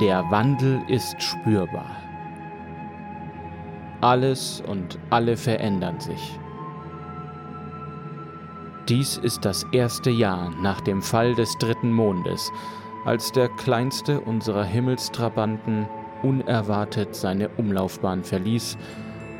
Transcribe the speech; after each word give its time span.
Der 0.00 0.30
Wandel 0.30 0.82
ist 0.88 1.22
spürbar. 1.22 1.90
Alles 4.02 4.60
und 4.60 4.98
alle 5.08 5.38
verändern 5.38 5.98
sich. 6.00 6.38
Dies 8.90 9.16
ist 9.16 9.46
das 9.46 9.64
erste 9.72 10.10
Jahr 10.10 10.50
nach 10.60 10.82
dem 10.82 11.00
Fall 11.00 11.34
des 11.34 11.56
dritten 11.56 11.92
Mondes, 11.92 12.52
als 13.06 13.32
der 13.32 13.48
kleinste 13.48 14.20
unserer 14.20 14.64
Himmelstrabanten 14.64 15.88
unerwartet 16.22 17.16
seine 17.16 17.48
Umlaufbahn 17.56 18.22
verließ 18.22 18.76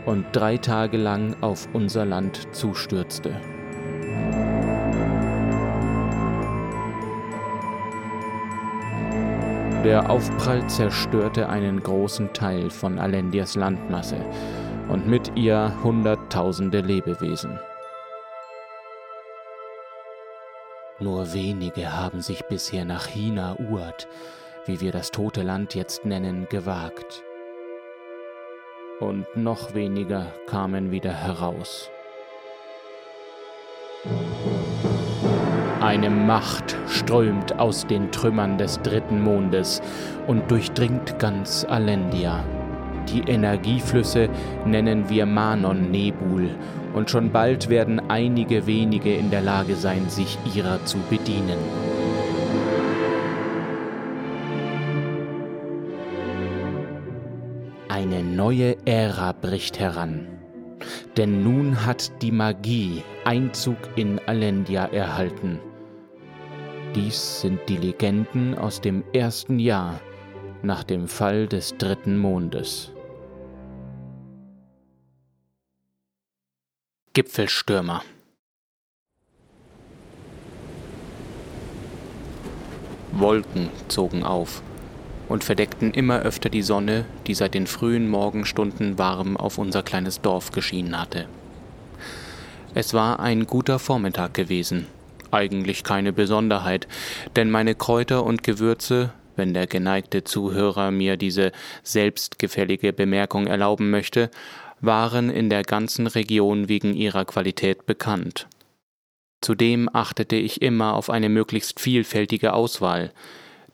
und 0.06 0.24
drei 0.32 0.56
Tage 0.56 0.96
lang 0.96 1.36
auf 1.42 1.68
unser 1.74 2.06
Land 2.06 2.48
zustürzte. 2.52 3.38
Der 9.86 10.10
Aufprall 10.10 10.68
zerstörte 10.68 11.48
einen 11.48 11.80
großen 11.80 12.32
Teil 12.32 12.70
von 12.70 12.98
Alendias 12.98 13.54
Landmasse 13.54 14.16
und 14.88 15.06
mit 15.06 15.30
ihr 15.36 15.72
Hunderttausende 15.84 16.80
Lebewesen. 16.80 17.60
Nur 20.98 21.32
wenige 21.32 21.96
haben 21.96 22.20
sich 22.20 22.44
bisher 22.46 22.84
nach 22.84 23.06
China 23.06 23.54
Uert, 23.60 24.08
wie 24.64 24.80
wir 24.80 24.90
das 24.90 25.12
tote 25.12 25.42
Land 25.42 25.76
jetzt 25.76 26.04
nennen, 26.04 26.48
gewagt 26.50 27.22
und 28.98 29.36
noch 29.36 29.72
weniger 29.72 30.32
kamen 30.48 30.90
wieder 30.90 31.12
heraus. 31.12 31.92
Eine 35.80 36.08
Macht 36.08 36.74
strömt 36.88 37.58
aus 37.58 37.86
den 37.86 38.10
Trümmern 38.10 38.56
des 38.56 38.80
dritten 38.80 39.22
Mondes 39.22 39.82
und 40.26 40.50
durchdringt 40.50 41.18
ganz 41.18 41.66
Alendia. 41.68 42.44
Die 43.08 43.20
Energieflüsse 43.20 44.28
nennen 44.64 45.08
wir 45.10 45.26
Manon 45.26 45.90
Nebul 45.90 46.48
und 46.94 47.10
schon 47.10 47.30
bald 47.30 47.68
werden 47.68 48.00
einige 48.08 48.66
wenige 48.66 49.14
in 49.14 49.30
der 49.30 49.42
Lage 49.42 49.76
sein, 49.76 50.08
sich 50.08 50.38
ihrer 50.54 50.82
zu 50.86 50.96
bedienen. 51.10 51.58
Eine 57.88 58.22
neue 58.22 58.76
Ära 58.86 59.32
bricht 59.32 59.78
heran. 59.78 60.26
Denn 61.16 61.42
nun 61.42 61.84
hat 61.86 62.22
die 62.22 62.32
Magie 62.32 63.02
Einzug 63.26 63.76
in 63.96 64.20
Alendia 64.20 64.84
erhalten. 64.84 65.58
Dies 66.94 67.40
sind 67.40 67.58
die 67.68 67.76
Legenden 67.76 68.56
aus 68.56 68.80
dem 68.80 69.02
ersten 69.12 69.58
Jahr 69.58 70.00
nach 70.62 70.84
dem 70.84 71.08
Fall 71.08 71.48
des 71.48 71.76
dritten 71.76 72.18
Mondes. 72.18 72.92
Gipfelstürmer 77.14 78.04
Wolken 83.10 83.70
zogen 83.88 84.22
auf 84.22 84.62
und 85.28 85.42
verdeckten 85.42 85.90
immer 85.90 86.20
öfter 86.20 86.48
die 86.48 86.62
Sonne, 86.62 87.04
die 87.26 87.34
seit 87.34 87.54
den 87.54 87.66
frühen 87.66 88.08
Morgenstunden 88.08 89.00
warm 89.00 89.36
auf 89.36 89.58
unser 89.58 89.82
kleines 89.82 90.20
Dorf 90.20 90.52
geschienen 90.52 91.00
hatte. 91.00 91.26
Es 92.78 92.92
war 92.92 93.20
ein 93.20 93.46
guter 93.46 93.78
Vormittag 93.78 94.34
gewesen, 94.34 94.86
eigentlich 95.30 95.82
keine 95.82 96.12
Besonderheit, 96.12 96.86
denn 97.34 97.50
meine 97.50 97.74
Kräuter 97.74 98.22
und 98.22 98.42
Gewürze, 98.42 99.14
wenn 99.34 99.54
der 99.54 99.66
geneigte 99.66 100.24
Zuhörer 100.24 100.90
mir 100.90 101.16
diese 101.16 101.52
selbstgefällige 101.82 102.92
Bemerkung 102.92 103.46
erlauben 103.46 103.88
möchte, 103.88 104.30
waren 104.82 105.30
in 105.30 105.48
der 105.48 105.62
ganzen 105.62 106.06
Region 106.06 106.68
wegen 106.68 106.92
ihrer 106.92 107.24
Qualität 107.24 107.86
bekannt. 107.86 108.46
Zudem 109.40 109.88
achtete 109.90 110.36
ich 110.36 110.60
immer 110.60 110.96
auf 110.96 111.08
eine 111.08 111.30
möglichst 111.30 111.80
vielfältige 111.80 112.52
Auswahl, 112.52 113.10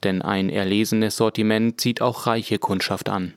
denn 0.05 0.23
ein 0.23 0.49
erlesenes 0.49 1.17
Sortiment 1.17 1.81
zieht 1.81 2.01
auch 2.03 2.29
reiche 2.29 2.61
Kundschaft 2.61 3.09
an. 3.09 3.35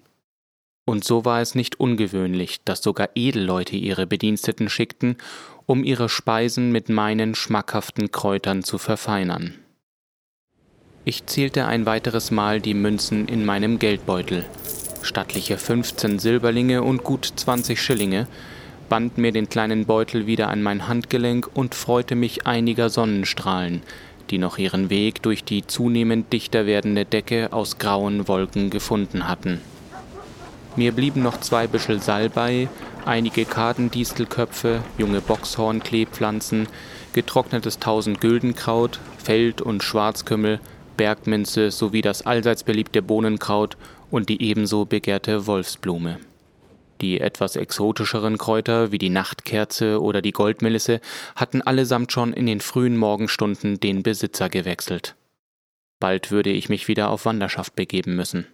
Und 0.87 1.03
so 1.03 1.25
war 1.25 1.41
es 1.41 1.55
nicht 1.55 1.79
ungewöhnlich, 1.79 2.63
dass 2.63 2.83
sogar 2.83 3.09
Edelleute 3.15 3.75
ihre 3.75 4.05
Bediensteten 4.05 4.69
schickten, 4.69 5.17
um 5.65 5.83
ihre 5.83 6.09
Speisen 6.09 6.71
mit 6.71 6.89
meinen 6.89 7.35
schmackhaften 7.35 8.11
Kräutern 8.11 8.63
zu 8.63 8.77
verfeinern. 8.77 9.55
Ich 11.03 11.25
zählte 11.25 11.65
ein 11.65 11.85
weiteres 11.85 12.31
Mal 12.31 12.61
die 12.61 12.73
Münzen 12.73 13.27
in 13.27 13.45
meinem 13.45 13.77
Geldbeutel, 13.77 14.45
stattliche 15.03 15.57
15 15.57 16.19
Silberlinge 16.19 16.81
und 16.81 17.03
gut 17.03 17.31
20 17.35 17.79
Schillinge, 17.81 18.27
band 18.89 19.17
mir 19.17 19.31
den 19.31 19.49
kleinen 19.49 19.85
Beutel 19.85 20.27
wieder 20.27 20.49
an 20.49 20.63
mein 20.63 20.87
Handgelenk 20.87 21.49
und 21.53 21.75
freute 21.75 22.15
mich 22.15 22.47
einiger 22.47 22.89
Sonnenstrahlen, 22.89 23.83
die 24.29 24.37
noch 24.37 24.57
ihren 24.57 24.89
Weg 24.89 25.21
durch 25.21 25.43
die 25.43 25.65
zunehmend 25.65 26.33
dichter 26.33 26.65
werdende 26.65 27.05
Decke 27.05 27.53
aus 27.53 27.77
grauen 27.77 28.27
Wolken 28.27 28.69
gefunden 28.69 29.27
hatten. 29.27 29.61
Mir 30.77 30.91
blieben 30.91 31.23
noch 31.23 31.39
zwei 31.39 31.67
Büschel 31.67 32.01
Salbei, 32.01 32.67
einige 33.05 33.45
Kadendistelköpfe, 33.45 34.83
junge 34.97 35.21
Boxhornkleepflanzen, 35.21 36.67
getrocknetes 37.13 37.79
Tausendgüldenkraut, 37.79 38.99
Feld- 39.23 39.61
und 39.61 39.83
Schwarzkümmel, 39.83 40.59
Bergminze 40.97 41.71
sowie 41.71 42.01
das 42.01 42.25
allseits 42.25 42.63
beliebte 42.63 43.01
Bohnenkraut 43.01 43.77
und 44.11 44.27
die 44.27 44.41
ebenso 44.41 44.85
begehrte 44.85 45.47
Wolfsblume. 45.47 46.19
Die 47.01 47.19
etwas 47.19 47.55
exotischeren 47.55 48.37
Kräuter 48.37 48.91
wie 48.91 48.97
die 48.97 49.09
Nachtkerze 49.09 50.01
oder 50.01 50.21
die 50.21 50.31
Goldmelisse 50.31 51.01
hatten 51.35 51.61
allesamt 51.61 52.11
schon 52.11 52.33
in 52.33 52.45
den 52.45 52.61
frühen 52.61 52.97
Morgenstunden 52.97 53.79
den 53.79 54.03
Besitzer 54.03 54.49
gewechselt. 54.49 55.15
Bald 55.99 56.31
würde 56.31 56.51
ich 56.51 56.69
mich 56.69 56.87
wieder 56.87 57.09
auf 57.09 57.25
Wanderschaft 57.25 57.75
begeben 57.75 58.15
müssen. 58.15 58.47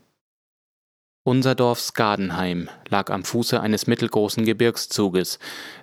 Unser 1.23 1.53
Dorf 1.53 1.79
Skadenheim 1.79 2.67
lag 2.89 3.11
am 3.11 3.23
Fuße 3.23 3.61
eines 3.61 3.85
mittelgroßen 3.85 4.43
Gebirgszuges, 4.43 5.37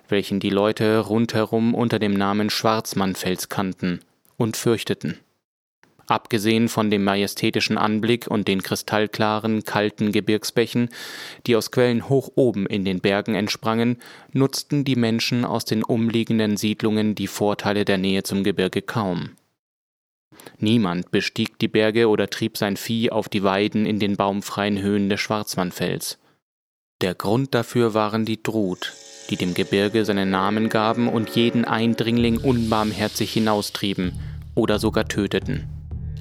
welchen 0.09 0.41
die 0.41 0.49
Leute 0.49 0.99
rundherum 0.99 1.73
unter 1.73 1.97
dem 1.97 2.13
Namen 2.13 2.49
Schwarzmannfels 2.49 3.47
kannten 3.47 4.01
und 4.35 4.57
fürchteten. 4.57 5.17
Abgesehen 6.07 6.67
von 6.67 6.91
dem 6.91 7.05
majestätischen 7.05 7.77
Anblick 7.77 8.27
und 8.27 8.49
den 8.49 8.63
kristallklaren, 8.63 9.63
kalten 9.63 10.11
Gebirgsbächen, 10.11 10.89
die 11.47 11.55
aus 11.55 11.71
Quellen 11.71 12.09
hoch 12.09 12.31
oben 12.35 12.65
in 12.65 12.83
den 12.83 12.99
Bergen 12.99 13.35
entsprangen, 13.35 13.95
nutzten 14.33 14.83
die 14.83 14.97
Menschen 14.97 15.45
aus 15.45 15.63
den 15.63 15.83
umliegenden 15.83 16.57
Siedlungen 16.57 17.15
die 17.15 17.27
Vorteile 17.27 17.85
der 17.85 17.97
Nähe 17.97 18.23
zum 18.23 18.43
Gebirge 18.43 18.81
kaum. 18.81 19.37
Niemand 20.61 21.11
bestieg 21.11 21.57
die 21.59 21.69
Berge 21.69 22.09
oder 22.09 22.29
trieb 22.29 22.57
sein 22.57 22.75
Vieh 22.75 23.11
auf 23.11 23.29
die 23.29 23.43
Weiden 23.43 23.85
in 23.85 23.99
den 23.99 24.17
baumfreien 24.17 24.81
Höhen 24.81 25.09
des 25.09 25.21
Schwarzmannfels. 25.21 26.19
Der 27.01 27.15
Grund 27.15 27.55
dafür 27.55 27.93
waren 27.93 28.25
die 28.25 28.43
Drut, 28.43 28.93
die 29.29 29.37
dem 29.37 29.53
Gebirge 29.53 30.03
seinen 30.03 30.29
Namen 30.29 30.67
gaben 30.67 31.07
und 31.07 31.29
jeden 31.29 31.63
Eindringling 31.63 32.37
unbarmherzig 32.37 33.31
hinaustrieben 33.31 34.19
oder 34.53 34.79
sogar 34.79 35.07
töteten. 35.07 35.69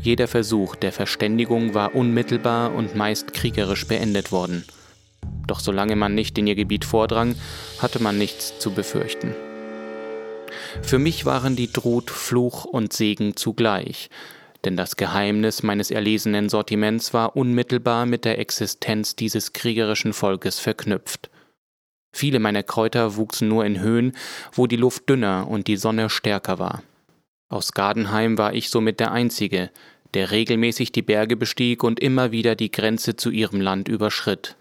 Jeder 0.01 0.29
Versuch 0.29 0.77
der 0.77 0.93
Verständigung 0.93 1.75
war 1.75 1.97
unmittelbar 1.97 2.73
und 2.73 2.95
meist 2.95 3.35
kriegerisch 3.35 3.89
beendet 3.89 4.31
worden. 4.31 4.65
Doch 5.49 5.59
solange 5.59 5.97
man 5.97 6.15
nicht 6.15 6.39
in 6.39 6.47
ihr 6.47 6.55
Gebiet 6.55 6.85
vordrang, 6.85 7.35
hatte 7.81 8.01
man 8.01 8.17
nichts 8.17 8.61
zu 8.61 8.71
befürchten. 8.71 9.35
Für 10.83 10.99
mich 10.99 11.25
waren 11.25 11.57
die 11.57 11.73
Drut 11.73 12.11
Fluch 12.11 12.65
und 12.65 12.93
Segen 12.93 13.37
zugleich, 13.37 14.11
denn 14.65 14.77
das 14.77 14.97
Geheimnis 14.97 15.63
meines 15.63 15.91
erlesenen 15.91 16.49
Sortiments 16.49 17.15
war 17.15 17.37
unmittelbar 17.37 18.07
mit 18.07 18.25
der 18.25 18.39
Existenz 18.39 19.17
dieses 19.17 19.53
kriegerischen 19.53 20.13
Volkes 20.13 20.59
verknüpft. 20.59 21.31
Viele 22.13 22.41
meiner 22.41 22.63
Kräuter 22.63 23.17
wuchsen 23.17 23.49
nur 23.49 23.65
in 23.65 23.81
Höhen, 23.81 24.13
wo 24.53 24.67
die 24.67 24.77
Luft 24.77 25.09
dünner 25.09 25.47
und 25.49 25.67
die 25.69 25.77
Sonne 25.77 26.11
stärker 26.11 26.59
war. 26.59 26.83
Aus 27.49 27.73
Gardenheim 27.73 28.37
war 28.39 28.55
ich 28.55 28.71
somit 28.71 28.99
der 29.01 29.13
Einzige, 29.13 29.71
der 30.15 30.31
regelmäßig 30.31 30.91
die 30.91 31.03
Berge 31.03 31.37
bestieg 31.37 31.85
und 31.85 32.01
immer 32.01 32.33
wieder 32.33 32.57
die 32.57 32.71
Grenze 32.71 33.17
zu 33.17 33.31
ihrem 33.31 33.61
Land 33.61 33.89
überschritt. 33.89 34.57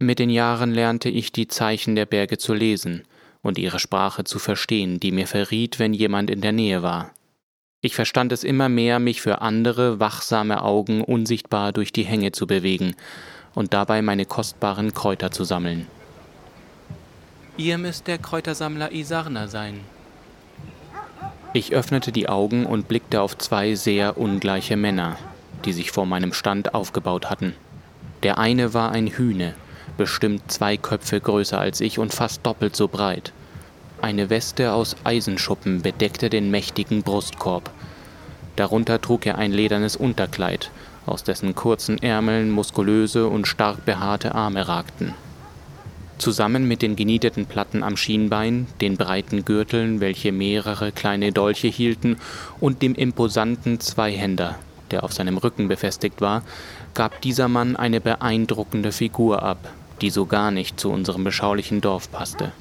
Mit 0.00 0.18
den 0.18 0.30
Jahren 0.30 0.72
lernte 0.72 1.08
ich 1.08 1.32
die 1.32 1.46
Zeichen 1.46 1.94
der 1.94 2.06
Berge 2.06 2.36
zu 2.36 2.52
lesen 2.52 3.04
und 3.44 3.58
ihre 3.58 3.78
Sprache 3.78 4.24
zu 4.24 4.40
verstehen, 4.40 4.98
die 4.98 5.12
mir 5.12 5.28
verriet, 5.28 5.78
wenn 5.78 5.94
jemand 5.94 6.30
in 6.30 6.40
der 6.40 6.50
Nähe 6.50 6.82
war. 6.82 7.12
Ich 7.80 7.94
verstand 7.94 8.32
es 8.32 8.42
immer 8.42 8.68
mehr, 8.68 8.98
mich 8.98 9.22
für 9.22 9.40
andere, 9.40 10.00
wachsame 10.00 10.62
Augen 10.62 11.04
unsichtbar 11.04 11.72
durch 11.72 11.92
die 11.92 12.04
Hänge 12.04 12.32
zu 12.32 12.48
bewegen 12.48 12.96
und 13.54 13.72
dabei 13.72 14.02
meine 14.02 14.24
kostbaren 14.24 14.92
Kräuter 14.92 15.30
zu 15.30 15.44
sammeln. 15.44 15.86
Ihr 17.56 17.78
müsst 17.78 18.08
der 18.08 18.18
Kräutersammler 18.18 18.90
Isarna 18.90 19.46
sein, 19.46 19.78
ich 21.56 21.72
öffnete 21.72 22.10
die 22.10 22.28
Augen 22.28 22.66
und 22.66 22.88
blickte 22.88 23.22
auf 23.22 23.38
zwei 23.38 23.76
sehr 23.76 24.18
ungleiche 24.18 24.76
Männer. 24.76 25.16
die 25.64 25.72
sich 25.72 25.92
vor 25.92 26.04
meinem 26.04 26.34
Stand 26.34 26.74
aufgebaut 26.74 27.30
hatten. 27.30 27.54
Der 28.22 28.36
eine 28.36 28.74
war 28.74 28.90
ein 28.90 29.06
Hühne, 29.06 29.54
bestimmt 29.96 30.50
zwei 30.50 30.76
Köpfe 30.76 31.20
größer 31.20 31.58
als 31.58 31.80
ich 31.80 31.98
und 31.98 32.12
fast 32.12 32.44
doppelt 32.44 32.76
so 32.76 32.88
breit. 32.88 33.32
Eine 34.00 34.28
Weste 34.30 34.72
aus 34.72 34.96
Eisenschuppen 35.04 35.82
bedeckte 35.82 36.28
den 36.28 36.50
mächtigen 36.50 37.02
Brustkorb. 37.02 37.70
Darunter 38.56 39.00
trug 39.00 39.26
er 39.26 39.38
ein 39.38 39.52
ledernes 39.52 39.96
Unterkleid, 39.96 40.70
aus 41.06 41.24
dessen 41.24 41.54
kurzen 41.54 42.02
Ärmeln 42.02 42.50
muskulöse 42.50 43.28
und 43.28 43.46
stark 43.48 43.84
behaarte 43.84 44.34
Arme 44.34 44.68
ragten. 44.68 45.14
Zusammen 46.18 46.68
mit 46.68 46.82
den 46.82 46.96
genieteten 46.96 47.46
Platten 47.46 47.82
am 47.82 47.96
Schienbein, 47.96 48.66
den 48.80 48.96
breiten 48.96 49.44
Gürteln, 49.44 50.00
welche 50.00 50.32
mehrere 50.32 50.92
kleine 50.92 51.32
Dolche 51.32 51.68
hielten, 51.68 52.18
und 52.60 52.82
dem 52.82 52.94
imposanten 52.94 53.80
Zweihänder, 53.80 54.56
der 54.90 55.02
auf 55.02 55.12
seinem 55.12 55.38
Rücken 55.38 55.66
befestigt 55.66 56.20
war, 56.20 56.42
gab 56.94 57.20
dieser 57.22 57.48
Mann 57.48 57.74
eine 57.74 58.00
beeindruckende 58.00 58.92
Figur 58.92 59.42
ab, 59.42 59.58
die 60.00 60.10
so 60.10 60.26
gar 60.26 60.50
nicht 60.50 60.78
zu 60.78 60.90
unserem 60.90 61.24
beschaulichen 61.24 61.80
Dorf 61.80 62.10
passte. 62.10 62.52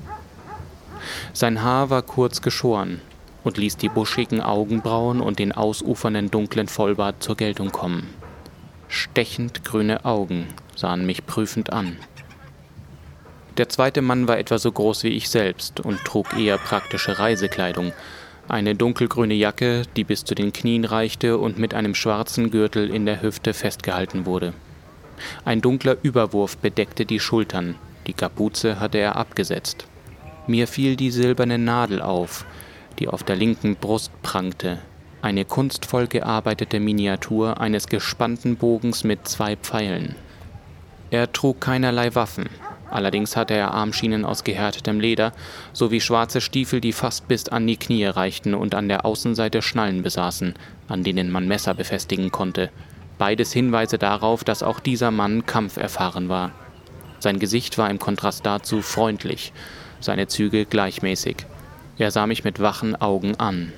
Sein 1.34 1.62
Haar 1.62 1.90
war 1.90 2.02
kurz 2.02 2.42
geschoren 2.42 3.02
und 3.44 3.58
ließ 3.58 3.78
die 3.78 3.90
buschigen 3.90 4.42
Augenbrauen 4.42 5.22
und 5.22 5.40
den 5.40 5.52
ausufernden 5.52 6.32
dunklen 6.32 6.68
Vollbart 6.68 7.22
zur 7.22 7.36
Geltung 7.36 7.72
kommen. 7.72 8.10
Stechend 8.88 9.66
grüne 9.66 10.06
Augen 10.06 10.48
sahen 10.76 11.06
mich 11.06 11.26
prüfend 11.26 11.74
an. 11.74 11.98
Der 13.58 13.70
zweite 13.70 14.02
Mann 14.02 14.28
war 14.28 14.38
etwa 14.38 14.58
so 14.58 14.72
groß 14.72 15.04
wie 15.04 15.10
ich 15.10 15.30
selbst 15.30 15.80
und 15.80 16.04
trug 16.04 16.36
eher 16.38 16.58
praktische 16.58 17.20
Reisekleidung, 17.20 17.92
eine 18.48 18.76
dunkelgrüne 18.76 19.36
Jacke, 19.36 19.84
die 19.96 20.04
bis 20.04 20.26
zu 20.26 20.36
den 20.36 20.52
Knien 20.52 20.86
reichte 20.86 21.38
und 21.38 21.58
mit 21.58 21.74
einem 21.74 21.96
schwarzen 21.96 22.52
Gürtel 22.52 22.90
in 22.90 23.06
der 23.06 23.22
Hüfte 23.22 23.54
festgehalten 23.54 24.26
wurde. 24.26 24.54
Ein 25.46 25.62
dunkler 25.62 25.98
Überwurf 26.02 26.58
bedeckte 26.58 27.06
die 27.06 27.20
Schultern, 27.20 27.76
die 28.08 28.14
Kapuze 28.14 28.80
hatte 28.80 28.98
er 28.98 29.16
abgesetzt. 29.16 29.86
Mir 30.48 30.68
fiel 30.68 30.96
die 30.96 31.12
silberne 31.12 31.58
Nadel 31.58 32.02
auf, 32.02 32.46
die 33.00 33.08
auf 33.08 33.24
der 33.24 33.36
linken 33.36 33.76
Brust 33.76 34.12
prangte, 34.22 34.80
eine 35.22 35.46
kunstvoll 35.46 36.08
gearbeitete 36.08 36.80
Miniatur 36.80 37.62
eines 37.62 37.88
gespannten 37.88 38.58
Bogens 38.58 39.04
mit 39.04 39.28
zwei 39.28 39.56
Pfeilen. 39.56 40.16
Er 41.12 41.32
trug 41.32 41.62
keinerlei 41.62 42.14
Waffen, 42.16 42.50
allerdings 42.90 43.38
hatte 43.38 43.54
er 43.54 43.74
Armschienen 43.74 44.26
aus 44.26 44.44
gehärtetem 44.44 45.00
Leder 45.00 45.32
sowie 45.72 46.02
schwarze 46.02 46.42
Stiefel, 46.42 46.82
die 46.82 46.92
fast 46.92 47.28
bis 47.28 47.48
an 47.48 47.66
die 47.66 47.78
Knie 47.78 48.06
reichten 48.06 48.54
und 48.54 48.76
an 48.76 48.90
der 48.90 49.06
Außenseite 49.06 49.62
Schnallen 49.62 50.04
besaßen, 50.04 50.56
an 50.88 51.04
denen 51.04 51.32
man 51.32 51.48
Messer 51.48 51.74
befestigen 51.74 52.32
konnte. 52.32 52.70
Beides 53.18 53.54
Hinweise 53.54 53.98
darauf, 53.98 54.44
dass 54.44 54.64
auch 54.64 54.80
dieser 54.80 55.12
Mann 55.12 55.46
kampferfahren 55.46 56.30
war. 56.30 56.52
Sein 57.20 57.40
Gesicht 57.40 57.78
war 57.78 57.90
im 57.90 58.00
Kontrast 58.00 58.46
dazu 58.46 58.82
freundlich, 58.82 59.54
seine 60.00 60.28
Züge 60.28 60.66
gleichmäßig. 60.66 61.46
Er 61.98 62.12
sah 62.12 62.28
mich 62.28 62.44
mit 62.44 62.60
wachen 62.60 62.96
Augen 63.00 63.36
an. 63.40 63.72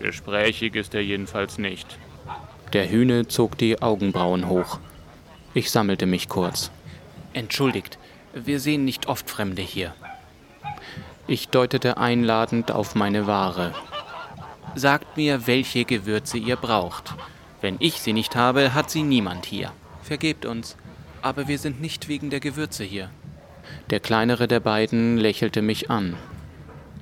Gesprächig 0.00 0.74
ist 0.74 0.94
er 0.94 1.02
jedenfalls 1.02 1.58
nicht. 1.58 1.98
Der 2.72 2.90
Hühne 2.90 3.28
zog 3.28 3.56
die 3.56 3.80
Augenbrauen 3.80 4.48
hoch. 4.48 4.80
Ich 5.54 5.70
sammelte 5.70 6.06
mich 6.06 6.28
kurz. 6.28 6.72
Entschuldigt, 7.32 7.98
wir 8.34 8.58
sehen 8.58 8.84
nicht 8.84 9.06
oft 9.06 9.30
Fremde 9.30 9.62
hier. 9.62 9.94
Ich 11.26 11.48
deutete 11.48 11.96
einladend 11.96 12.72
auf 12.72 12.94
meine 12.94 13.26
Ware. 13.26 13.72
Sagt 14.74 15.16
mir, 15.16 15.46
welche 15.46 15.84
Gewürze 15.84 16.38
ihr 16.38 16.56
braucht. 16.56 17.14
Wenn 17.64 17.76
ich 17.78 17.94
sie 17.94 18.12
nicht 18.12 18.36
habe, 18.36 18.74
hat 18.74 18.90
sie 18.90 19.02
niemand 19.02 19.46
hier. 19.46 19.72
Vergebt 20.02 20.44
uns, 20.44 20.76
aber 21.22 21.48
wir 21.48 21.58
sind 21.58 21.80
nicht 21.80 22.08
wegen 22.08 22.28
der 22.28 22.40
Gewürze 22.40 22.84
hier. 22.84 23.08
Der 23.88 24.00
kleinere 24.00 24.46
der 24.46 24.60
beiden 24.60 25.16
lächelte 25.16 25.62
mich 25.62 25.90
an. 25.90 26.14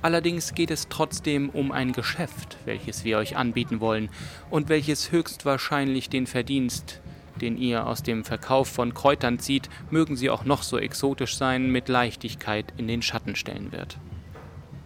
Allerdings 0.03 0.55
geht 0.55 0.71
es 0.71 0.87
trotzdem 0.89 1.49
um 1.49 1.73
ein 1.73 1.91
Geschäft, 1.91 2.59
welches 2.65 3.03
wir 3.03 3.19
euch 3.19 3.37
anbieten 3.37 3.81
wollen 3.81 4.09
und 4.51 4.69
welches 4.69 5.11
höchstwahrscheinlich 5.11 6.11
den 6.11 6.29
Verdienst, 6.29 7.01
den 7.41 7.59
ihr 7.59 7.85
aus 7.85 8.05
dem 8.05 8.23
Verkauf 8.23 8.69
von 8.69 8.95
Kräutern 8.95 9.41
zieht, 9.41 9.69
mögen 9.91 10.15
sie 10.15 10.31
auch 10.31 10.45
noch 10.45 10.63
so 10.63 10.79
exotisch 10.79 11.37
sein, 11.37 11.73
mit 11.73 11.89
Leichtigkeit 11.89 12.73
in 12.77 12.87
den 12.87 13.03
Schatten 13.03 13.35
stellen 13.35 13.73
wird. 13.73 13.99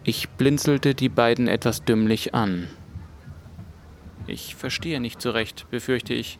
Ich 0.03 0.27
blinzelte 0.27 0.95
die 0.95 1.09
beiden 1.09 1.47
etwas 1.47 1.83
dümmlich 1.83 2.33
an. 2.33 2.67
Ich 4.27 4.55
verstehe 4.55 4.99
nicht 4.99 5.21
so 5.21 5.31
recht, 5.31 5.67
befürchte 5.71 6.13
ich. 6.13 6.37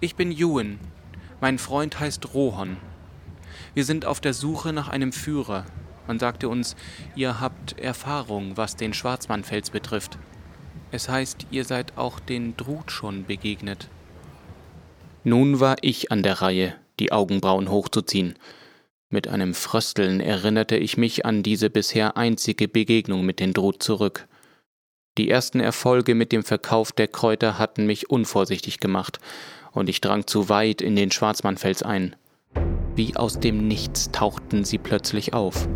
Ich 0.00 0.16
bin 0.16 0.32
Ewan. 0.32 0.80
Mein 1.40 1.58
Freund 1.58 2.00
heißt 2.00 2.34
Rohon. 2.34 2.76
Wir 3.72 3.84
sind 3.84 4.04
auf 4.04 4.20
der 4.20 4.34
Suche 4.34 4.72
nach 4.72 4.88
einem 4.88 5.12
Führer. 5.12 5.64
Man 6.08 6.18
sagte 6.18 6.48
uns, 6.48 6.74
ihr 7.14 7.40
habt 7.40 7.78
Erfahrung, 7.78 8.56
was 8.56 8.74
den 8.74 8.92
Schwarzmannfels 8.92 9.70
betrifft. 9.70 10.18
Es 10.90 11.08
heißt, 11.08 11.46
ihr 11.50 11.64
seid 11.64 11.96
auch 11.96 12.18
den 12.18 12.56
Drut 12.56 12.90
schon 12.90 13.24
begegnet. 13.24 13.88
Nun 15.22 15.60
war 15.60 15.76
ich 15.80 16.10
an 16.10 16.22
der 16.22 16.42
Reihe, 16.42 16.74
die 16.98 17.12
Augenbrauen 17.12 17.70
hochzuziehen. 17.70 18.34
Mit 19.08 19.28
einem 19.28 19.54
Frösteln 19.54 20.20
erinnerte 20.20 20.76
ich 20.76 20.96
mich 20.96 21.24
an 21.24 21.42
diese 21.44 21.70
bisher 21.70 22.16
einzige 22.16 22.66
Begegnung 22.66 23.24
mit 23.24 23.38
den 23.38 23.52
Drut 23.52 23.82
zurück. 23.82 24.26
Die 25.16 25.30
ersten 25.30 25.60
Erfolge 25.60 26.16
mit 26.16 26.32
dem 26.32 26.42
Verkauf 26.42 26.90
der 26.90 27.06
Kräuter 27.06 27.56
hatten 27.56 27.86
mich 27.86 28.10
unvorsichtig 28.10 28.80
gemacht, 28.80 29.20
und 29.70 29.88
ich 29.88 30.00
drang 30.00 30.26
zu 30.26 30.48
weit 30.48 30.80
in 30.80 30.96
den 30.96 31.12
Schwarzmannfels 31.12 31.84
ein. 31.84 32.16
Wie 32.96 33.14
aus 33.14 33.38
dem 33.38 33.68
Nichts 33.68 34.10
tauchten 34.10 34.64
sie 34.64 34.78
plötzlich 34.78 35.32
auf. 35.32 35.68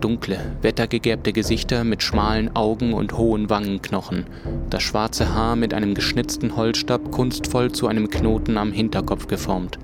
Dunkle, 0.00 0.56
wettergegerbte 0.62 1.34
Gesichter 1.34 1.84
mit 1.84 2.02
schmalen 2.02 2.56
Augen 2.56 2.94
und 2.94 3.16
hohen 3.18 3.50
Wangenknochen, 3.50 4.24
das 4.70 4.82
schwarze 4.82 5.34
Haar 5.34 5.54
mit 5.54 5.74
einem 5.74 5.94
geschnitzten 5.94 6.56
Holzstab 6.56 7.12
kunstvoll 7.12 7.72
zu 7.72 7.88
einem 7.88 8.08
Knoten 8.08 8.56
am 8.56 8.72
Hinterkopf 8.72 9.26
geformt. 9.26 9.78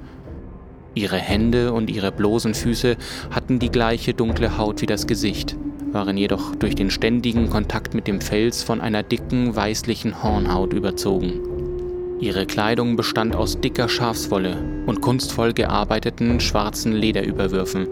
Ihre 0.94 1.18
Hände 1.18 1.74
und 1.74 1.90
ihre 1.90 2.10
bloßen 2.10 2.54
Füße 2.54 2.96
hatten 3.30 3.58
die 3.58 3.70
gleiche 3.70 4.14
dunkle 4.14 4.56
Haut 4.56 4.80
wie 4.80 4.86
das 4.86 5.06
Gesicht, 5.06 5.56
waren 5.98 6.16
jedoch 6.16 6.54
durch 6.54 6.76
den 6.76 6.92
ständigen 6.92 7.50
Kontakt 7.50 7.92
mit 7.92 8.06
dem 8.06 8.20
Fels 8.20 8.62
von 8.62 8.80
einer 8.80 9.02
dicken, 9.02 9.56
weißlichen 9.56 10.22
Hornhaut 10.22 10.72
überzogen. 10.72 11.40
Ihre 12.20 12.46
Kleidung 12.46 12.94
bestand 12.94 13.34
aus 13.34 13.60
dicker 13.60 13.88
Schafswolle 13.88 14.58
und 14.86 15.00
kunstvoll 15.00 15.52
gearbeiteten 15.52 16.38
schwarzen 16.38 16.92
Lederüberwürfen. 16.92 17.88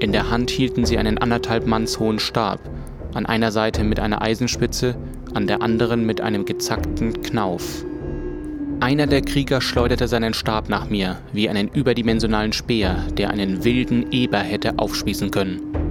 In 0.00 0.12
der 0.12 0.30
Hand 0.30 0.48
hielten 0.48 0.86
sie 0.86 0.96
einen 0.96 1.18
anderthalb 1.18 1.66
Manns 1.66 2.00
hohen 2.00 2.18
Stab, 2.18 2.60
an 3.12 3.26
einer 3.26 3.52
Seite 3.52 3.84
mit 3.84 4.00
einer 4.00 4.22
Eisenspitze, 4.22 4.96
an 5.34 5.46
der 5.46 5.60
anderen 5.60 6.06
mit 6.06 6.22
einem 6.22 6.46
gezackten 6.46 7.22
Knauf. 7.22 7.84
Einer 8.80 9.06
der 9.06 9.20
Krieger 9.20 9.60
schleuderte 9.60 10.08
seinen 10.08 10.32
Stab 10.32 10.70
nach 10.70 10.88
mir, 10.88 11.18
wie 11.34 11.50
einen 11.50 11.68
überdimensionalen 11.68 12.54
Speer, 12.54 13.04
der 13.18 13.28
einen 13.28 13.64
wilden 13.64 14.12
Eber 14.12 14.38
hätte 14.38 14.78
aufspießen 14.78 15.30
können. 15.30 15.83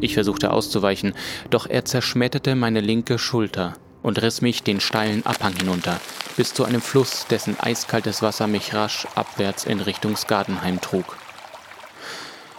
Ich 0.00 0.14
versuchte 0.14 0.52
auszuweichen, 0.52 1.14
doch 1.50 1.66
er 1.66 1.84
zerschmetterte 1.84 2.54
meine 2.54 2.80
linke 2.80 3.18
Schulter 3.18 3.76
und 4.02 4.22
riss 4.22 4.42
mich 4.42 4.62
den 4.62 4.80
steilen 4.80 5.26
Abhang 5.26 5.56
hinunter, 5.56 6.00
bis 6.36 6.54
zu 6.54 6.64
einem 6.64 6.80
Fluss, 6.80 7.26
dessen 7.28 7.58
eiskaltes 7.58 8.22
Wasser 8.22 8.46
mich 8.46 8.74
rasch 8.74 9.06
abwärts 9.16 9.64
in 9.64 9.80
Richtung 9.80 10.16
Skadenheim 10.16 10.80
trug. 10.80 11.16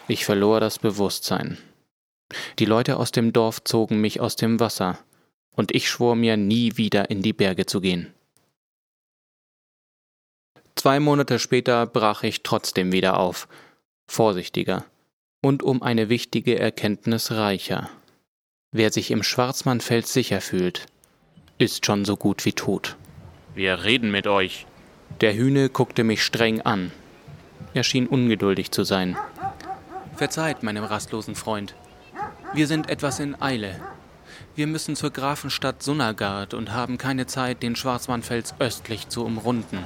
Ich 0.08 0.26
verlor 0.26 0.60
das 0.60 0.80
Bewusstsein. 0.80 1.58
Die 2.60 2.66
Leute 2.66 2.98
aus 2.98 3.12
dem 3.12 3.32
Dorf 3.32 3.64
zogen 3.64 4.02
mich 4.02 4.20
aus 4.20 4.36
dem 4.36 4.60
Wasser, 4.60 5.00
und 5.56 5.74
ich 5.74 5.90
schwor 5.90 6.16
mir, 6.16 6.36
nie 6.36 6.78
wieder 6.78 7.10
in 7.10 7.22
die 7.22 7.34
Berge 7.34 7.66
zu 7.66 7.80
gehen. 7.80 8.14
Zwei 10.76 11.00
Monate 11.00 11.40
später 11.40 11.86
brach 11.86 12.24
ich 12.24 12.44
trotzdem 12.44 12.92
wieder 12.92 13.18
auf, 13.18 13.48
vorsichtiger 14.08 14.86
und 15.42 15.64
um 15.64 15.82
eine 15.82 16.10
wichtige 16.10 16.60
Erkenntnis 16.60 17.32
reicher. 17.32 17.90
Wer 18.72 18.92
sich 18.92 19.12
im 19.12 19.24
Schwarzmannfeld 19.24 20.08
sicher 20.08 20.42
fühlt, 20.42 20.86
ist 21.58 21.86
schon 21.86 22.06
so 22.06 22.16
gut 22.18 22.46
wie 22.46 22.54
tot. 22.54 22.98
Wir 23.56 23.84
reden 23.84 24.12
mit 24.12 24.28
euch. 24.28 24.66
Der 25.22 25.36
Hühne 25.36 25.70
guckte 25.70 26.04
mich 26.04 26.24
streng 26.24 26.62
an. 26.62 26.92
Er 27.74 27.84
schien 27.84 28.08
ungeduldig 28.08 28.72
zu 28.72 28.84
sein. 28.84 29.18
Verzeiht 30.16 30.64
meinem 30.64 30.84
rastlosen 30.84 31.36
Freund. 31.36 31.76
Wir 32.54 32.68
sind 32.68 32.90
etwas 32.90 33.20
in 33.20 33.42
Eile. 33.42 33.80
Wir 34.56 34.68
müssen 34.68 34.96
zur 34.96 35.12
Grafenstadt 35.12 35.82
Sunnagard 35.82 36.54
und 36.54 36.74
haben 36.74 36.98
keine 36.98 37.26
Zeit, 37.26 37.64
den 37.64 37.76
Schwarzmannfels 37.76 38.56
östlich 38.60 39.08
zu 39.08 39.24
umrunden. 39.24 39.80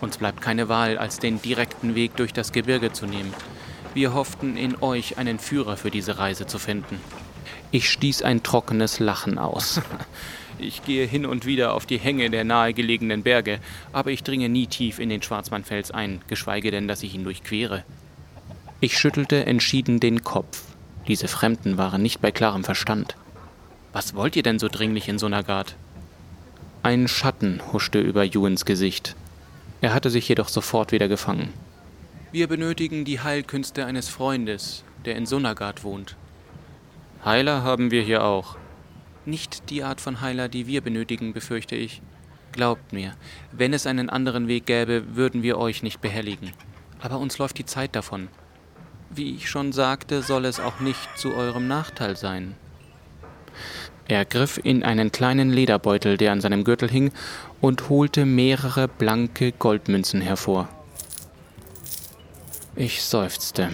Uns 0.00 0.18
bleibt 0.18 0.40
keine 0.40 0.68
Wahl, 0.68 0.98
als 0.98 1.18
den 1.18 1.40
direkten 1.40 1.94
Weg 1.94 2.16
durch 2.16 2.32
das 2.32 2.52
Gebirge 2.52 2.92
zu 2.92 3.06
nehmen. 3.06 3.32
Wir 3.94 4.14
hofften 4.14 4.56
in 4.56 4.80
euch 4.82 5.18
einen 5.18 5.38
Führer 5.38 5.76
für 5.76 5.90
diese 5.90 6.18
Reise 6.18 6.46
zu 6.46 6.58
finden. 6.58 7.00
Ich 7.72 7.90
stieß 7.90 8.22
ein 8.22 8.42
trockenes 8.42 8.98
Lachen 8.98 9.38
aus. 9.38 9.80
Ich 10.62 10.84
gehe 10.84 11.06
hin 11.06 11.24
und 11.24 11.46
wieder 11.46 11.72
auf 11.72 11.86
die 11.86 11.98
Hänge 11.98 12.28
der 12.28 12.44
nahegelegenen 12.44 13.22
Berge, 13.22 13.60
aber 13.94 14.10
ich 14.10 14.22
dringe 14.22 14.50
nie 14.50 14.66
tief 14.66 14.98
in 14.98 15.08
den 15.08 15.22
Schwarzmannfels 15.22 15.90
ein, 15.90 16.20
geschweige 16.28 16.70
denn, 16.70 16.86
dass 16.86 17.02
ich 17.02 17.14
ihn 17.14 17.24
durchquere. 17.24 17.82
Ich 18.80 18.98
schüttelte 18.98 19.46
entschieden 19.46 20.00
den 20.00 20.22
Kopf. 20.22 20.62
Diese 21.08 21.28
Fremden 21.28 21.78
waren 21.78 22.02
nicht 22.02 22.20
bei 22.20 22.30
klarem 22.30 22.62
Verstand. 22.62 23.16
Was 23.94 24.14
wollt 24.14 24.36
ihr 24.36 24.42
denn 24.42 24.58
so 24.58 24.68
dringlich 24.68 25.08
in 25.08 25.18
Sonagard? 25.18 25.76
Ein 26.82 27.08
Schatten 27.08 27.62
huschte 27.72 27.98
über 27.98 28.24
Juens 28.24 28.66
Gesicht. 28.66 29.16
Er 29.80 29.94
hatte 29.94 30.10
sich 30.10 30.28
jedoch 30.28 30.48
sofort 30.48 30.92
wieder 30.92 31.08
gefangen. 31.08 31.54
Wir 32.32 32.46
benötigen 32.46 33.04
die 33.04 33.18
Heilkünste 33.18 33.86
eines 33.86 34.08
Freundes, 34.08 34.84
der 35.04 35.16
in 35.16 35.26
Sonagard 35.26 35.82
wohnt. 35.82 36.16
Heiler 37.24 37.64
haben 37.64 37.90
wir 37.90 38.02
hier 38.02 38.22
auch. 38.22 38.56
Nicht 39.26 39.68
die 39.68 39.82
Art 39.82 40.00
von 40.00 40.20
Heiler, 40.20 40.48
die 40.48 40.68
wir 40.68 40.80
benötigen, 40.80 41.32
befürchte 41.32 41.74
ich. 41.74 42.02
Glaubt 42.52 42.92
mir, 42.92 43.14
wenn 43.50 43.72
es 43.72 43.84
einen 43.84 44.08
anderen 44.08 44.46
Weg 44.46 44.66
gäbe, 44.66 45.16
würden 45.16 45.42
wir 45.42 45.58
euch 45.58 45.82
nicht 45.82 46.00
behelligen. 46.00 46.52
Aber 47.00 47.18
uns 47.18 47.38
läuft 47.38 47.58
die 47.58 47.66
Zeit 47.66 47.96
davon. 47.96 48.28
Wie 49.10 49.34
ich 49.34 49.50
schon 49.50 49.72
sagte, 49.72 50.22
soll 50.22 50.44
es 50.44 50.60
auch 50.60 50.78
nicht 50.78 51.18
zu 51.18 51.34
eurem 51.34 51.66
Nachteil 51.66 52.16
sein. 52.16 52.54
Er 54.06 54.24
griff 54.24 54.60
in 54.62 54.84
einen 54.84 55.10
kleinen 55.10 55.50
Lederbeutel, 55.50 56.16
der 56.16 56.30
an 56.30 56.40
seinem 56.40 56.62
Gürtel 56.62 56.88
hing, 56.88 57.10
und 57.60 57.88
holte 57.88 58.24
mehrere 58.24 58.86
blanke 58.86 59.50
Goldmünzen 59.50 60.20
hervor. 60.20 60.68
Ich 62.80 63.02
seufzte. 63.02 63.68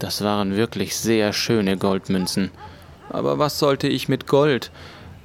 Das 0.00 0.24
waren 0.24 0.56
wirklich 0.56 0.96
sehr 0.96 1.32
schöne 1.32 1.76
Goldmünzen. 1.76 2.50
Aber 3.10 3.38
was 3.38 3.60
sollte 3.60 3.86
ich 3.86 4.08
mit 4.08 4.26
Gold, 4.26 4.72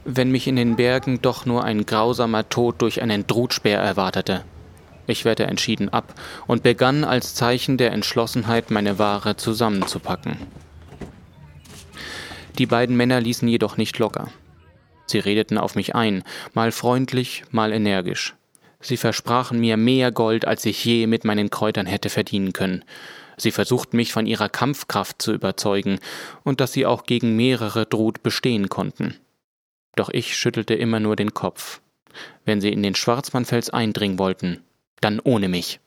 wenn 0.05 0.29
mich 0.29 0.47
in 0.47 0.57
den 0.57 0.75
Bergen 0.75 1.19
doch 1.19 1.47
nur 1.47 1.63
ein 1.63 1.87
grausamer 1.87 2.47
Tod 2.49 2.83
durch 2.83 3.01
einen 3.01 3.25
Drutspeer 3.25 3.79
erwartete? 3.79 4.43
Ich 5.07 5.25
wehrte 5.25 5.45
entschieden 5.45 5.89
ab 5.89 6.13
und 6.45 6.61
begann 6.61 7.03
als 7.03 7.33
Zeichen 7.33 7.77
der 7.79 7.93
Entschlossenheit, 7.93 8.69
meine 8.69 8.99
Ware 8.99 9.37
zusammenzupacken. 9.37 10.37
Die 12.59 12.67
beiden 12.67 12.95
Männer 12.95 13.19
ließen 13.19 13.47
jedoch 13.47 13.75
nicht 13.75 13.97
locker. 13.97 14.27
Sie 15.07 15.17
redeten 15.17 15.57
auf 15.57 15.73
mich 15.73 15.95
ein, 15.95 16.23
mal 16.53 16.71
freundlich, 16.71 17.43
mal 17.49 17.73
energisch. 17.73 18.35
Sie 18.83 18.97
versprachen 18.97 19.59
mir 19.59 19.77
mehr 19.77 20.11
Gold, 20.11 20.45
als 20.45 20.65
ich 20.65 20.83
je 20.83 21.07
mit 21.07 21.23
meinen 21.23 21.49
Kräutern 21.49 21.85
hätte 21.85 22.09
verdienen 22.09 22.51
können. 22.51 22.83
Sie 23.37 23.51
versuchten 23.51 23.95
mich 23.95 24.11
von 24.11 24.27
ihrer 24.27 24.49
Kampfkraft 24.49 25.21
zu 25.21 25.33
überzeugen 25.33 25.99
und 26.43 26.59
dass 26.59 26.73
sie 26.73 26.85
auch 26.85 27.05
gegen 27.05 27.35
mehrere 27.35 27.85
Drut 27.85 28.21
bestehen 28.21 28.67
konnten. 28.69 29.15
Doch 29.95 30.09
ich 30.09 30.37
schüttelte 30.37 30.73
immer 30.73 30.99
nur 30.99 31.15
den 31.15 31.33
Kopf. 31.33 31.81
Wenn 32.45 32.61
sie 32.61 32.73
in 32.73 32.83
den 32.83 32.93
Schwarzmannfels 32.93 33.69
eindringen 33.69 34.19
wollten, 34.19 34.61
dann 34.99 35.19
ohne 35.19 35.47
mich. 35.47 35.79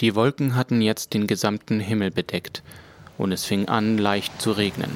Die 0.00 0.14
Wolken 0.14 0.56
hatten 0.56 0.80
jetzt 0.80 1.12
den 1.12 1.26
gesamten 1.26 1.80
Himmel 1.80 2.10
bedeckt, 2.10 2.62
und 3.18 3.30
es 3.30 3.44
fing 3.44 3.68
an 3.68 3.98
leicht 3.98 4.40
zu 4.40 4.52
regnen. 4.52 4.90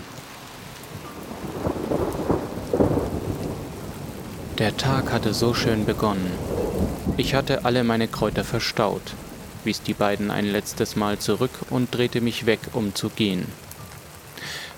Der 4.58 4.74
Tag 4.74 5.12
hatte 5.12 5.34
so 5.34 5.52
schön 5.52 5.84
begonnen. 5.84 6.30
Ich 7.18 7.34
hatte 7.34 7.66
alle 7.66 7.84
meine 7.84 8.08
Kräuter 8.08 8.42
verstaut, 8.42 9.02
wies 9.64 9.82
die 9.82 9.92
beiden 9.92 10.30
ein 10.30 10.46
letztes 10.46 10.96
Mal 10.96 11.18
zurück 11.18 11.50
und 11.68 11.94
drehte 11.94 12.22
mich 12.22 12.46
weg, 12.46 12.60
um 12.72 12.94
zu 12.94 13.10
gehen. 13.10 13.44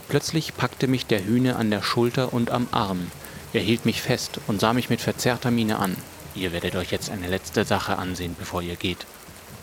Plötzlich 0.08 0.56
packte 0.56 0.88
mich 0.88 1.06
der 1.06 1.24
Hühne 1.24 1.54
an 1.54 1.70
der 1.70 1.82
Schulter 1.82 2.32
und 2.32 2.50
am 2.50 2.66
Arm. 2.72 3.12
Er 3.52 3.60
hielt 3.60 3.86
mich 3.86 4.02
fest 4.02 4.40
und 4.48 4.60
sah 4.60 4.72
mich 4.72 4.90
mit 4.90 5.00
verzerrter 5.00 5.52
Miene 5.52 5.78
an. 5.78 5.96
Ihr 6.34 6.52
werdet 6.52 6.74
euch 6.74 6.90
jetzt 6.90 7.08
eine 7.08 7.28
letzte 7.28 7.64
Sache 7.64 7.98
ansehen, 7.98 8.34
bevor 8.36 8.62
ihr 8.62 8.76
geht. 8.76 9.06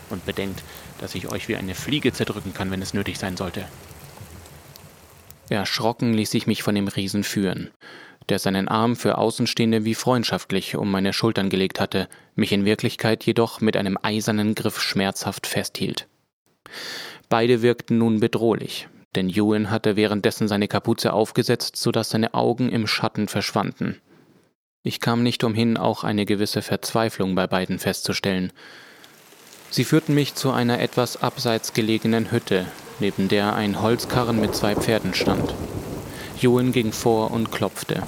Und 0.08 0.24
bedenkt, 0.24 0.62
dass 0.98 1.14
ich 1.14 1.28
euch 1.30 1.46
wie 1.48 1.56
eine 1.56 1.74
Fliege 1.74 2.14
zerdrücken 2.14 2.54
kann, 2.54 2.70
wenn 2.70 2.80
es 2.80 2.94
nötig 2.94 3.18
sein 3.18 3.36
sollte. 3.36 3.66
Erschrocken 5.50 6.14
ließ 6.14 6.32
ich 6.32 6.46
mich 6.46 6.62
von 6.62 6.74
dem 6.74 6.88
Riesen 6.88 7.22
führen, 7.22 7.70
der 8.28 8.38
seinen 8.38 8.68
Arm 8.68 8.96
für 8.96 9.18
Außenstehende 9.18 9.84
wie 9.84 9.94
freundschaftlich 9.94 10.76
um 10.76 10.90
meine 10.90 11.12
Schultern 11.12 11.48
gelegt 11.48 11.80
hatte, 11.80 12.08
mich 12.34 12.52
in 12.52 12.64
Wirklichkeit 12.64 13.24
jedoch 13.24 13.60
mit 13.60 13.76
einem 13.76 13.98
eisernen 14.02 14.54
Griff 14.54 14.80
schmerzhaft 14.80 15.46
festhielt. 15.46 16.08
Beide 17.28 17.62
wirkten 17.62 17.98
nun 17.98 18.20
bedrohlich, 18.20 18.88
denn 19.14 19.28
Ewan 19.28 19.70
hatte 19.70 19.96
währenddessen 19.96 20.48
seine 20.48 20.68
Kapuze 20.68 21.12
aufgesetzt, 21.12 21.76
so 21.76 21.92
dass 21.92 22.10
seine 22.10 22.34
Augen 22.34 22.68
im 22.68 22.86
Schatten 22.86 23.28
verschwanden. 23.28 24.00
Ich 24.82 25.00
kam 25.00 25.22
nicht 25.22 25.42
umhin, 25.42 25.76
auch 25.76 26.04
eine 26.04 26.26
gewisse 26.26 26.62
Verzweiflung 26.62 27.34
bei 27.34 27.46
beiden 27.46 27.78
festzustellen. 27.78 28.52
Sie 29.70 29.84
führten 29.84 30.14
mich 30.14 30.34
zu 30.34 30.52
einer 30.52 30.80
etwas 30.80 31.22
abseits 31.22 31.72
gelegenen 31.72 32.30
Hütte, 32.30 32.66
neben 33.00 33.28
der 33.28 33.56
ein 33.56 33.82
Holzkarren 33.82 34.40
mit 34.40 34.54
zwei 34.54 34.76
Pferden 34.76 35.12
stand. 35.12 35.54
Ewan 36.40 36.72
ging 36.72 36.92
vor 36.92 37.30
und 37.30 37.50
klopfte. 37.50 38.02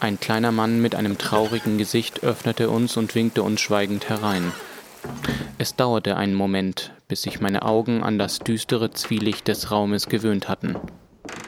Ein 0.00 0.20
kleiner 0.20 0.52
Mann 0.52 0.80
mit 0.80 0.94
einem 0.94 1.18
traurigen 1.18 1.78
Gesicht 1.78 2.22
öffnete 2.22 2.70
uns 2.70 2.96
und 2.96 3.14
winkte 3.14 3.42
uns 3.42 3.60
schweigend 3.60 4.08
herein. 4.08 4.52
Es 5.58 5.76
dauerte 5.76 6.16
einen 6.16 6.34
Moment, 6.34 6.92
bis 7.08 7.22
sich 7.22 7.40
meine 7.40 7.62
Augen 7.62 8.02
an 8.02 8.18
das 8.18 8.40
düstere 8.40 8.90
Zwielicht 8.90 9.48
des 9.48 9.70
Raumes 9.70 10.08
gewöhnt 10.08 10.48
hatten. 10.48 10.76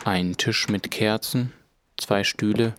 Ein 0.05 0.37
Tisch 0.37 0.69
mit 0.69 0.91
Kerzen, 0.91 1.53
zwei 1.97 2.25
Stühle 2.25 2.75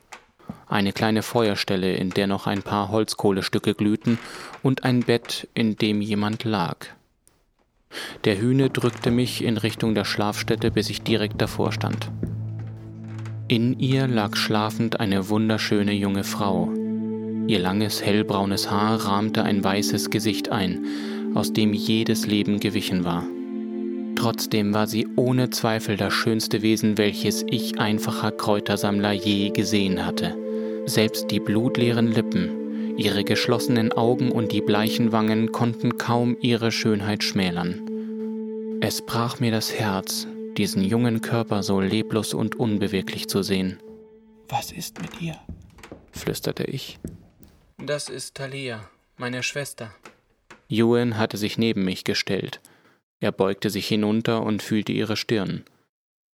eine 0.69 0.93
kleine 0.93 1.23
Feuerstelle, 1.23 1.93
in 1.93 2.11
der 2.11 2.27
noch 2.27 2.45
ein 2.45 2.61
paar 2.61 2.89
Holzkohlestücke 2.89 3.73
glühten, 3.73 4.19
und 4.61 4.83
ein 4.83 5.01
Bett, 5.01 5.47
in 5.55 5.75
dem 5.75 5.99
jemand 5.99 6.43
lag. 6.43 6.85
Der 8.23 8.39
Hühne 8.39 8.69
drückte 8.69 9.09
mich 9.09 9.43
in 9.43 9.57
Richtung 9.57 9.95
der 9.95 10.05
Schlafstätte, 10.05 10.69
bis 10.69 10.91
ich 10.91 11.01
direkt 11.01 11.41
davor 11.41 11.71
stand. 11.71 12.11
In 13.51 13.79
ihr 13.79 14.07
lag 14.07 14.35
schlafend 14.35 14.99
eine 14.99 15.27
wunderschöne 15.29 15.91
junge 15.93 16.23
Frau. 16.23 16.71
Ihr 17.47 17.57
langes 17.57 17.99
hellbraunes 17.99 18.69
Haar 18.69 19.03
rahmte 19.03 19.41
ein 19.41 19.63
weißes 19.63 20.11
Gesicht 20.11 20.51
ein, 20.51 20.85
aus 21.33 21.51
dem 21.51 21.73
jedes 21.73 22.27
Leben 22.27 22.59
gewichen 22.59 23.05
war. 23.05 23.23
Trotzdem 24.15 24.75
war 24.75 24.85
sie 24.85 25.07
ohne 25.15 25.49
Zweifel 25.49 25.97
das 25.97 26.13
schönste 26.13 26.61
Wesen, 26.61 26.99
welches 26.99 27.43
ich 27.49 27.79
einfacher 27.79 28.31
Kräutersammler 28.31 29.13
je 29.13 29.49
gesehen 29.49 30.05
hatte. 30.05 30.37
Selbst 30.85 31.31
die 31.31 31.39
blutleeren 31.39 32.11
Lippen, 32.11 32.97
ihre 32.97 33.23
geschlossenen 33.23 33.91
Augen 33.91 34.31
und 34.31 34.51
die 34.51 34.61
bleichen 34.61 35.11
Wangen 35.11 35.51
konnten 35.51 35.97
kaum 35.97 36.37
ihre 36.39 36.71
Schönheit 36.71 37.23
schmälern. 37.23 37.81
Es 38.79 39.01
brach 39.01 39.39
mir 39.39 39.49
das 39.49 39.73
Herz, 39.73 40.27
diesen 40.57 40.83
jungen 40.83 41.21
Körper 41.21 41.63
so 41.63 41.79
leblos 41.79 42.33
und 42.33 42.55
unbeweglich 42.55 43.27
zu 43.27 43.43
sehen. 43.43 43.79
Was 44.47 44.71
ist 44.71 45.01
mit 45.01 45.21
ihr? 45.21 45.39
flüsterte 46.11 46.63
ich. 46.63 46.99
Das 47.77 48.09
ist 48.09 48.35
Thalia, 48.35 48.89
meine 49.17 49.43
Schwester. 49.43 49.93
Ewan 50.69 51.17
hatte 51.17 51.37
sich 51.37 51.57
neben 51.57 51.85
mich 51.85 52.03
gestellt. 52.03 52.61
Er 53.19 53.31
beugte 53.31 53.69
sich 53.69 53.87
hinunter 53.87 54.43
und 54.43 54.61
fühlte 54.61 54.91
ihre 54.91 55.17
Stirn. 55.17 55.63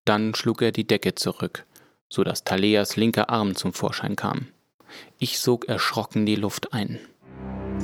Dann 0.04 0.34
schlug 0.34 0.62
er 0.62 0.72
die 0.72 0.86
Decke 0.86 1.14
zurück 1.14 1.66
so 2.10 2.24
dass 2.24 2.44
Thaleas 2.44 2.96
linker 2.96 3.30
Arm 3.30 3.54
zum 3.54 3.72
Vorschein 3.72 4.16
kam. 4.16 4.48
Ich 5.18 5.38
sog 5.38 5.68
erschrocken 5.68 6.26
die 6.26 6.34
Luft 6.34 6.74
ein. 6.74 6.98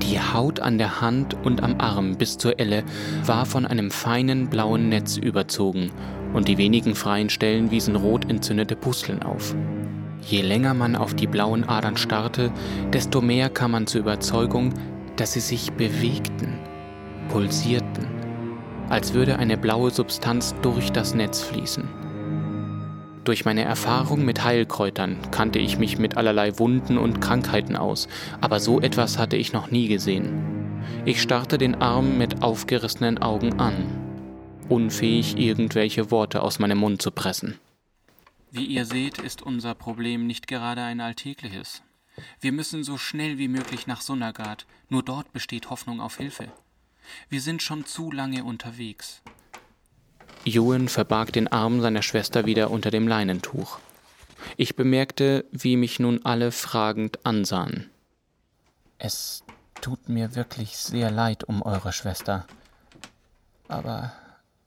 Die 0.03 0.21
Haut 0.21 0.61
an 0.61 0.79
der 0.79 1.01
Hand 1.01 1.35
und 1.45 1.63
am 1.63 1.81
Arm 1.81 2.17
bis 2.17 2.39
zur 2.39 2.59
Elle 2.59 2.85
war 3.25 3.47
von 3.47 3.67
einem 3.67 3.91
feinen 3.91 4.49
blauen 4.49 4.89
Netz 4.89 5.17
überzogen 5.17 5.91
und 6.33 6.49
die 6.49 6.59
wenigen 6.59 6.95
freien 6.95 7.31
Stellen 7.31 7.71
wiesen 7.71 7.97
rot 7.97 8.29
entzündete 8.31 8.77
Pusteln 8.77 9.23
auf. 9.23 9.55
Je 10.23 10.43
länger 10.43 10.75
man 10.75 10.97
auf 10.97 11.15
die 11.15 11.27
blauen 11.27 11.69
Adern 11.69 11.97
starrte, 11.97 12.53
desto 12.93 13.21
mehr 13.21 13.49
kam 13.49 13.73
man 13.73 13.87
zur 13.87 14.01
Überzeugung, 14.01 14.75
dass 15.17 15.33
sie 15.33 15.41
sich 15.41 15.73
bewegten, 15.73 16.59
pulsierten, 17.29 18.07
als 18.89 19.15
würde 19.15 19.39
eine 19.39 19.57
blaue 19.57 19.91
Substanz 19.91 20.55
durch 20.63 20.93
das 20.93 21.15
Netz 21.15 21.43
fließen. 21.43 22.06
Durch 23.27 23.45
meine 23.45 23.63
Erfahrung 23.63 24.25
mit 24.25 24.45
Heilkräutern 24.45 25.19
kannte 25.33 25.59
ich 25.59 25.79
mich 25.79 25.99
mit 25.99 26.17
allerlei 26.17 26.61
Wunden 26.61 26.97
und 26.97 27.21
Krankheiten 27.21 27.75
aus, 27.75 28.07
aber 28.41 28.61
so 28.61 28.81
etwas 28.81 29.19
hatte 29.19 29.37
ich 29.37 29.53
noch 29.53 29.69
nie 29.69 29.89
gesehen. 29.89 30.81
Ich 31.05 31.21
starrte 31.21 31.59
den 31.59 31.75
Arm 31.75 32.19
mit 32.19 32.45
aufgerissenen 32.45 33.19
Augen 33.19 33.59
an, 33.59 33.75
unfähig 34.69 35.37
irgendwelche 35.39 36.13
Worte 36.13 36.41
aus 36.41 36.61
meinem 36.61 36.79
Mund 36.79 37.03
zu 37.03 37.11
pressen. 37.11 37.59
Wie 38.53 38.67
ihr 38.67 38.85
seht, 38.85 39.19
ist 39.19 39.43
unser 39.43 39.75
Problem 39.75 40.29
nicht 40.29 40.47
gerade 40.47 40.83
ein 40.83 41.01
alltägliches. 41.01 41.83
Wir 42.41 42.53
müssen 42.53 42.85
so 42.85 42.97
schnell 42.97 43.39
wie 43.39 43.49
möglich 43.49 43.89
nach 43.89 44.03
Sunagard, 44.03 44.67
nur 44.89 45.03
dort 45.03 45.33
besteht 45.33 45.69
Hoffnung 45.69 46.01
auf 46.01 46.19
Hilfe. 46.19 46.47
Wir 47.29 47.41
sind 47.41 47.61
schon 47.61 47.87
zu 47.87 48.13
lange 48.13 48.45
unterwegs. 48.45 49.21
Ewan 50.47 50.89
verbarg 50.89 51.33
den 51.33 51.49
Arm 51.49 51.81
seiner 51.81 52.03
Schwester 52.03 52.47
wieder 52.47 52.71
unter 52.71 52.93
dem 52.93 53.09
Leinentuch. 53.09 53.81
Ich 54.57 54.77
bemerkte, 54.77 55.45
wie 55.51 55.77
mich 55.77 55.99
nun 55.99 56.25
alle 56.25 56.53
fragend 56.53 57.27
ansahen. 57.27 57.91
Es 58.99 59.43
tut 59.81 60.09
mir 60.09 60.37
wirklich 60.37 60.77
sehr 60.77 61.11
leid 61.11 61.43
um 61.45 61.63
eure 61.63 61.93
Schwester. 61.93 62.47
Aber 63.67 64.13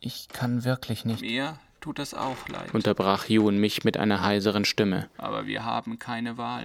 ich 0.01 0.27
kann 0.27 0.65
wirklich 0.65 1.05
nicht. 1.05 1.21
Mir 1.21 1.57
tut 1.79 1.99
es 1.99 2.13
auch 2.13 2.49
leid. 2.49 2.73
unterbrach 2.73 3.29
Jun 3.29 3.57
mich 3.57 3.85
mit 3.85 3.95
einer 3.95 4.21
heiseren 4.21 4.65
Stimme. 4.65 5.07
Aber 5.17 5.47
wir 5.47 5.63
haben 5.63 5.97
keine 5.97 6.37
Wahl. 6.37 6.63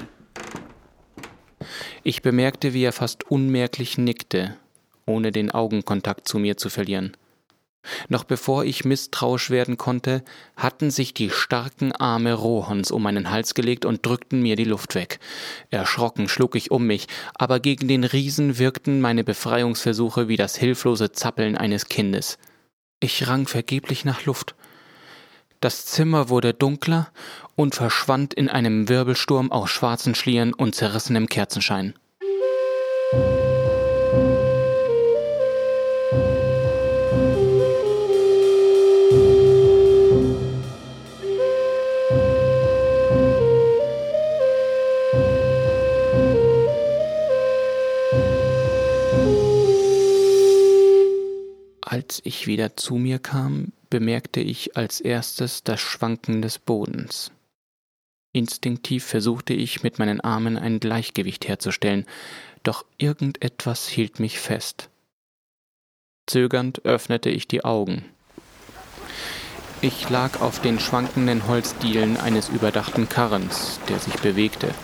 Ich 2.03 2.21
bemerkte, 2.21 2.75
wie 2.75 2.83
er 2.83 2.93
fast 2.93 3.31
unmerklich 3.31 3.97
nickte, 3.97 4.57
ohne 5.07 5.31
den 5.31 5.53
Augenkontakt 5.53 6.27
zu 6.27 6.41
mir 6.41 6.57
zu 6.57 6.69
verlieren. 6.69 7.17
Noch 8.09 8.25
bevor 8.25 8.65
ich 8.65 8.85
misstrauisch 8.85 9.51
werden 9.51 9.77
konnte, 9.77 10.23
hatten 10.57 10.91
sich 10.91 11.15
die 11.15 11.31
starken 11.31 11.93
Arme 11.93 12.35
Rohons 12.35 12.91
um 12.91 13.03
meinen 13.03 13.31
Hals 13.31 13.55
gelegt 13.55 13.85
und 13.85 14.05
drückten 14.05 14.41
mir 14.41 14.57
die 14.57 14.65
Luft 14.65 14.95
weg. 14.95 15.19
Erschrocken 15.71 16.29
schlug 16.29 16.55
ich 16.57 16.71
um 16.71 16.87
mich, 16.87 17.07
aber 17.35 17.61
gegen 17.61 17.89
den 17.89 18.05
Riesen 18.05 18.59
wirkten 18.59 19.01
meine 19.01 19.25
Befreiungsversuche 19.25 20.29
wie 20.29 20.37
das 20.37 20.57
hilflose 20.57 21.13
Zappeln 21.13 21.57
eines 21.57 21.87
Kindes. 21.87 22.39
Ich 23.01 23.29
rang 23.29 23.47
vergeblich 23.47 24.05
nach 24.05 24.25
Luft. 24.25 24.55
Das 25.61 25.87
Zimmer 25.87 26.29
wurde 26.29 26.53
dunkler 26.53 27.09
und 27.57 27.75
verschwand 27.75 28.35
in 28.35 28.49
einem 28.49 28.89
Wirbelsturm 28.89 29.51
aus 29.51 29.71
schwarzen 29.71 30.15
Schlieren 30.15 30.53
und 30.53 30.75
zerrissenem 30.75 31.29
Kerzenschein. 31.29 31.95
Als 52.05 52.21
ich 52.23 52.47
wieder 52.47 52.77
zu 52.77 52.97
mir 52.97 53.19
kam, 53.19 53.73
bemerkte 53.89 54.41
ich 54.41 54.77
als 54.77 55.01
erstes 55.01 55.63
das 55.65 55.81
Schwanken 55.81 56.43
des 56.43 56.59
Bodens. 56.59 57.33
Instinktiv 58.35 59.07
versuchte 59.07 59.55
ich 59.55 59.83
mit 59.83 59.99
meinen 59.99 60.21
Armen 60.21 60.59
ein 60.59 60.81
Gleichgewicht 60.81 61.49
herzustellen, 61.49 62.05
doch 62.63 62.85
irgendetwas 62.99 63.89
hielt 63.89 64.21
mich 64.21 64.39
fest. 64.39 64.91
Zögernd 66.27 66.85
öffnete 66.85 67.31
ich 67.31 67.49
die 67.49 67.65
Augen. 67.65 68.05
Ich 69.81 70.11
lag 70.11 70.43
auf 70.43 70.61
den 70.61 70.79
schwankenden 70.79 71.49
Holzdielen 71.49 72.19
eines 72.19 72.51
überdachten 72.51 73.09
Karrens, 73.09 73.81
der 73.89 73.99
sich 73.99 74.17
bewegte. 74.17 74.75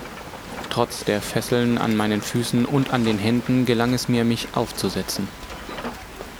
Trotz 0.70 1.04
der 1.04 1.20
Fesseln 1.20 1.76
an 1.76 1.96
meinen 1.96 2.22
Füßen 2.22 2.64
und 2.64 2.94
an 2.94 3.04
den 3.04 3.18
Händen 3.18 3.66
gelang 3.66 3.92
es 3.92 4.08
mir, 4.08 4.24
mich 4.24 4.48
aufzusetzen. 4.54 5.28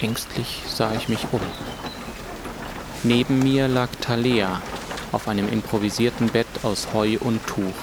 Ängstlich 0.01 0.63
sah 0.67 0.93
ich 0.95 1.09
mich 1.09 1.27
um. 1.31 1.41
Neben 3.03 3.39
mir 3.39 3.67
lag 3.67 3.89
Thalea 4.01 4.61
auf 5.11 5.27
einem 5.27 5.47
improvisierten 5.47 6.29
Bett 6.29 6.47
aus 6.63 6.87
Heu 6.93 7.17
und 7.19 7.45
Tuch, 7.45 7.75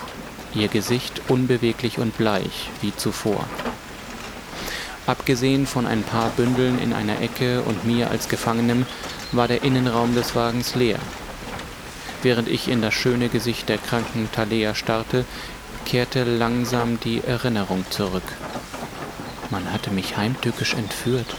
ihr 0.55 0.69
Gesicht 0.69 1.23
unbeweglich 1.29 1.99
und 1.99 2.17
bleich 2.17 2.71
wie 2.81 2.95
zuvor. 2.97 3.45
Abgesehen 5.07 5.67
von 5.67 5.87
ein 5.87 6.03
paar 6.03 6.31
Bündeln 6.31 6.79
in 6.81 6.93
einer 6.93 7.23
Ecke 7.23 7.63
und 7.63 7.85
mir 7.85 8.11
als 8.11 8.29
Gefangenem 8.29 8.85
war 9.33 9.47
der 9.47 9.63
Innenraum 9.63 10.15
des 10.15 10.35
Wagens 10.35 10.75
leer. 10.75 10.99
Während 12.23 12.49
ich 12.49 12.69
in 12.69 12.83
das 12.83 12.95
schöne 12.95 13.29
Gesicht 13.29 13.69
der 13.69 13.79
kranken 13.79 14.29
Thalea 14.33 14.75
starrte, 14.75 15.25
kehrte 15.85 16.25
langsam 16.25 16.99
die 17.01 17.23
Erinnerung 17.25 17.85
zurück. 17.91 18.25
Man 19.51 19.73
hatte 19.73 19.91
mich 19.91 20.17
heimtückisch 20.17 20.75
entführt. 20.75 21.37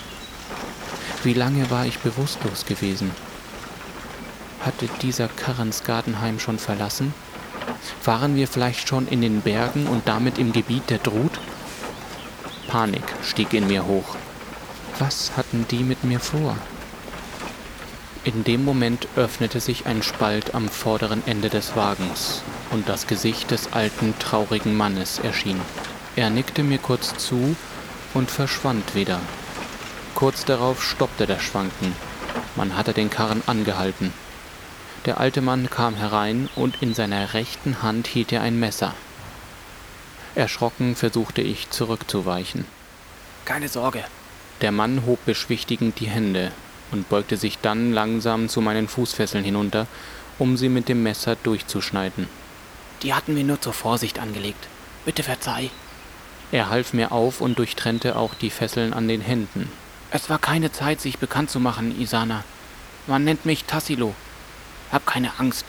Wie 1.21 1.33
lange 1.33 1.69
war 1.69 1.85
ich 1.85 1.99
bewusstlos 1.99 2.65
gewesen? 2.65 3.11
Hatte 4.61 4.87
dieser 5.01 5.27
Karrens 5.27 5.83
Gartenheim 5.83 6.39
schon 6.39 6.57
verlassen? 6.57 7.13
Waren 8.05 8.37
wir 8.37 8.47
vielleicht 8.47 8.87
schon 8.87 9.05
in 9.07 9.19
den 9.19 9.41
Bergen 9.41 9.87
und 9.87 10.07
damit 10.07 10.37
im 10.37 10.53
Gebiet 10.53 10.89
der 10.89 10.99
Drut? 10.99 11.39
Panik 12.69 13.03
stieg 13.21 13.53
in 13.53 13.67
mir 13.67 13.85
hoch. 13.85 14.15
Was 14.97 15.31
hatten 15.35 15.65
die 15.69 15.83
mit 15.83 16.05
mir 16.05 16.21
vor? 16.21 16.55
In 18.23 18.45
dem 18.45 18.63
Moment 18.63 19.07
öffnete 19.17 19.59
sich 19.59 19.87
ein 19.87 20.03
Spalt 20.03 20.55
am 20.55 20.69
vorderen 20.69 21.21
Ende 21.25 21.49
des 21.49 21.75
Wagens 21.75 22.43
und 22.71 22.87
das 22.87 23.07
Gesicht 23.07 23.51
des 23.51 23.73
alten, 23.73 24.13
traurigen 24.19 24.77
Mannes 24.77 25.19
erschien. 25.19 25.59
Er 26.15 26.29
nickte 26.29 26.63
mir 26.63 26.77
kurz 26.77 27.17
zu 27.17 27.55
und 28.13 28.31
verschwand 28.31 28.95
wieder. 28.95 29.19
Kurz 30.19 30.43
darauf 30.43 30.83
stoppte 30.83 31.25
das 31.27 31.41
Schwanken. 31.41 31.95
Man 32.57 32.75
hatte 32.75 32.91
den 32.91 33.09
Karren 33.09 33.41
angehalten. 33.45 34.11
Der 35.05 35.17
alte 35.17 35.39
Mann 35.39 35.69
kam 35.69 35.95
herein 35.95 36.49
und 36.57 36.81
in 36.81 36.93
seiner 36.93 37.33
rechten 37.33 37.81
Hand 37.81 38.05
hielt 38.05 38.33
er 38.33 38.41
ein 38.41 38.59
Messer. 38.59 38.93
Erschrocken 40.35 40.97
versuchte 40.97 41.41
ich 41.41 41.69
zurückzuweichen. 41.69 42.65
Keine 43.45 43.69
Sorge. 43.69 44.03
Der 44.59 44.73
Mann 44.73 45.05
hob 45.05 45.23
beschwichtigend 45.25 46.01
die 46.01 46.09
Hände 46.09 46.51
und 46.91 47.07
beugte 47.07 47.37
sich 47.37 47.57
dann 47.59 47.93
langsam 47.93 48.49
zu 48.49 48.59
meinen 48.59 48.89
Fußfesseln 48.89 49.45
hinunter, 49.45 49.87
um 50.37 50.57
sie 50.57 50.67
mit 50.67 50.89
dem 50.89 51.01
Messer 51.01 51.37
durchzuschneiden. 51.37 52.27
Die 53.03 53.13
hatten 53.13 53.37
wir 53.37 53.45
nur 53.45 53.61
zur 53.61 53.71
Vorsicht 53.71 54.19
angelegt. 54.19 54.67
Bitte 55.05 55.23
verzeih. 55.23 55.69
Er 56.51 56.69
half 56.69 56.91
mir 56.91 57.13
auf 57.13 57.39
und 57.39 57.57
durchtrennte 57.57 58.17
auch 58.17 58.33
die 58.33 58.49
Fesseln 58.49 58.93
an 58.93 59.07
den 59.07 59.21
Händen. 59.21 59.71
Es 60.11 60.29
war 60.29 60.39
keine 60.39 60.71
Zeit, 60.71 61.01
sich 61.01 61.19
bekannt 61.19 61.49
zu 61.49 61.59
machen, 61.59 61.99
Isana. 61.99 62.43
Man 63.07 63.23
nennt 63.23 63.45
mich 63.45 63.65
Tassilo. 63.65 64.15
Hab 64.91 65.05
keine 65.05 65.39
Angst. 65.39 65.65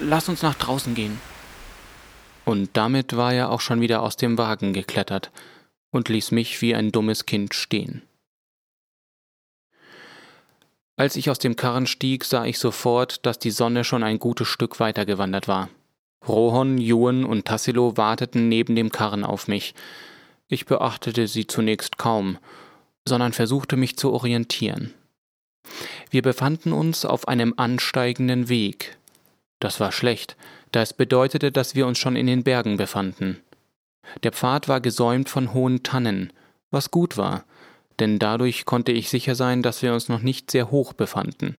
Lass 0.00 0.28
uns 0.28 0.42
nach 0.42 0.54
draußen 0.54 0.94
gehen. 0.94 1.20
Und 2.44 2.70
damit 2.74 3.16
war 3.16 3.32
er 3.32 3.50
auch 3.50 3.60
schon 3.60 3.80
wieder 3.80 4.02
aus 4.02 4.16
dem 4.16 4.36
Wagen 4.36 4.72
geklettert 4.72 5.30
und 5.90 6.08
ließ 6.08 6.32
mich 6.32 6.60
wie 6.60 6.74
ein 6.74 6.92
dummes 6.92 7.24
Kind 7.24 7.54
stehen. 7.54 8.02
Als 10.96 11.16
ich 11.16 11.30
aus 11.30 11.38
dem 11.38 11.56
Karren 11.56 11.86
stieg, 11.86 12.24
sah 12.24 12.44
ich 12.44 12.58
sofort, 12.58 13.24
dass 13.26 13.38
die 13.38 13.50
Sonne 13.50 13.84
schon 13.84 14.02
ein 14.02 14.18
gutes 14.18 14.48
Stück 14.48 14.78
weiter 14.78 15.06
gewandert 15.06 15.48
war. 15.48 15.68
Rohon, 16.26 16.78
Juan 16.78 17.24
und 17.24 17.46
Tassilo 17.46 17.96
warteten 17.96 18.48
neben 18.48 18.76
dem 18.76 18.90
Karren 18.90 19.24
auf 19.24 19.48
mich. 19.48 19.74
Ich 20.48 20.66
beachtete 20.66 21.26
sie 21.26 21.46
zunächst 21.46 21.98
kaum, 21.98 22.38
sondern 23.08 23.32
versuchte 23.32 23.76
mich 23.76 23.96
zu 23.96 24.12
orientieren. 24.12 24.94
Wir 26.10 26.22
befanden 26.22 26.72
uns 26.72 27.04
auf 27.04 27.28
einem 27.28 27.54
ansteigenden 27.56 28.48
Weg. 28.48 28.98
Das 29.60 29.80
war 29.80 29.92
schlecht, 29.92 30.36
da 30.72 30.82
es 30.82 30.92
bedeutete, 30.92 31.52
dass 31.52 31.74
wir 31.74 31.86
uns 31.86 31.98
schon 31.98 32.16
in 32.16 32.26
den 32.26 32.44
Bergen 32.44 32.76
befanden. 32.76 33.40
Der 34.22 34.32
Pfad 34.32 34.68
war 34.68 34.80
gesäumt 34.80 35.28
von 35.28 35.54
hohen 35.54 35.82
Tannen, 35.82 36.32
was 36.70 36.90
gut 36.90 37.16
war, 37.16 37.44
denn 38.00 38.18
dadurch 38.18 38.64
konnte 38.64 38.92
ich 38.92 39.08
sicher 39.08 39.34
sein, 39.34 39.62
dass 39.62 39.82
wir 39.82 39.94
uns 39.94 40.08
noch 40.08 40.20
nicht 40.20 40.50
sehr 40.50 40.70
hoch 40.70 40.92
befanden. 40.92 41.54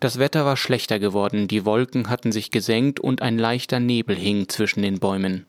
Das 0.00 0.18
Wetter 0.18 0.46
war 0.46 0.56
schlechter 0.56 0.98
geworden, 0.98 1.48
die 1.48 1.66
Wolken 1.66 2.08
hatten 2.08 2.32
sich 2.32 2.50
gesenkt 2.50 3.00
und 3.00 3.20
ein 3.20 3.38
leichter 3.38 3.80
Nebel 3.80 4.16
hing 4.16 4.48
zwischen 4.48 4.82
den 4.82 4.98
Bäumen. 4.98 5.46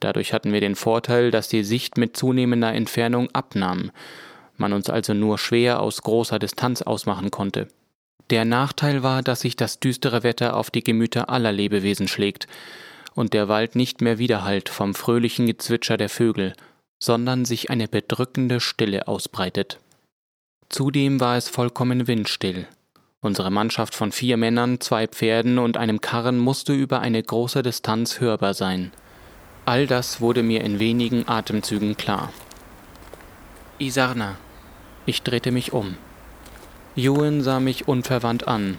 Dadurch 0.00 0.32
hatten 0.32 0.52
wir 0.52 0.60
den 0.60 0.76
Vorteil, 0.76 1.30
dass 1.30 1.48
die 1.48 1.64
Sicht 1.64 1.96
mit 1.96 2.16
zunehmender 2.16 2.72
Entfernung 2.72 3.28
abnahm, 3.32 3.90
man 4.56 4.72
uns 4.72 4.90
also 4.90 5.14
nur 5.14 5.38
schwer 5.38 5.80
aus 5.80 6.02
großer 6.02 6.38
Distanz 6.38 6.82
ausmachen 6.82 7.30
konnte. 7.30 7.68
Der 8.30 8.44
Nachteil 8.44 9.02
war, 9.02 9.22
dass 9.22 9.40
sich 9.40 9.56
das 9.56 9.80
düstere 9.80 10.22
Wetter 10.22 10.56
auf 10.56 10.70
die 10.70 10.84
Gemüter 10.84 11.28
aller 11.28 11.52
Lebewesen 11.52 12.08
schlägt 12.08 12.46
und 13.14 13.34
der 13.34 13.48
Wald 13.48 13.76
nicht 13.76 14.00
mehr 14.00 14.18
widerhallt 14.18 14.68
vom 14.68 14.94
fröhlichen 14.94 15.46
Gezwitscher 15.46 15.96
der 15.96 16.08
Vögel, 16.08 16.54
sondern 16.98 17.44
sich 17.44 17.70
eine 17.70 17.88
bedrückende 17.88 18.60
Stille 18.60 19.08
ausbreitet. 19.08 19.78
Zudem 20.68 21.20
war 21.20 21.36
es 21.36 21.48
vollkommen 21.48 22.06
windstill. 22.06 22.66
Unsere 23.20 23.50
Mannschaft 23.50 23.94
von 23.94 24.12
vier 24.12 24.36
Männern, 24.36 24.80
zwei 24.80 25.06
Pferden 25.06 25.58
und 25.58 25.76
einem 25.76 26.00
Karren 26.00 26.38
musste 26.38 26.72
über 26.72 27.00
eine 27.00 27.22
große 27.22 27.62
Distanz 27.62 28.20
hörbar 28.20 28.54
sein. 28.54 28.92
All 29.64 29.86
das 29.86 30.20
wurde 30.20 30.42
mir 30.42 30.62
in 30.62 30.80
wenigen 30.80 31.28
Atemzügen 31.28 31.96
klar. 31.96 32.32
Isarna. 33.78 34.36
Ich 35.06 35.22
drehte 35.22 35.52
mich 35.52 35.72
um. 35.72 35.96
Ewan 36.96 37.42
sah 37.42 37.60
mich 37.60 37.86
unverwandt 37.88 38.48
an, 38.48 38.78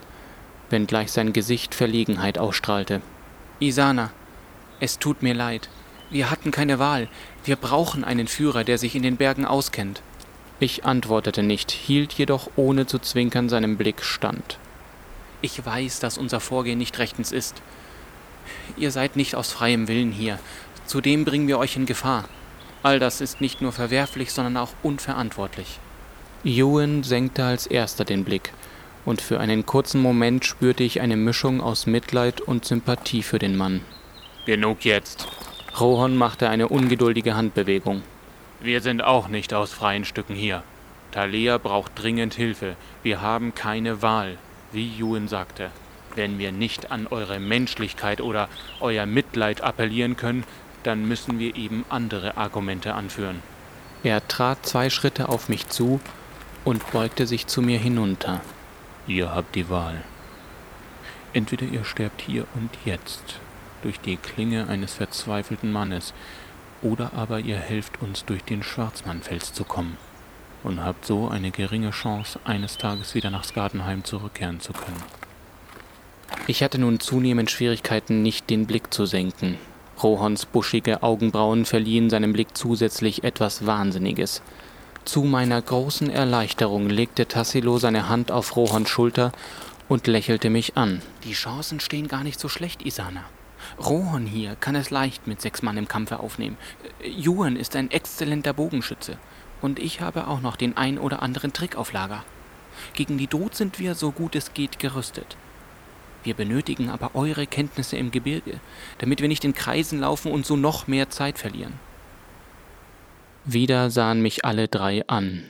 wenngleich 0.69 1.12
sein 1.12 1.34
Gesicht 1.34 1.74
Verlegenheit 1.74 2.38
ausstrahlte. 2.38 3.02
Isana, 3.60 4.12
es 4.80 5.00
tut 5.00 5.24
mir 5.24 5.34
leid. 5.34 5.69
Wir 6.10 6.30
hatten 6.30 6.52
keine 6.52 6.80
Wahl. 6.80 7.08
Wir 7.46 7.56
brauchen 7.56 8.04
einen 8.04 8.28
Führer, 8.28 8.63
der 8.63 8.78
sich 8.78 8.93
in 8.96 9.04
den 9.04 9.17
Bergen 9.17 9.46
auskennt. 9.46 10.02
Ich 10.60 10.86
antwortete 10.86 11.43
nicht, 11.43 11.72
hielt 11.72 12.13
jedoch 12.13 12.50
ohne 12.56 12.86
zu 12.86 13.00
zwinkern 13.00 13.50
seinem 13.50 13.78
Blick 13.78 14.04
stand. 14.04 14.60
Ich 15.41 15.65
weiß, 15.65 16.00
dass 16.00 16.17
unser 16.17 16.39
Vorgehen 16.39 16.78
nicht 16.78 17.00
rechtens 17.00 17.32
ist. 17.32 17.62
Ihr 18.78 18.91
seid 18.91 19.15
nicht 19.15 19.36
aus 19.36 19.52
freiem 19.52 19.88
Willen 19.88 20.12
hier. 20.12 20.39
Zudem 20.86 21.26
bringen 21.26 21.48
wir 21.48 21.60
euch 21.60 21.76
in 21.76 21.86
Gefahr. 21.86 22.26
All 22.84 23.00
das 23.00 23.22
ist 23.22 23.41
nicht 23.41 23.62
nur 23.62 23.72
verwerflich, 23.72 24.32
sondern 24.32 24.58
auch 24.58 24.72
unverantwortlich. 24.84 25.80
Ewan 26.43 27.04
senkte 27.04 27.46
als 27.46 27.65
erster 27.65 28.04
den 28.04 28.26
Blick, 28.26 28.52
und 29.06 29.22
für 29.22 29.39
einen 29.39 29.65
kurzen 29.65 30.02
Moment 30.02 30.46
spürte 30.46 30.84
ich 30.84 31.00
eine 31.00 31.15
Mischung 31.15 31.62
aus 31.62 31.86
Mitleid 31.86 32.41
und 32.41 32.65
Sympathie 32.65 33.24
für 33.24 33.39
den 33.39 33.56
Mann. 33.56 33.82
Genug 34.46 34.84
jetzt. 34.84 35.28
Rohan 35.80 36.17
machte 36.17 36.50
eine 36.50 36.67
ungeduldige 36.67 37.36
Handbewegung. 37.36 38.04
Wir 38.60 38.82
sind 38.82 39.04
auch 39.04 39.30
nicht 39.30 39.54
aus 39.54 39.72
freien 39.72 40.06
Stücken 40.06 40.36
hier. 40.36 40.63
Thalia 41.12 41.58
braucht 41.58 41.91
dringend 41.96 42.34
Hilfe. 42.34 42.76
Wir 43.04 43.22
haben 43.22 43.56
keine 43.56 44.02
Wahl, 44.02 44.38
wie 44.72 45.00
Ewan 45.00 45.28
sagte. 45.28 45.69
Wenn 46.15 46.38
wir 46.38 46.52
nicht 46.52 46.91
an 46.91 47.08
eure 47.08 47.39
Menschlichkeit 47.39 48.22
oder 48.22 48.50
euer 48.82 49.06
Mitleid 49.06 49.62
appellieren 49.62 50.15
können, 50.15 50.43
dann 50.84 51.08
müssen 51.08 51.39
wir 51.39 51.56
eben 51.56 51.86
andere 51.89 52.38
Argumente 52.38 52.93
anführen. 52.93 53.41
Er 54.04 54.28
trat 54.28 54.65
zwei 54.65 54.89
Schritte 54.89 55.30
auf 55.30 55.50
mich 55.50 55.69
zu 55.69 56.00
und 56.65 56.91
beugte 56.91 57.26
sich 57.26 57.48
zu 57.48 57.62
mir 57.62 57.80
hinunter. 57.80 58.41
Ihr 59.08 59.34
habt 59.34 59.56
die 59.56 59.69
Wahl. 59.69 60.04
Entweder 61.34 61.65
ihr 61.65 61.84
sterbt 61.84 62.22
hier 62.22 62.46
und 62.54 62.69
jetzt 62.86 63.39
durch 63.82 64.00
die 64.00 64.17
Klinge 64.17 64.67
eines 64.67 64.93
verzweifelten 64.93 65.72
Mannes, 65.72 66.13
oder 66.82 67.12
aber 67.15 67.39
ihr 67.39 67.58
helft 67.58 68.02
uns 68.02 68.26
durch 68.26 68.43
den 68.43 68.62
Schwarzmannfels 68.62 69.54
zu 69.54 69.63
kommen 69.63 69.98
und 70.63 70.84
habt 70.84 71.06
so 71.06 71.30
eine 71.30 71.52
geringe 71.52 71.91
Chance, 71.91 72.39
eines 72.46 72.78
Tages 72.78 73.15
wieder 73.15 73.30
nach 73.30 73.43
Skadenheim 73.43 74.04
zurückkehren 74.04 74.60
zu 74.60 74.74
können. 74.74 75.02
Ich 76.48 76.63
hatte 76.63 76.78
nun 76.78 77.00
zunehmend 77.00 77.52
Schwierigkeiten, 77.52 78.22
nicht 78.22 78.50
den 78.50 78.65
Blick 78.65 78.93
zu 78.93 79.06
senken. 79.06 79.58
Rohons 80.01 80.45
buschige 80.45 81.03
Augenbrauen 81.03 81.65
verliehen 81.65 82.10
seinem 82.10 82.34
Blick 82.34 82.58
zusätzlich 82.58 83.23
etwas 83.23 83.65
Wahnsinniges. 83.65 84.41
Zu 85.06 85.23
meiner 85.23 85.62
großen 85.62 86.10
Erleichterung 86.10 86.89
legte 86.89 87.27
Tassilo 87.27 87.77
seine 87.77 88.10
Hand 88.10 88.32
auf 88.32 88.56
Rohons 88.56 88.89
Schulter 88.89 89.32
und 89.89 90.08
lächelte 90.08 90.49
mich 90.49 90.77
an. 90.77 91.01
Die 91.25 91.34
Chancen 91.34 91.79
stehen 91.79 92.08
gar 92.08 92.23
nicht 92.23 92.39
so 92.39 92.49
schlecht, 92.49 92.86
Isana. 92.86 93.23
Rohon 93.79 94.25
hier 94.25 94.56
kann 94.56 94.75
es 94.75 94.89
leicht 94.89 95.27
mit 95.27 95.41
sechs 95.41 95.62
Mann 95.62 95.77
im 95.77 95.88
Kampfe 95.88 96.19
aufnehmen. 96.19 96.58
Juan 97.03 97.56
ist 97.56 97.75
ein 97.75 97.91
exzellenter 97.91 98.53
Bogenschütze. 98.53 99.17
Und 99.62 99.79
ich 99.79 100.01
habe 100.01 100.27
auch 100.27 100.41
noch 100.41 100.58
den 100.58 100.75
ein 100.75 100.97
oder 100.99 101.21
anderen 101.21 101.53
Trick 101.53 101.75
auf 101.77 101.93
Lager. 101.93 102.23
Gegen 102.93 103.17
die 103.17 103.27
Dod 103.27 103.56
sind 103.56 103.79
wir 103.79 103.95
so 103.95 104.12
gut 104.12 104.36
es 104.36 104.53
geht 104.53 104.79
gerüstet. 104.79 105.38
Wir 106.23 106.33
benötigen 106.33 106.89
aber 106.89 107.15
eure 107.15 107.45
Kenntnisse 107.47 107.97
im 107.97 108.12
Gebirge, 108.12 108.59
damit 108.99 109.21
wir 109.21 109.27
nicht 109.27 109.43
in 109.43 109.53
Kreisen 109.53 109.99
laufen 109.99 110.31
und 110.31 110.45
so 110.45 110.55
noch 110.55 110.88
mehr 110.88 111.09
Zeit 111.09 111.38
verlieren. 111.38 111.73
Wieder 113.45 113.89
sahen 113.89 114.21
mich 114.21 114.45
alle 114.45 114.67
drei 114.67 115.05
an. 115.07 115.43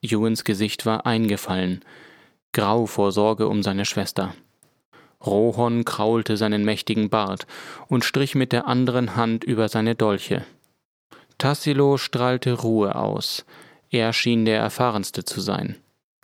Ewans 0.00 0.44
Gesicht 0.44 0.86
war 0.86 1.06
eingefallen, 1.06 1.84
grau 2.52 2.86
vor 2.86 3.12
Sorge 3.12 3.48
um 3.48 3.62
seine 3.62 3.84
Schwester. 3.84 4.34
Rohon 5.24 5.84
kraulte 5.84 6.36
seinen 6.36 6.64
mächtigen 6.64 7.08
Bart 7.10 7.46
und 7.88 8.04
strich 8.04 8.34
mit 8.34 8.52
der 8.52 8.66
anderen 8.66 9.16
Hand 9.16 9.44
über 9.44 9.68
seine 9.68 9.94
Dolche. 9.94 10.44
Tassilo 11.38 11.96
strahlte 11.96 12.52
Ruhe 12.52 12.94
aus. 12.94 13.44
Er 13.90 14.12
schien 14.12 14.44
der 14.44 14.58
erfahrenste 14.58 15.24
zu 15.24 15.40
sein. 15.40 15.76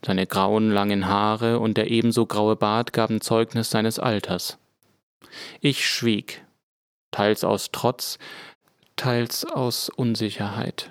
Seine 0.05 0.27
grauen, 0.27 0.71
langen 0.71 1.07
Haare 1.07 1.59
und 1.59 1.77
der 1.77 1.91
ebenso 1.91 2.27
graue 2.27 2.57
Bart 2.57 2.93
gaben 2.93 3.21
Zeugnis 3.21 3.71
seines 3.71 3.99
Alters. 3.99 4.59
Ich 5.61 5.89
schwieg, 5.89 6.45
teils 7.11 7.45
aus 7.45 7.71
Trotz, 7.73 8.19
teils 8.97 9.45
aus 9.45 9.89
Unsicherheit. 9.91 10.91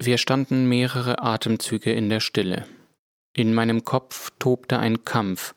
Wir 0.00 0.18
standen 0.18 0.68
mehrere 0.68 1.22
Atemzüge 1.22 1.92
in 1.92 2.08
der 2.08 2.20
Stille. 2.20 2.66
In 3.34 3.54
meinem 3.54 3.84
Kopf 3.84 4.30
tobte 4.38 4.78
ein 4.78 5.04
Kampf, 5.04 5.54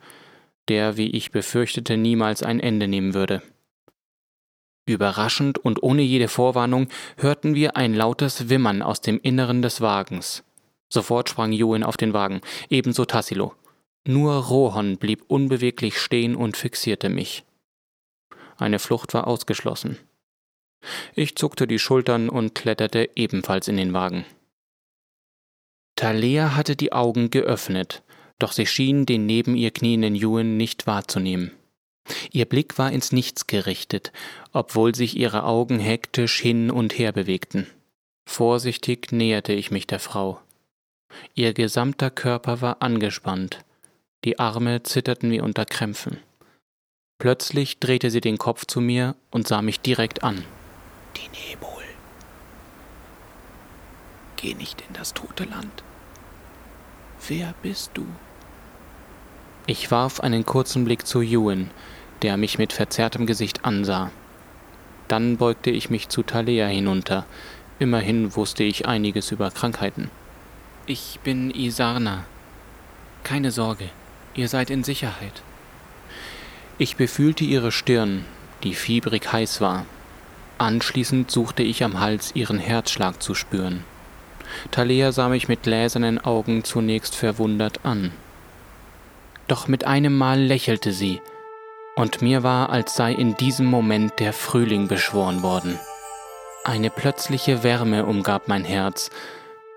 der, 0.67 0.97
wie 0.97 1.11
ich 1.11 1.31
befürchtete, 1.31 1.97
niemals 1.97 2.43
ein 2.43 2.59
Ende 2.59 2.87
nehmen 2.87 3.13
würde. 3.13 3.41
Überraschend 4.85 5.57
und 5.59 5.83
ohne 5.83 6.01
jede 6.01 6.27
Vorwarnung 6.27 6.87
hörten 7.17 7.55
wir 7.55 7.77
ein 7.77 7.93
lautes 7.93 8.49
Wimmern 8.49 8.81
aus 8.81 9.01
dem 9.01 9.19
Inneren 9.21 9.61
des 9.61 9.81
Wagens. 9.81 10.43
Sofort 10.93 11.29
sprang 11.29 11.53
Joen 11.53 11.83
auf 11.83 11.95
den 11.95 12.13
Wagen, 12.13 12.41
ebenso 12.69 13.05
Tassilo. 13.05 13.55
Nur 14.05 14.33
Rohon 14.33 14.97
blieb 14.97 15.23
unbeweglich 15.27 15.97
stehen 15.97 16.35
und 16.35 16.57
fixierte 16.57 17.07
mich. 17.07 17.43
Eine 18.57 18.77
Flucht 18.77 19.13
war 19.13 19.27
ausgeschlossen. 19.27 19.97
Ich 21.15 21.35
zuckte 21.35 21.65
die 21.65 21.79
Schultern 21.79 22.27
und 22.27 22.55
kletterte 22.55 23.09
ebenfalls 23.15 23.67
in 23.67 23.77
den 23.77 23.93
Wagen. 23.93 24.25
Talea 25.95 26.55
hatte 26.55 26.75
die 26.75 26.91
Augen 26.91 27.29
geöffnet, 27.29 28.03
doch 28.39 28.51
sie 28.51 28.65
schien 28.65 29.05
den 29.05 29.25
neben 29.25 29.55
ihr 29.55 29.71
knienden 29.71 30.15
Ewan 30.15 30.57
nicht 30.57 30.87
wahrzunehmen. 30.87 31.51
Ihr 32.31 32.45
Blick 32.45 32.77
war 32.77 32.91
ins 32.91 33.11
Nichts 33.11 33.47
gerichtet, 33.47 34.11
obwohl 34.51 34.95
sich 34.95 35.15
ihre 35.15 35.43
Augen 35.43 35.79
hektisch 35.79 36.41
hin 36.41 36.71
und 36.71 36.97
her 36.97 37.11
bewegten. 37.11 37.67
Vorsichtig 38.27 39.11
näherte 39.11 39.53
ich 39.53 39.71
mich 39.71 39.87
der 39.87 39.99
Frau. 39.99 40.41
Ihr 41.35 41.53
gesamter 41.53 42.09
Körper 42.09 42.61
war 42.61 42.81
angespannt, 42.81 43.59
die 44.23 44.39
Arme 44.39 44.83
zitterten 44.83 45.31
wie 45.31 45.41
unter 45.41 45.65
Krämpfen. 45.65 46.17
Plötzlich 47.19 47.79
drehte 47.79 48.09
sie 48.09 48.21
den 48.21 48.37
Kopf 48.37 48.65
zu 48.65 48.81
mir 48.81 49.15
und 49.29 49.47
sah 49.47 49.61
mich 49.61 49.79
direkt 49.79 50.23
an. 50.23 50.43
Die 51.17 51.29
Nebul. 51.49 51.83
Geh 54.37 54.55
nicht 54.55 54.81
in 54.87 54.93
das 54.93 55.13
tote 55.13 55.43
Land. 55.43 55.83
Wer 57.27 57.53
bist 57.61 57.91
du? 57.93 58.07
Ich 59.67 59.91
warf 59.91 60.19
einen 60.19 60.45
kurzen 60.45 60.83
Blick 60.85 61.05
zu 61.05 61.21
Ewan, 61.21 61.69
der 62.23 62.37
mich 62.37 62.57
mit 62.57 62.73
verzerrtem 62.73 63.27
Gesicht 63.27 63.63
ansah. 63.65 64.11
Dann 65.07 65.37
beugte 65.37 65.69
ich 65.69 65.89
mich 65.89 66.09
zu 66.09 66.23
Talea 66.23 66.67
hinunter. 66.67 67.25
Immerhin 67.77 68.35
wusste 68.35 68.63
ich 68.63 68.87
einiges 68.87 69.31
über 69.31 69.51
Krankheiten. 69.51 70.09
Ich 70.87 71.19
bin 71.23 71.51
Isarna. 71.51 72.25
Keine 73.23 73.51
Sorge, 73.51 73.89
ihr 74.33 74.47
seid 74.47 74.71
in 74.71 74.83
Sicherheit. 74.83 75.43
Ich 76.79 76.95
befühlte 76.95 77.43
ihre 77.43 77.71
Stirn, 77.71 78.25
die 78.63 78.73
fiebrig 78.73 79.31
heiß 79.31 79.61
war. 79.61 79.85
Anschließend 80.57 81.29
suchte 81.29 81.61
ich 81.61 81.83
am 81.83 81.99
Hals 81.99 82.31
ihren 82.33 82.57
Herzschlag 82.57 83.21
zu 83.21 83.35
spüren. 83.35 83.83
Talea 84.71 85.11
sah 85.11 85.29
mich 85.29 85.47
mit 85.47 85.61
gläsernen 85.61 86.19
Augen 86.19 86.63
zunächst 86.63 87.15
verwundert 87.15 87.85
an. 87.85 88.11
Doch 89.47 89.67
mit 89.67 89.85
einem 89.85 90.17
Mal 90.17 90.39
lächelte 90.39 90.93
sie, 90.93 91.21
und 91.95 92.23
mir 92.23 92.41
war, 92.41 92.71
als 92.71 92.95
sei 92.95 93.13
in 93.13 93.35
diesem 93.37 93.67
Moment 93.67 94.19
der 94.19 94.33
Frühling 94.33 94.87
beschworen 94.87 95.43
worden. 95.43 95.79
Eine 96.63 96.89
plötzliche 96.89 97.63
Wärme 97.63 98.05
umgab 98.05 98.47
mein 98.47 98.65
Herz, 98.65 99.11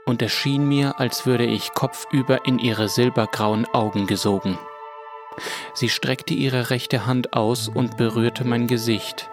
und 0.05 0.23
es 0.23 0.33
schien 0.33 0.69
mir, 0.69 1.01
als 1.01 1.27
würde 1.27 1.45
ich 1.45 1.73
kopfüber 1.75 2.47
in 2.47 2.59
ihre 2.59 2.89
silbergrauen 2.89 3.67
Augen 3.73 4.07
gesogen. 4.07 4.59
Sie 5.75 5.89
streckte 5.89 6.35
ihre 6.35 6.71
rechte 6.71 7.07
Hand 7.07 7.33
aus 7.33 7.69
und 7.69 7.97
berührte 7.97 8.45
mein 8.45 8.67
Gesicht, 8.67 9.29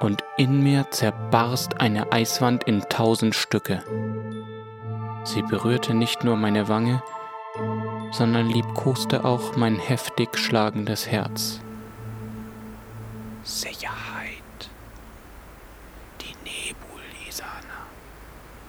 und 0.00 0.22
in 0.36 0.62
mir 0.62 0.90
zerbarst 0.90 1.80
eine 1.80 2.12
Eiswand 2.12 2.64
in 2.64 2.82
tausend 2.88 3.34
Stücke. 3.34 3.82
Sie 5.24 5.42
berührte 5.42 5.94
nicht 5.94 6.24
nur 6.24 6.36
meine 6.36 6.68
Wange, 6.68 7.02
sondern 8.12 8.48
liebkoste 8.48 9.24
auch 9.24 9.56
mein 9.56 9.78
heftig 9.78 10.36
schlagendes 10.36 11.06
Herz. 11.06 11.60
Sicherheit. 13.42 14.42
Die 16.20 16.34
Nebul, 16.44 17.02
Isana. 17.28 17.86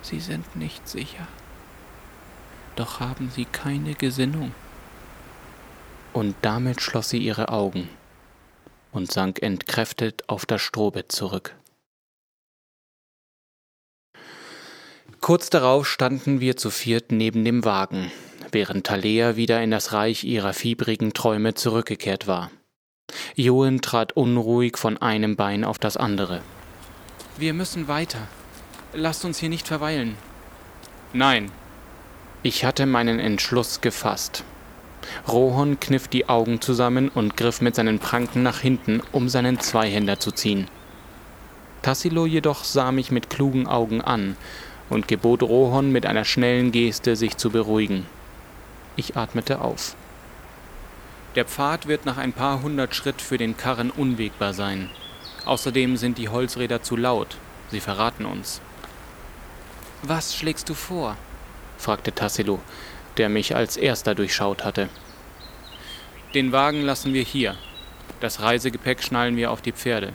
Sie 0.05 0.19
sind 0.19 0.55
nicht 0.55 0.87
sicher. 0.87 1.27
Doch 2.75 2.99
haben 2.99 3.31
sie 3.31 3.45
keine 3.45 3.95
Gesinnung. 3.95 4.53
Und 6.13 6.35
damit 6.43 6.79
schloss 6.79 7.09
sie 7.09 7.17
ihre 7.17 7.49
Augen 7.49 7.89
und 8.91 9.11
sank 9.11 9.41
entkräftet 9.41 10.29
auf 10.29 10.45
das 10.45 10.61
Strohbett 10.61 11.11
zurück. 11.11 11.55
Kurz 15.21 15.49
darauf 15.49 15.87
standen 15.87 16.39
wir 16.39 16.55
zu 16.55 16.69
viert 16.69 17.11
neben 17.11 17.43
dem 17.43 17.65
Wagen, 17.65 18.11
während 18.51 18.85
Talea 18.85 19.35
wieder 19.37 19.63
in 19.63 19.71
das 19.71 19.91
Reich 19.91 20.23
ihrer 20.23 20.53
fiebrigen 20.53 21.13
Träume 21.13 21.55
zurückgekehrt 21.55 22.27
war. 22.27 22.51
Joen 23.33 23.81
trat 23.81 24.15
unruhig 24.15 24.77
von 24.77 24.99
einem 24.99 25.35
Bein 25.35 25.63
auf 25.63 25.79
das 25.79 25.97
andere. 25.97 26.43
Wir 27.37 27.55
müssen 27.55 27.87
weiter. 27.87 28.27
Lasst 28.97 29.25
uns 29.25 29.39
hier 29.39 29.49
nicht 29.49 29.67
verweilen. 29.67 30.15
Nein. 31.11 31.51
Ich 32.43 32.63
hatte 32.63 32.85
meinen 32.85 33.19
Entschluss 33.19 33.81
gefasst. 33.81 34.45
Rohon 35.27 35.81
kniff 35.81 36.07
die 36.07 36.29
Augen 36.29 36.61
zusammen 36.61 37.09
und 37.09 37.35
griff 37.35 37.59
mit 37.59 37.75
seinen 37.75 37.99
Pranken 37.99 38.41
nach 38.41 38.59
hinten, 38.59 39.01
um 39.11 39.27
seinen 39.27 39.59
Zweihänder 39.59 40.19
zu 40.19 40.31
ziehen. 40.31 40.69
Tassilo 41.81 42.25
jedoch 42.25 42.63
sah 42.63 42.93
mich 42.93 43.11
mit 43.11 43.29
klugen 43.29 43.67
Augen 43.67 43.99
an 43.99 44.37
und 44.89 45.09
gebot 45.09 45.43
Rohon 45.43 45.91
mit 45.91 46.05
einer 46.05 46.23
schnellen 46.23 46.71
Geste, 46.71 47.17
sich 47.17 47.35
zu 47.35 47.49
beruhigen. 47.49 48.05
Ich 48.95 49.17
atmete 49.17 49.59
auf. 49.59 49.95
Der 51.35 51.43
Pfad 51.43 51.87
wird 51.87 52.05
nach 52.05 52.17
ein 52.17 52.31
paar 52.31 52.61
hundert 52.61 52.95
Schritt 52.95 53.21
für 53.21 53.37
den 53.37 53.57
Karren 53.57 53.91
unwegbar 53.91 54.53
sein. 54.53 54.89
Außerdem 55.43 55.97
sind 55.97 56.17
die 56.17 56.29
Holzräder 56.29 56.81
zu 56.81 56.95
laut. 56.95 57.35
Sie 57.71 57.81
verraten 57.81 58.25
uns. 58.25 58.61
Was 60.07 60.35
schlägst 60.35 60.69
du 60.69 60.75
vor? 60.75 61.17
fragte 61.79 62.13
Tassilo, 62.13 62.59
der 63.17 63.27
mich 63.27 63.55
als 63.55 63.75
erster 63.75 64.13
durchschaut 64.13 64.63
hatte. 64.63 64.87
Den 66.35 66.51
Wagen 66.51 66.83
lassen 66.83 67.15
wir 67.15 67.23
hier. 67.23 67.55
Das 68.19 68.39
Reisegepäck 68.39 69.01
schnallen 69.01 69.35
wir 69.35 69.49
auf 69.49 69.63
die 69.63 69.71
Pferde. 69.71 70.13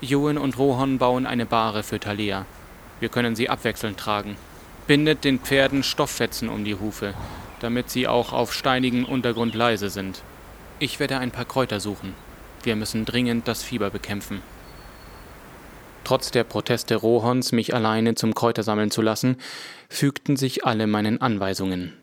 Joen 0.00 0.38
und 0.38 0.56
Rohon 0.56 0.96
bauen 0.96 1.26
eine 1.26 1.44
Bahre 1.44 1.82
für 1.82 2.00
Thalia. 2.00 2.46
Wir 2.98 3.10
können 3.10 3.36
sie 3.36 3.50
abwechselnd 3.50 3.98
tragen. 3.98 4.38
Bindet 4.86 5.24
den 5.24 5.38
Pferden 5.38 5.82
Stofffetzen 5.82 6.48
um 6.48 6.64
die 6.64 6.76
Hufe, 6.76 7.12
damit 7.60 7.90
sie 7.90 8.08
auch 8.08 8.32
auf 8.32 8.54
steinigem 8.54 9.04
Untergrund 9.04 9.54
leise 9.54 9.90
sind. 9.90 10.22
Ich 10.78 10.98
werde 10.98 11.18
ein 11.18 11.30
paar 11.30 11.44
Kräuter 11.44 11.78
suchen. 11.78 12.14
Wir 12.62 12.74
müssen 12.74 13.04
dringend 13.04 13.46
das 13.48 13.62
Fieber 13.62 13.90
bekämpfen. 13.90 14.40
Trotz 16.06 16.30
der 16.30 16.44
Proteste 16.44 16.94
Rohons, 16.94 17.50
mich 17.50 17.74
alleine 17.74 18.14
zum 18.14 18.32
Kräutersammeln 18.32 18.92
zu 18.92 19.02
lassen, 19.02 19.38
fügten 19.88 20.36
sich 20.36 20.64
alle 20.64 20.86
meinen 20.86 21.20
Anweisungen. 21.20 21.94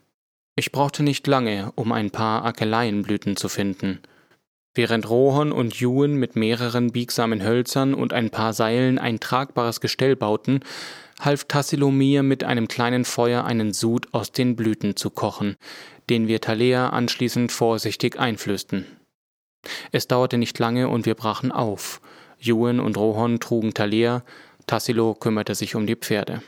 Ich 0.58 0.74
brauchte 0.74 1.04
nicht 1.04 1.26
lange, 1.26 1.72
um 1.76 1.94
ein 1.94 2.12
paar 2.12 2.44
Akeleienblüten 2.44 3.38
zu 3.38 3.48
finden. 3.48 4.02
Während 4.76 5.10
Rohon 5.10 5.54
und 5.54 5.76
Juhen 5.76 6.16
mit 6.16 6.36
mehreren 6.36 6.92
biegsamen 6.92 7.46
Hölzern 7.46 7.94
und 7.94 8.12
ein 8.12 8.30
paar 8.30 8.52
Seilen 8.52 9.00
ein 9.00 9.22
tragbares 9.22 9.80
Gestell 9.80 10.18
bauten, 10.18 10.60
half 11.22 11.46
Tassilo 11.46 11.89
mir 11.89 12.24
mit 12.24 12.44
einem 12.44 12.68
kleinen 12.68 13.06
Feuer 13.06 13.46
einen 13.46 13.72
Sud 13.72 14.13
aus 14.13 14.34
den 14.34 14.58
Blüten 14.58 14.98
zu 14.98 15.12
kochen, 15.12 15.56
den 16.10 16.28
wir 16.28 16.42
Talea 16.42 16.89
anschließend 16.89 17.54
vorsichtig 17.54 18.20
einflößten. 18.20 18.86
Es 19.94 20.10
dauerte 20.10 20.38
nicht 20.38 20.60
lange 20.60 20.89
und 20.89 21.06
wir 21.06 21.16
brachen 21.16 21.54
auf. 21.54 22.02
Juhen 22.43 22.82
und 22.82 22.97
Rohon 22.97 23.39
trugen 23.39 23.73
Talea, 23.73 24.23
Tassilo 24.67 25.13
kümmerte 25.13 25.56
sich 25.56 25.75
um 25.75 25.88
die 25.88 25.95
Pferde. 25.95 26.43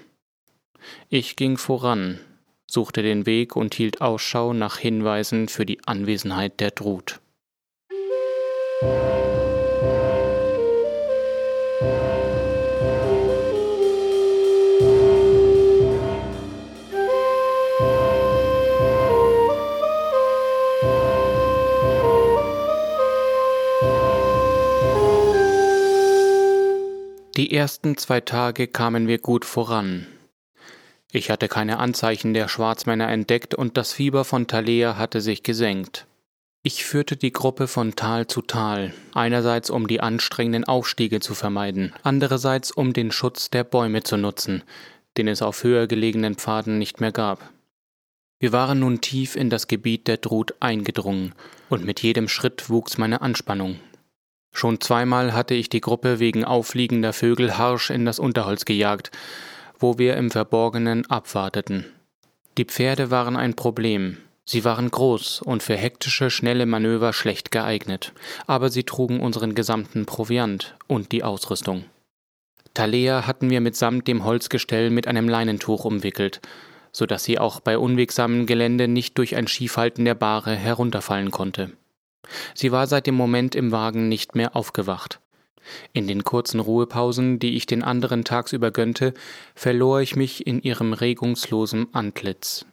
Ich 1.09 1.37
ging 1.37 1.57
voran, 1.57 2.19
suchte 2.67 3.01
den 3.01 3.25
Weg 3.25 3.55
und 3.55 3.73
hielt 3.73 4.01
Ausschau 4.01 4.51
nach 4.51 4.77
Hinweisen 4.77 5.47
für 5.47 5.65
die 5.65 5.79
Anwesenheit 5.87 6.59
der 6.59 6.71
Drut. 6.71 7.21
Die 27.37 27.51
ersten 27.51 27.97
zwei 27.97 28.21
Tage 28.21 28.65
kamen 28.65 29.09
wir 29.09 29.17
gut 29.17 29.43
voran. 29.43 30.07
Ich 31.11 31.29
hatte 31.29 31.49
keine 31.49 31.79
Anzeichen 31.79 32.33
der 32.33 32.47
Schwarzmänner 32.47 33.09
entdeckt 33.09 33.53
und 33.53 33.75
das 33.75 33.91
Fieber 33.91 34.23
von 34.23 34.47
Thalea 34.47 34.97
hatte 34.97 35.19
sich 35.19 35.43
gesenkt. 35.43 36.07
Ich 36.63 36.85
führte 36.85 37.17
die 37.17 37.33
Gruppe 37.33 37.67
von 37.67 37.97
Tal 37.97 38.27
zu 38.27 38.41
Tal, 38.41 38.93
einerseits 39.13 39.69
um 39.69 39.87
die 39.87 39.99
anstrengenden 39.99 40.63
Aufstiege 40.63 41.19
zu 41.19 41.35
vermeiden, 41.35 41.93
andererseits 42.03 42.71
um 42.71 42.93
den 42.93 43.11
Schutz 43.11 43.49
der 43.49 43.65
Bäume 43.65 44.03
zu 44.03 44.15
nutzen, 44.15 44.63
den 45.17 45.27
es 45.27 45.41
auf 45.41 45.63
höher 45.63 45.87
gelegenen 45.87 46.35
Pfaden 46.35 46.77
nicht 46.77 47.01
mehr 47.01 47.11
gab. 47.11 47.51
Wir 48.39 48.53
waren 48.53 48.79
nun 48.79 49.01
tief 49.01 49.35
in 49.35 49.49
das 49.49 49.67
Gebiet 49.67 50.07
der 50.07 50.17
Drut 50.17 50.53
eingedrungen, 50.61 51.33
und 51.69 51.83
mit 51.83 52.01
jedem 52.01 52.29
Schritt 52.29 52.69
wuchs 52.69 52.97
meine 52.97 53.21
Anspannung. 53.21 53.79
Schon 54.55 54.79
zweimal 54.79 55.33
hatte 55.33 55.53
ich 55.53 55.67
die 55.67 55.81
Gruppe 55.81 56.19
wegen 56.19 56.45
auffliegender 56.45 57.11
Vögel 57.11 57.57
harsch 57.57 57.89
in 57.89 58.05
das 58.05 58.19
Unterholz 58.19 58.63
gejagt, 58.63 59.11
wo 59.79 59.97
wir 59.97 60.15
im 60.15 60.31
Verborgenen 60.31 61.05
abwarteten. 61.07 61.85
Die 62.57 62.63
Pferde 62.63 63.11
waren 63.11 63.35
ein 63.35 63.55
Problem, 63.55 64.17
Sie 64.47 64.63
waren 64.63 64.91
groß 64.91 65.41
und 65.41 65.63
für 65.63 65.75
hektische, 65.75 66.29
schnelle 66.29 66.67
Manöver 66.67 67.13
schlecht 67.13 67.49
geeignet, 67.49 68.13
aber 68.45 68.69
sie 68.69 68.83
trugen 68.83 69.19
unseren 69.19 69.55
gesamten 69.55 70.05
Proviant 70.05 70.75
und 70.87 71.11
die 71.11 71.23
Ausrüstung. 71.23 71.85
Talea 72.75 73.25
hatten 73.25 73.49
wir 73.49 73.59
mitsamt 73.59 74.07
dem 74.07 74.23
Holzgestell 74.23 74.91
mit 74.91 75.07
einem 75.07 75.27
Leinentuch 75.27 75.83
umwickelt, 75.83 76.41
so 76.91 77.07
dass 77.07 77.23
sie 77.23 77.39
auch 77.39 77.59
bei 77.59 77.77
unwegsamem 77.77 78.45
Gelände 78.45 78.87
nicht 78.87 79.17
durch 79.17 79.35
ein 79.35 79.47
Schiefhalten 79.47 80.05
der 80.05 80.15
Bahre 80.15 80.55
herunterfallen 80.55 81.31
konnte. 81.31 81.71
Sie 82.53 82.71
war 82.71 82.87
seit 82.87 83.07
dem 83.07 83.15
Moment 83.15 83.55
im 83.55 83.71
Wagen 83.71 84.09
nicht 84.09 84.35
mehr 84.35 84.55
aufgewacht. 84.55 85.19
In 85.93 86.07
den 86.07 86.23
kurzen 86.23 86.59
Ruhepausen, 86.59 87.39
die 87.39 87.55
ich 87.55 87.65
den 87.65 87.83
anderen 87.83 88.23
tagsüber 88.23 88.71
gönnte, 88.71 89.13
verlor 89.55 90.01
ich 90.01 90.15
mich 90.15 90.45
in 90.45 90.61
ihrem 90.61 90.93
regungslosen 90.93 91.93
Antlitz. 91.93 92.65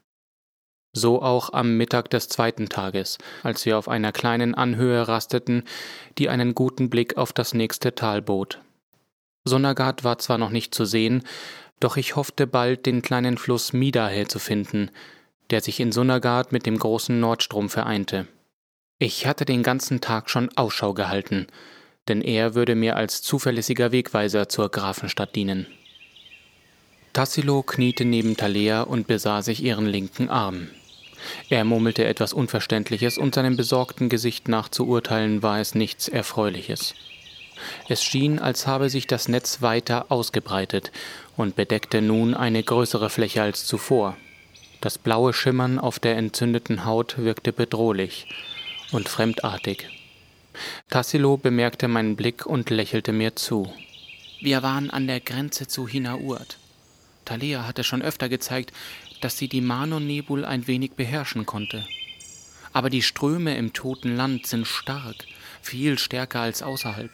So 0.94 1.22
auch 1.22 1.52
am 1.54 1.78
Mittag 1.78 2.10
des 2.10 2.28
zweiten 2.28 2.68
Tages, 2.68 3.16
als 3.42 3.64
wir 3.64 3.78
auf 3.78 3.88
einer 3.88 4.12
kleinen 4.12 4.54
Anhöhe 4.54 5.08
rasteten, 5.08 5.64
die 6.18 6.28
einen 6.28 6.54
guten 6.54 6.90
Blick 6.90 7.16
auf 7.16 7.32
das 7.32 7.54
nächste 7.54 7.94
Tal 7.94 8.20
bot. 8.20 8.60
Sonnergard 9.44 10.04
war 10.04 10.18
zwar 10.18 10.36
noch 10.36 10.50
nicht 10.50 10.74
zu 10.74 10.84
sehen, 10.84 11.22
doch 11.80 11.96
ich 11.96 12.14
hoffte 12.14 12.46
bald 12.46 12.84
den 12.84 13.00
kleinen 13.00 13.38
Fluss 13.38 13.72
Midahe 13.72 14.28
zu 14.28 14.38
finden, 14.38 14.90
der 15.50 15.62
sich 15.62 15.80
in 15.80 15.92
Sonnergard 15.92 16.52
mit 16.52 16.66
dem 16.66 16.78
großen 16.78 17.18
Nordstrom 17.18 17.70
vereinte. 17.70 18.28
Ich 18.98 19.26
hatte 19.26 19.44
den 19.44 19.62
ganzen 19.62 20.00
Tag 20.00 20.30
schon 20.30 20.48
Ausschau 20.56 20.94
gehalten, 20.94 21.46
denn 22.08 22.20
er 22.20 22.54
würde 22.54 22.74
mir 22.74 22.96
als 22.96 23.22
zuverlässiger 23.22 23.92
Wegweiser 23.92 24.48
zur 24.48 24.68
Grafenstadt 24.68 25.34
dienen. 25.34 25.66
Tassilo 27.12 27.62
kniete 27.62 28.04
neben 28.04 28.36
Talea 28.36 28.82
und 28.82 29.06
besah 29.06 29.42
sich 29.42 29.62
ihren 29.62 29.86
linken 29.86 30.30
Arm. 30.30 30.68
Er 31.50 31.64
murmelte 31.64 32.04
etwas 32.04 32.32
Unverständliches, 32.32 33.18
und 33.18 33.34
seinem 33.34 33.56
besorgten 33.56 34.08
Gesicht 34.08 34.48
nach 34.48 34.68
zu 34.68 34.86
urteilen 34.86 35.42
war 35.42 35.60
es 35.60 35.74
nichts 35.74 36.08
Erfreuliches. 36.08 36.94
Es 37.88 38.02
schien, 38.02 38.38
als 38.38 38.66
habe 38.66 38.90
sich 38.90 39.06
das 39.06 39.28
Netz 39.28 39.62
weiter 39.62 40.06
ausgebreitet 40.10 40.90
und 41.36 41.54
bedeckte 41.54 42.02
nun 42.02 42.34
eine 42.34 42.62
größere 42.62 43.10
Fläche 43.10 43.42
als 43.42 43.66
zuvor. 43.66 44.16
Das 44.80 44.98
blaue 44.98 45.32
Schimmern 45.32 45.78
auf 45.78 46.00
der 46.00 46.16
entzündeten 46.16 46.84
Haut 46.84 47.18
wirkte 47.18 47.52
bedrohlich 47.52 48.26
und 48.92 49.08
fremdartig. 49.08 49.88
Tassilo 50.88 51.36
bemerkte 51.36 51.88
meinen 51.88 52.16
Blick 52.16 52.46
und 52.46 52.70
lächelte 52.70 53.12
mir 53.12 53.36
zu. 53.36 53.72
Wir 54.40 54.62
waren 54.62 54.90
an 54.90 55.06
der 55.06 55.20
Grenze 55.20 55.66
zu 55.66 55.88
Hinaurt. 55.88 56.58
Thalia 57.24 57.66
hatte 57.66 57.84
schon 57.84 58.02
öfter 58.02 58.28
gezeigt, 58.28 58.72
dass 59.20 59.38
sie 59.38 59.48
die 59.48 59.60
Manon-Nebul 59.60 60.44
ein 60.44 60.66
wenig 60.66 60.92
beherrschen 60.92 61.46
konnte. 61.46 61.86
Aber 62.72 62.90
die 62.90 63.02
Ströme 63.02 63.56
im 63.56 63.72
toten 63.72 64.16
Land 64.16 64.46
sind 64.46 64.66
stark, 64.66 65.16
viel 65.62 65.98
stärker 65.98 66.40
als 66.40 66.62
außerhalb. 66.62 67.10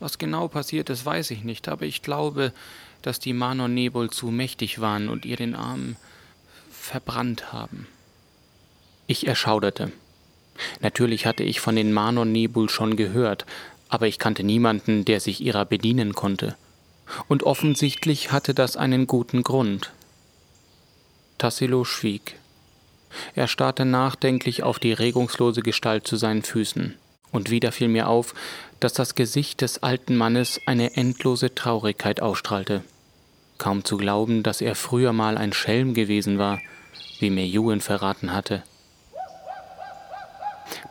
Was 0.00 0.18
genau 0.18 0.48
passiert 0.48 0.90
ist, 0.90 1.04
weiß 1.04 1.30
ich 1.30 1.44
nicht, 1.44 1.68
aber 1.68 1.84
ich 1.84 2.02
glaube, 2.02 2.52
dass 3.02 3.20
die 3.20 3.32
Manon-Nebul 3.32 4.10
zu 4.10 4.28
mächtig 4.28 4.80
waren 4.80 5.08
und 5.08 5.24
ihr 5.24 5.36
den 5.36 5.54
Arm 5.54 5.96
verbrannt 6.70 7.52
haben. 7.52 7.86
Ich 9.06 9.26
erschauderte. 9.26 9.92
Natürlich 10.80 11.26
hatte 11.26 11.42
ich 11.42 11.60
von 11.60 11.76
den 11.76 11.92
Manon-Nebul 11.92 12.68
schon 12.68 12.96
gehört, 12.96 13.46
aber 13.88 14.06
ich 14.06 14.18
kannte 14.18 14.42
niemanden, 14.42 15.04
der 15.04 15.20
sich 15.20 15.40
ihrer 15.40 15.64
bedienen 15.64 16.14
konnte. 16.14 16.56
Und 17.28 17.44
offensichtlich 17.44 18.32
hatte 18.32 18.54
das 18.54 18.76
einen 18.76 19.06
guten 19.06 19.42
Grund. 19.42 19.92
Tassilo 21.38 21.84
schwieg. 21.84 22.36
Er 23.34 23.46
starrte 23.46 23.84
nachdenklich 23.84 24.62
auf 24.62 24.78
die 24.78 24.92
regungslose 24.92 25.62
Gestalt 25.62 26.06
zu 26.06 26.16
seinen 26.16 26.42
Füßen, 26.42 26.94
und 27.30 27.50
wieder 27.50 27.72
fiel 27.72 27.88
mir 27.88 28.08
auf, 28.08 28.34
dass 28.80 28.92
das 28.92 29.14
Gesicht 29.14 29.60
des 29.60 29.82
alten 29.82 30.16
Mannes 30.16 30.60
eine 30.66 30.96
endlose 30.96 31.54
Traurigkeit 31.54 32.20
ausstrahlte. 32.20 32.82
Kaum 33.58 33.84
zu 33.84 33.96
glauben, 33.96 34.42
dass 34.42 34.60
er 34.60 34.74
früher 34.74 35.12
mal 35.12 35.38
ein 35.38 35.52
Schelm 35.52 35.94
gewesen 35.94 36.38
war, 36.38 36.60
wie 37.20 37.30
mir 37.30 37.44
Ewan 37.44 37.80
verraten 37.80 38.32
hatte. 38.32 38.62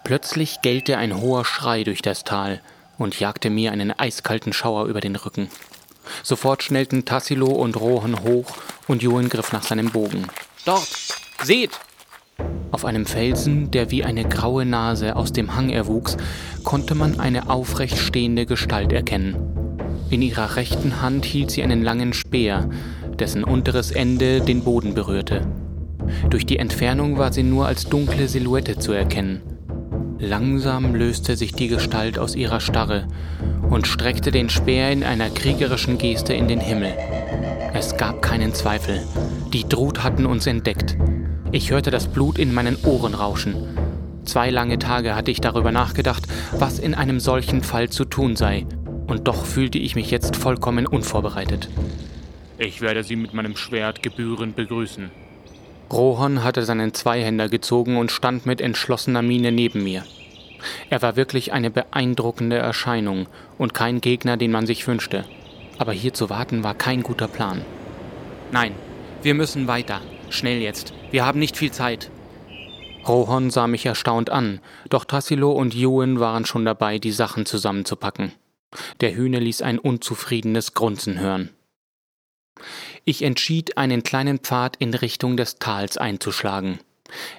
Plötzlich 0.03 0.61
gellte 0.61 0.97
ein 0.97 1.19
hoher 1.19 1.45
Schrei 1.45 1.83
durch 1.83 2.01
das 2.01 2.23
Tal 2.23 2.61
und 2.97 3.19
jagte 3.19 3.49
mir 3.49 3.71
einen 3.71 3.91
eiskalten 3.91 4.53
Schauer 4.53 4.85
über 4.85 5.01
den 5.01 5.15
Rücken. 5.15 5.49
Sofort 6.23 6.63
schnellten 6.63 7.05
Tassilo 7.05 7.47
und 7.47 7.79
Rohan 7.79 8.23
hoch 8.23 8.53
und 8.87 9.01
Johan 9.01 9.29
griff 9.29 9.51
nach 9.51 9.63
seinem 9.63 9.91
Bogen. 9.91 10.27
Dort! 10.65 10.87
Seht! 11.43 11.71
Auf 12.71 12.85
einem 12.85 13.05
Felsen, 13.05 13.71
der 13.71 13.91
wie 13.91 14.03
eine 14.03 14.27
graue 14.27 14.65
Nase 14.65 15.15
aus 15.15 15.31
dem 15.31 15.55
Hang 15.55 15.69
erwuchs, 15.69 16.17
konnte 16.63 16.93
man 16.93 17.19
eine 17.19 17.49
aufrecht 17.49 17.97
stehende 17.97 18.45
Gestalt 18.45 18.91
erkennen. 18.91 19.37
In 20.09 20.21
ihrer 20.21 20.55
rechten 20.55 21.01
Hand 21.01 21.25
hielt 21.25 21.51
sie 21.51 21.63
einen 21.63 21.83
langen 21.83 22.13
Speer, 22.13 22.69
dessen 23.17 23.43
unteres 23.43 23.91
Ende 23.91 24.41
den 24.41 24.63
Boden 24.63 24.93
berührte. 24.93 25.47
Durch 26.29 26.45
die 26.45 26.59
Entfernung 26.59 27.17
war 27.17 27.33
sie 27.33 27.43
nur 27.43 27.65
als 27.65 27.85
dunkle 27.85 28.27
Silhouette 28.27 28.77
zu 28.77 28.91
erkennen. 28.91 29.41
Langsam 30.19 30.95
löste 30.95 31.35
sich 31.35 31.53
die 31.53 31.67
Gestalt 31.67 32.17
aus 32.17 32.35
ihrer 32.35 32.61
Starre 32.61 33.05
und 33.69 33.85
streckte 33.85 34.31
den 34.31 34.49
Speer 34.49 34.91
in 34.91 35.03
einer 35.03 35.29
kriegerischen 35.29 35.97
Geste 35.97 36.33
in 36.33 36.47
den 36.47 36.61
Himmel. 36.61 36.93
Es 37.73 37.97
gab 37.97 38.21
keinen 38.21 38.53
Zweifel. 38.53 39.03
Die 39.51 39.67
Drut 39.67 40.03
hatten 40.03 40.25
uns 40.25 40.47
entdeckt. 40.47 40.95
Ich 41.51 41.71
hörte 41.71 41.91
das 41.91 42.07
Blut 42.07 42.39
in 42.39 42.53
meinen 42.53 42.77
Ohren 42.85 43.13
rauschen. 43.13 43.55
Zwei 44.23 44.51
lange 44.51 44.79
Tage 44.79 45.15
hatte 45.15 45.31
ich 45.31 45.41
darüber 45.41 45.73
nachgedacht, 45.73 46.23
was 46.53 46.79
in 46.79 46.95
einem 46.95 47.19
solchen 47.19 47.61
Fall 47.61 47.89
zu 47.89 48.05
tun 48.05 48.37
sei, 48.37 48.65
und 49.07 49.27
doch 49.27 49.45
fühlte 49.45 49.77
ich 49.77 49.95
mich 49.95 50.11
jetzt 50.11 50.37
vollkommen 50.37 50.87
unvorbereitet. 50.87 51.69
Ich 52.57 52.79
werde 52.79 53.03
Sie 53.03 53.17
mit 53.17 53.33
meinem 53.33 53.57
Schwert 53.57 54.01
gebührend 54.01 54.55
begrüßen. 54.55 55.11
Rohon 55.91 56.43
hatte 56.43 56.63
seinen 56.63 56.93
Zweihänder 56.93 57.49
gezogen 57.49 57.97
und 57.97 58.11
stand 58.11 58.45
mit 58.45 58.61
entschlossener 58.61 59.21
Miene 59.21 59.51
neben 59.51 59.83
mir. 59.83 60.03
Er 60.89 61.01
war 61.01 61.15
wirklich 61.15 61.53
eine 61.53 61.69
beeindruckende 61.69 62.57
Erscheinung 62.57 63.27
und 63.57 63.73
kein 63.73 64.01
Gegner, 64.01 64.37
den 64.37 64.51
man 64.51 64.65
sich 64.65 64.87
wünschte. 64.87 65.25
Aber 65.77 65.91
hier 65.91 66.13
zu 66.13 66.29
warten 66.29 66.63
war 66.63 66.73
kein 66.73 67.03
guter 67.03 67.27
Plan. 67.27 67.61
Nein, 68.51 68.73
wir 69.21 69.33
müssen 69.33 69.67
weiter. 69.67 70.01
Schnell 70.29 70.61
jetzt. 70.61 70.93
Wir 71.11 71.25
haben 71.25 71.39
nicht 71.39 71.57
viel 71.57 71.71
Zeit. 71.71 72.09
Rohon 73.07 73.51
sah 73.51 73.67
mich 73.67 73.85
erstaunt 73.85 74.31
an, 74.31 74.59
doch 74.89 75.05
Tassilo 75.05 75.51
und 75.51 75.75
Ewan 75.75 76.19
waren 76.19 76.45
schon 76.45 76.65
dabei, 76.65 76.97
die 76.97 77.11
Sachen 77.11 77.45
zusammenzupacken. 77.45 78.31
Der 79.01 79.15
Hühne 79.15 79.39
ließ 79.39 79.61
ein 79.61 79.77
unzufriedenes 79.77 80.73
Grunzen 80.73 81.19
hören. 81.19 81.51
Ich 83.05 83.21
entschied, 83.21 83.77
einen 83.77 84.01
kleinen 84.01 84.39
Pfad 84.39 84.77
in 84.77 84.93
Richtung 84.93 85.37
des 85.37 85.59
Tals 85.59 85.97
einzuschlagen. 85.97 86.79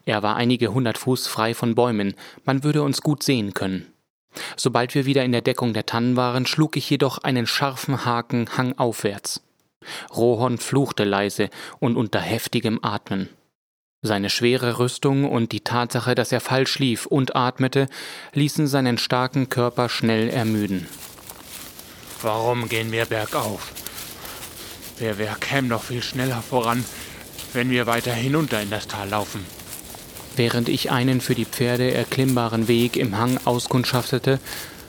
Er 0.04 0.22
war 0.22 0.36
einige 0.36 0.72
hundert 0.72 0.96
Fuß 0.96 1.26
frei 1.26 1.54
von 1.54 1.74
Bäumen, 1.74 2.14
man 2.44 2.62
würde 2.62 2.82
uns 2.82 3.02
gut 3.02 3.24
sehen 3.24 3.52
können. 3.52 3.92
Sobald 4.56 4.94
wir 4.94 5.06
wieder 5.06 5.24
in 5.24 5.32
der 5.32 5.40
Deckung 5.40 5.74
der 5.74 5.84
Tannen 5.84 6.14
waren, 6.16 6.46
schlug 6.46 6.76
ich 6.76 6.88
jedoch 6.88 7.18
einen 7.18 7.48
scharfen 7.48 8.04
Haken 8.04 8.56
hangaufwärts. 8.56 9.42
Rohon 10.14 10.58
fluchte 10.58 11.02
leise 11.02 11.50
und 11.80 11.96
unter 11.96 12.20
heftigem 12.20 12.78
Atmen. 12.82 13.28
Seine 14.02 14.30
schwere 14.30 14.78
Rüstung 14.78 15.28
und 15.28 15.50
die 15.50 15.62
Tatsache, 15.62 16.14
dass 16.14 16.30
er 16.30 16.40
falsch 16.40 16.78
lief 16.78 17.06
und 17.06 17.34
atmete, 17.34 17.88
ließen 18.34 18.68
seinen 18.68 18.98
starken 18.98 19.48
Körper 19.48 19.88
schnell 19.88 20.28
ermüden. 20.28 20.86
Warum 22.22 22.68
gehen 22.68 22.92
wir 22.92 23.06
bergauf? 23.06 23.72
Wir, 24.98 25.18
wir 25.18 25.36
kämen 25.38 25.68
noch 25.68 25.82
viel 25.82 26.02
schneller 26.02 26.42
voran, 26.42 26.84
wenn 27.52 27.70
wir 27.70 27.86
weiter 27.86 28.14
hinunter 28.14 28.62
in 28.62 28.70
das 28.70 28.86
Tal 28.86 29.08
laufen. 29.10 29.44
Während 30.36 30.68
ich 30.68 30.90
einen 30.90 31.20
für 31.20 31.34
die 31.34 31.44
Pferde 31.44 31.92
erklimmbaren 31.92 32.66
Weg 32.68 32.96
im 32.96 33.18
Hang 33.18 33.38
auskundschaftete, 33.44 34.38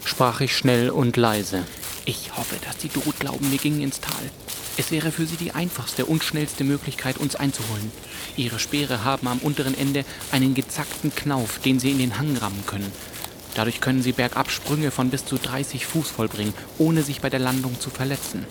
sprach 0.05 0.39
ich 0.41 0.55
schnell 0.55 0.89
und 0.89 1.17
leise. 1.17 1.63
Ich 2.05 2.37
hoffe, 2.37 2.55
dass 2.65 2.77
die 2.77 2.89
Drut 2.89 3.19
glauben, 3.19 3.51
wir 3.51 3.57
gingen 3.57 3.81
ins 3.81 3.99
Tal. 3.99 4.13
Es 4.77 4.91
wäre 4.91 5.11
für 5.11 5.25
sie 5.25 5.35
die 5.35 5.51
einfachste 5.51 6.05
und 6.05 6.23
schnellste 6.23 6.63
Möglichkeit, 6.63 7.17
uns 7.17 7.35
einzuholen. 7.35 7.91
Ihre 8.37 8.59
Speere 8.59 9.03
haben 9.03 9.27
am 9.27 9.39
unteren 9.39 9.77
Ende 9.77 10.05
einen 10.31 10.53
gezackten 10.53 11.13
Knauf, 11.13 11.59
den 11.59 11.79
sie 11.79 11.91
in 11.91 11.97
den 11.97 12.17
Hang 12.17 12.37
rammen 12.37 12.63
können. 12.65 12.91
Dadurch 13.55 13.81
können 13.81 14.03
sie 14.03 14.11
bergab 14.11 14.51
Sprünge 14.51 14.91
von 14.91 15.09
bis 15.09 15.25
zu 15.25 15.37
30 15.37 15.85
Fuß 15.85 16.11
vollbringen, 16.11 16.53
ohne 16.77 17.01
sich 17.01 17.21
bei 17.21 17.29
der 17.29 17.39
Landung 17.39 17.79
zu 17.79 17.89
verletzen. 17.89 18.45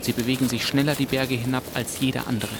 Sie 0.00 0.12
bewegen 0.12 0.48
sich 0.48 0.66
schneller 0.66 0.94
die 0.94 1.06
Berge 1.06 1.34
hinab 1.34 1.64
als 1.74 2.00
jeder 2.00 2.26
andere. 2.26 2.54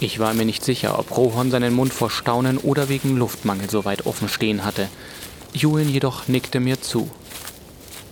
Ich 0.00 0.18
war 0.18 0.34
mir 0.34 0.44
nicht 0.44 0.64
sicher, 0.64 0.98
ob 0.98 1.16
Rohon 1.16 1.50
seinen 1.50 1.74
Mund 1.74 1.92
vor 1.92 2.10
Staunen 2.10 2.58
oder 2.58 2.88
wegen 2.88 3.16
Luftmangel 3.16 3.70
so 3.70 3.84
weit 3.84 4.06
offen 4.06 4.28
stehen 4.28 4.64
hatte. 4.64 4.88
Julian 5.52 5.88
jedoch 5.88 6.28
nickte 6.28 6.60
mir 6.60 6.80
zu. 6.80 7.10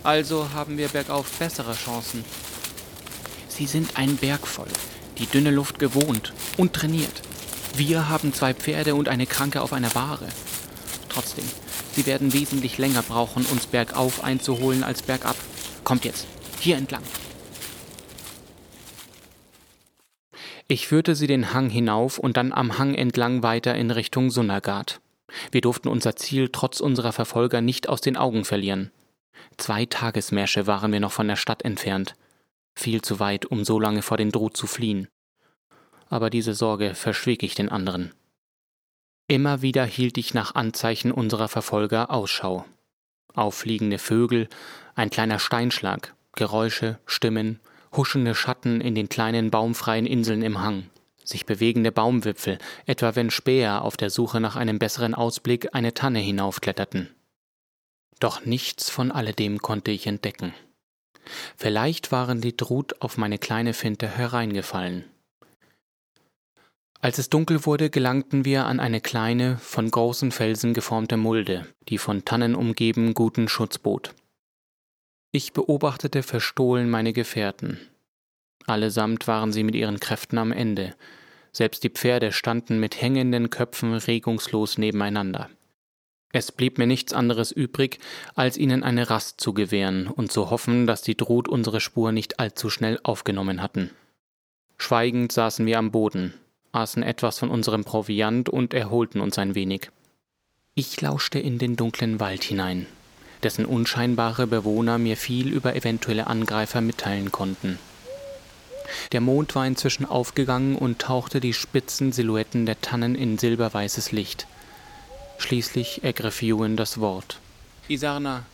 Also 0.03 0.47
haben 0.53 0.77
wir 0.77 0.87
bergauf 0.87 1.29
bessere 1.37 1.73
Chancen, 1.73 2.23
Sie 3.61 3.67
sind 3.67 3.95
ein 3.95 4.15
Bergvolk, 4.15 4.71
die 5.19 5.27
dünne 5.27 5.51
Luft 5.51 5.77
gewohnt 5.77 6.33
und 6.57 6.73
trainiert. 6.73 7.21
Wir 7.75 8.09
haben 8.09 8.33
zwei 8.33 8.55
Pferde 8.55 8.95
und 8.95 9.07
eine 9.07 9.27
Kranke 9.27 9.61
auf 9.61 9.71
einer 9.71 9.89
Bahre. 9.89 10.27
Trotzdem, 11.09 11.45
sie 11.95 12.05
werden 12.05 12.33
wesentlich 12.33 12.77
länger 12.77 13.03
brauchen, 13.03 13.45
uns 13.45 13.67
bergauf 13.67 14.23
einzuholen 14.23 14.83
als 14.83 15.03
bergab. 15.03 15.35
Kommt 15.83 16.05
jetzt, 16.05 16.25
hier 16.59 16.77
entlang. 16.77 17.03
Ich 20.71 20.87
führte 20.87 21.15
sie 21.15 21.27
den 21.27 21.53
Hang 21.53 21.69
hinauf 21.69 22.17
und 22.17 22.37
dann 22.37 22.53
am 22.53 22.77
Hang 22.77 22.95
entlang 22.95 23.43
weiter 23.43 23.75
in 23.75 23.91
Richtung 23.91 24.31
Sunnergard. 24.31 25.01
Wir 25.51 25.59
durften 25.59 25.89
unser 25.89 26.15
Ziel 26.15 26.47
trotz 26.49 26.79
unserer 26.79 27.11
Verfolger 27.11 27.59
nicht 27.59 27.89
aus 27.89 27.99
den 27.99 28.15
Augen 28.15 28.45
verlieren. 28.45 28.89
Zwei 29.57 29.85
Tagesmärsche 29.85 30.67
waren 30.67 30.93
wir 30.93 31.01
noch 31.01 31.11
von 31.11 31.27
der 31.27 31.35
Stadt 31.35 31.63
entfernt 31.63 32.15
viel 32.73 33.01
zu 33.01 33.19
weit, 33.19 33.45
um 33.45 33.65
so 33.65 33.81
lange 33.81 34.01
vor 34.01 34.15
den 34.15 34.31
Droh 34.31 34.47
zu 34.47 34.65
fliehen. 34.65 35.09
Aber 36.07 36.29
diese 36.29 36.53
Sorge 36.53 36.95
verschwieg 36.95 37.43
ich 37.43 37.53
den 37.53 37.67
anderen. 37.67 38.13
Immer 39.27 39.61
wieder 39.61 39.83
hielt 39.83 40.17
ich 40.17 40.33
nach 40.33 40.55
Anzeichen 40.55 41.11
unserer 41.11 41.49
Verfolger 41.49 42.11
Ausschau. 42.11 42.63
Auffliegende 43.33 43.97
Vögel, 43.97 44.47
ein 44.95 45.09
kleiner 45.09 45.37
Steinschlag, 45.37 46.15
Geräusche, 46.33 46.97
Stimmen, 47.05 47.59
huschende 47.95 48.35
Schatten 48.35 48.81
in 48.81 48.95
den 48.95 49.09
kleinen 49.09 49.51
baumfreien 49.51 50.05
Inseln 50.05 50.41
im 50.41 50.61
Hang, 50.61 50.89
sich 51.23 51.45
bewegende 51.45 51.91
Baumwipfel, 51.91 52.57
etwa 52.85 53.15
wenn 53.15 53.29
Späher 53.29 53.83
auf 53.83 53.97
der 53.97 54.09
Suche 54.09 54.39
nach 54.39 54.55
einem 54.55 54.79
besseren 54.79 55.15
Ausblick 55.15 55.73
eine 55.73 55.93
Tanne 55.93 56.19
hinaufkletterten. 56.19 57.09
Doch 58.19 58.45
nichts 58.45 58.89
von 58.89 59.11
alledem 59.11 59.59
konnte 59.59 59.91
ich 59.91 60.07
entdecken. 60.07 60.53
Vielleicht 61.57 62.11
waren 62.11 62.41
die 62.41 62.55
Drut 62.55 63.01
auf 63.01 63.17
meine 63.17 63.37
kleine 63.37 63.73
Finte 63.73 64.07
hereingefallen. 64.07 65.05
Als 66.99 67.17
es 67.17 67.29
dunkel 67.29 67.65
wurde, 67.65 67.89
gelangten 67.89 68.45
wir 68.45 68.67
an 68.67 68.79
eine 68.79 69.01
kleine, 69.01 69.57
von 69.57 69.89
großen 69.89 70.31
Felsen 70.31 70.75
geformte 70.75 71.17
Mulde, 71.17 71.65
die 71.89 71.97
von 71.97 72.25
Tannen 72.25 72.53
umgeben 72.53 73.15
guten 73.15 73.47
Schutz 73.47 73.79
bot. 73.79 74.13
Ich 75.33 75.53
beobachtete 75.53 76.23
verstohlen 76.23 76.89
meine 76.89 77.13
Gefährten. 77.13 77.79
Allesamt 78.67 79.27
waren 79.27 79.53
sie 79.53 79.63
mit 79.63 79.75
ihren 79.75 79.99
Kräften 79.99 80.37
am 80.37 80.51
Ende, 80.51 80.93
selbst 81.53 81.83
die 81.83 81.89
Pferde 81.89 82.31
standen 82.31 82.79
mit 82.79 83.01
hängenden 83.01 83.49
Köpfen 83.49 83.93
regungslos 83.93 84.77
nebeneinander. 84.77 85.49
Es 86.33 86.51
blieb 86.51 86.77
mir 86.77 86.87
nichts 86.87 87.13
anderes 87.13 87.51
übrig, 87.51 87.99
als 88.35 88.57
ihnen 88.57 88.83
eine 88.83 89.09
Rast 89.09 89.41
zu 89.41 89.53
gewähren 89.53 90.07
und 90.07 90.31
zu 90.31 90.49
hoffen, 90.49 90.87
dass 90.87 91.01
die 91.01 91.17
Drut 91.17 91.49
unsere 91.49 91.81
Spur 91.81 92.11
nicht 92.11 92.39
allzu 92.39 92.69
schnell 92.69 92.99
aufgenommen 93.03 93.61
hatten. 93.61 93.91
Schweigend 94.77 95.31
saßen 95.31 95.65
wir 95.65 95.77
am 95.77 95.91
Boden, 95.91 96.33
aßen 96.71 97.03
etwas 97.03 97.39
von 97.39 97.49
unserem 97.49 97.83
Proviant 97.83 98.49
und 98.49 98.73
erholten 98.73 99.19
uns 99.19 99.37
ein 99.37 99.55
wenig. 99.55 99.91
Ich 100.73 100.99
lauschte 101.01 101.39
in 101.39 101.57
den 101.57 101.75
dunklen 101.75 102.21
Wald 102.21 102.43
hinein, 102.43 102.87
dessen 103.43 103.65
unscheinbare 103.65 104.47
Bewohner 104.47 104.97
mir 104.97 105.17
viel 105.17 105.49
über 105.49 105.75
eventuelle 105.75 106.27
Angreifer 106.27 106.81
mitteilen 106.81 107.31
konnten. 107.31 107.79
Der 109.11 109.21
Mond 109.21 109.55
war 109.55 109.65
inzwischen 109.65 110.05
aufgegangen 110.05 110.75
und 110.75 110.99
tauchte 110.99 111.39
die 111.39 111.53
spitzen 111.53 112.11
Silhouetten 112.11 112.65
der 112.65 112.81
Tannen 112.81 113.15
in 113.15 113.37
silberweißes 113.37 114.11
Licht– 114.11 114.47
Schließlich 115.41 116.03
ergriff 116.03 116.43
Ewan 116.43 116.77
das 116.77 116.99
Wort. 116.99 117.39
Isarna, 117.87 118.45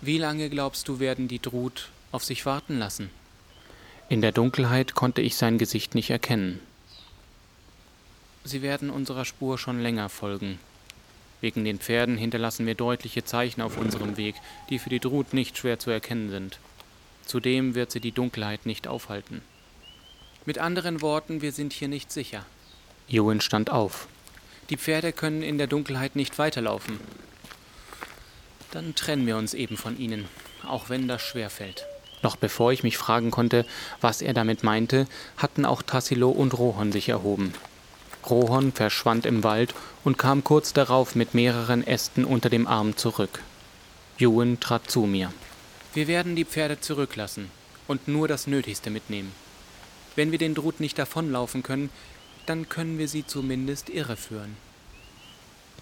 wie 0.00 0.18
lange 0.18 0.48
glaubst 0.48 0.86
du, 0.86 1.00
werden 1.00 1.26
die 1.26 1.42
Drut 1.42 1.90
auf 2.12 2.24
sich 2.24 2.46
warten 2.46 2.78
lassen? 2.78 3.10
In 4.08 4.20
der 4.20 4.30
Dunkelheit 4.30 4.94
konnte 4.94 5.20
ich 5.20 5.34
sein 5.34 5.58
Gesicht 5.58 5.96
nicht 5.96 6.10
erkennen. 6.10 6.60
Sie 8.44 8.62
werden 8.62 8.88
unserer 8.88 9.24
Spur 9.24 9.58
schon 9.58 9.80
länger 9.80 10.08
folgen. 10.08 10.60
Wegen 11.40 11.64
den 11.64 11.78
Pferden 11.78 12.16
hinterlassen 12.16 12.66
wir 12.66 12.74
deutliche 12.74 13.24
Zeichen 13.24 13.62
auf 13.62 13.78
unserem 13.78 14.16
Weg, 14.16 14.34
die 14.70 14.78
für 14.78 14.90
die 14.90 15.00
Drut 15.00 15.32
nicht 15.32 15.56
schwer 15.56 15.78
zu 15.78 15.90
erkennen 15.90 16.30
sind. 16.30 16.58
Zudem 17.24 17.74
wird 17.74 17.92
sie 17.92 18.00
die 18.00 18.12
Dunkelheit 18.12 18.66
nicht 18.66 18.88
aufhalten. 18.88 19.42
Mit 20.46 20.58
anderen 20.58 21.02
Worten, 21.02 21.42
wir 21.42 21.52
sind 21.52 21.72
hier 21.72 21.88
nicht 21.88 22.10
sicher. 22.10 22.44
Ewan 23.08 23.40
stand 23.40 23.70
auf. 23.70 24.08
Die 24.70 24.76
Pferde 24.76 25.12
können 25.12 25.42
in 25.42 25.58
der 25.58 25.66
Dunkelheit 25.66 26.16
nicht 26.16 26.38
weiterlaufen. 26.38 26.98
Dann 28.70 28.94
trennen 28.94 29.26
wir 29.26 29.36
uns 29.36 29.54
eben 29.54 29.76
von 29.76 29.98
ihnen, 29.98 30.26
auch 30.66 30.88
wenn 30.88 31.08
das 31.08 31.22
schwer 31.22 31.50
fällt. 31.50 31.86
Noch 32.22 32.36
bevor 32.36 32.72
ich 32.72 32.82
mich 32.82 32.98
fragen 32.98 33.30
konnte, 33.30 33.64
was 34.00 34.22
er 34.22 34.34
damit 34.34 34.64
meinte, 34.64 35.06
hatten 35.36 35.64
auch 35.64 35.82
Tassilo 35.82 36.30
und 36.30 36.58
Rohon 36.58 36.92
sich 36.92 37.08
erhoben. 37.08 37.54
Rohon 38.28 38.72
verschwand 38.72 39.26
im 39.26 39.44
Wald 39.44 39.74
und 40.04 40.18
kam 40.18 40.44
kurz 40.44 40.72
darauf 40.72 41.14
mit 41.14 41.34
mehreren 41.34 41.86
Ästen 41.86 42.24
unter 42.24 42.50
dem 42.50 42.66
Arm 42.66 42.96
zurück. 42.96 43.42
Ewan 44.18 44.60
trat 44.60 44.90
zu 44.90 45.00
mir. 45.00 45.32
Wir 45.94 46.08
werden 46.08 46.36
die 46.36 46.44
Pferde 46.44 46.80
zurücklassen 46.80 47.50
und 47.86 48.08
nur 48.08 48.28
das 48.28 48.46
Nötigste 48.46 48.90
mitnehmen. 48.90 49.32
Wenn 50.16 50.32
wir 50.32 50.38
den 50.38 50.54
Drut 50.54 50.80
nicht 50.80 50.98
davonlaufen 50.98 51.62
können, 51.62 51.90
dann 52.46 52.68
können 52.68 52.98
wir 52.98 53.08
sie 53.08 53.26
zumindest 53.26 53.90
irreführen. 53.90 54.56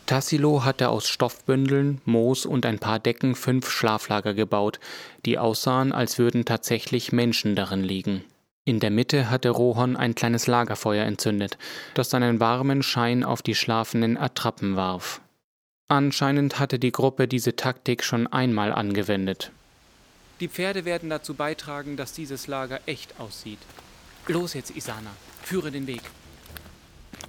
Tassilo 0.07 0.65
hatte 0.65 0.89
aus 0.89 1.09
Stoffbündeln, 1.09 2.01
Moos 2.05 2.47
und 2.47 2.65
ein 2.65 2.79
paar 2.79 3.01
Decken 3.01 3.35
fünf 3.35 3.71
Schlaflager 3.71 4.35
gebaut, 4.35 4.79
die 5.25 5.37
aussahen, 5.37 5.93
als 5.93 6.19
würden 6.19 6.45
tatsächlich 6.45 7.11
Menschen 7.11 7.57
darin 7.57 7.83
liegen. 7.83 8.23
In 8.69 8.81
der 8.81 8.91
Mitte 8.91 9.31
hatte 9.31 9.51
Rohon 9.51 9.97
ein 9.97 10.17
kleines 10.17 10.49
Lagerfeuer 10.49 11.05
entzündet, 11.05 11.57
das 11.95 12.11
seinen 12.11 12.41
warmen 12.41 12.83
Schein 12.83 13.23
auf 13.23 13.41
die 13.41 13.55
schlafenden 13.55 14.19
Attrappen 14.19 14.75
warf. 14.75 15.21
Anscheinend 15.87 16.59
hatte 16.59 16.81
die 16.81 16.91
Gruppe 16.91 17.29
diese 17.29 17.55
Taktik 17.55 18.03
schon 18.03 18.27
einmal 18.27 18.73
angewendet. 18.73 19.53
Die 20.41 20.49
Pferde 20.49 20.85
werden 20.85 21.09
dazu 21.11 21.35
beitragen, 21.35 21.97
dass 21.97 22.13
dieses 22.13 22.49
Lager 22.49 22.81
echt 22.87 23.21
aussieht. 23.21 23.61
Los 24.27 24.55
jetzt, 24.55 24.77
Isana, 24.77 25.11
führe 25.45 25.71
den 25.71 25.87
Weg. 25.87 26.03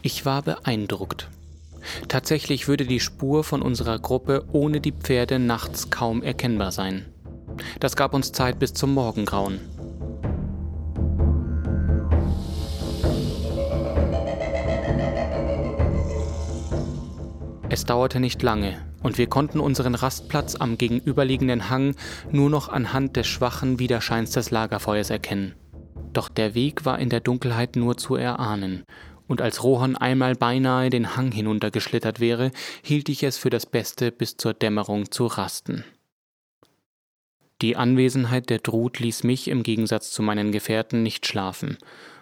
Ich 0.02 0.26
war 0.26 0.42
beeindruckt. 0.42 1.30
Tatsächlich 2.08 2.68
würde 2.68 2.88
die 2.88 3.00
Spur 3.00 3.44
von 3.44 3.62
unserer 3.62 4.00
Gruppe 4.00 4.44
ohne 4.54 4.82
die 4.82 4.92
Pferde 4.92 5.38
nachts 5.38 5.92
kaum 5.92 6.24
erkennbar 6.24 6.72
sein. 6.72 7.06
Das 7.80 7.96
gab 7.96 8.16
uns 8.16 8.32
Zeit 8.32 8.58
bis 8.58 8.74
zum 8.74 8.96
Morgengrauen. 8.96 9.77
Es 17.78 17.86
dauerte 17.86 18.20
nicht 18.20 18.42
lange, 18.42 18.84
und 19.04 19.20
wir 19.20 19.28
konnten 19.28 19.60
unseren 19.60 19.94
Rastplatz 19.94 20.56
am 20.56 20.80
gegenüberliegenden 20.80 21.70
Hang 21.70 21.94
nur 22.32 22.50
noch 22.50 22.70
anhand 22.70 23.16
des 23.16 23.28
schwachen 23.28 23.78
Widerscheins 23.78 24.32
des 24.32 24.50
Lagerfeuers 24.50 25.12
erkennen. 25.12 25.54
Doch 26.12 26.28
der 26.28 26.56
Weg 26.56 26.86
war 26.86 26.98
in 26.98 27.10
der 27.10 27.20
Dunkelheit 27.20 27.76
nur 27.76 27.96
zu 27.96 28.16
erahnen, 28.16 28.84
und 29.28 29.44
als 29.44 29.64
Rohan 29.64 29.96
einmal 29.96 30.34
beinahe 30.34 30.90
den 30.90 31.16
Hang 31.16 31.32
hinuntergeschlittert 31.32 32.20
wäre, 32.20 32.50
hielt 32.82 33.10
ich 33.10 33.22
es 33.22 33.38
für 33.38 33.52
das 33.52 33.68
Beste, 33.68 34.12
bis 34.12 34.38
zur 34.38 34.56
Dämmerung 34.56 35.12
zu 35.12 35.28
rasten. 35.28 35.84
Die 37.62 37.76
Anwesenheit 37.76 38.50
der 38.50 38.58
Drut 38.58 38.98
ließ 38.98 39.24
mich 39.24 39.50
im 39.50 39.62
Gegensatz 39.62 40.10
zu 40.10 40.24
meinen 40.24 40.52
Gefährten 40.52 41.04
nicht 41.04 41.28
schlafen, 41.28 41.78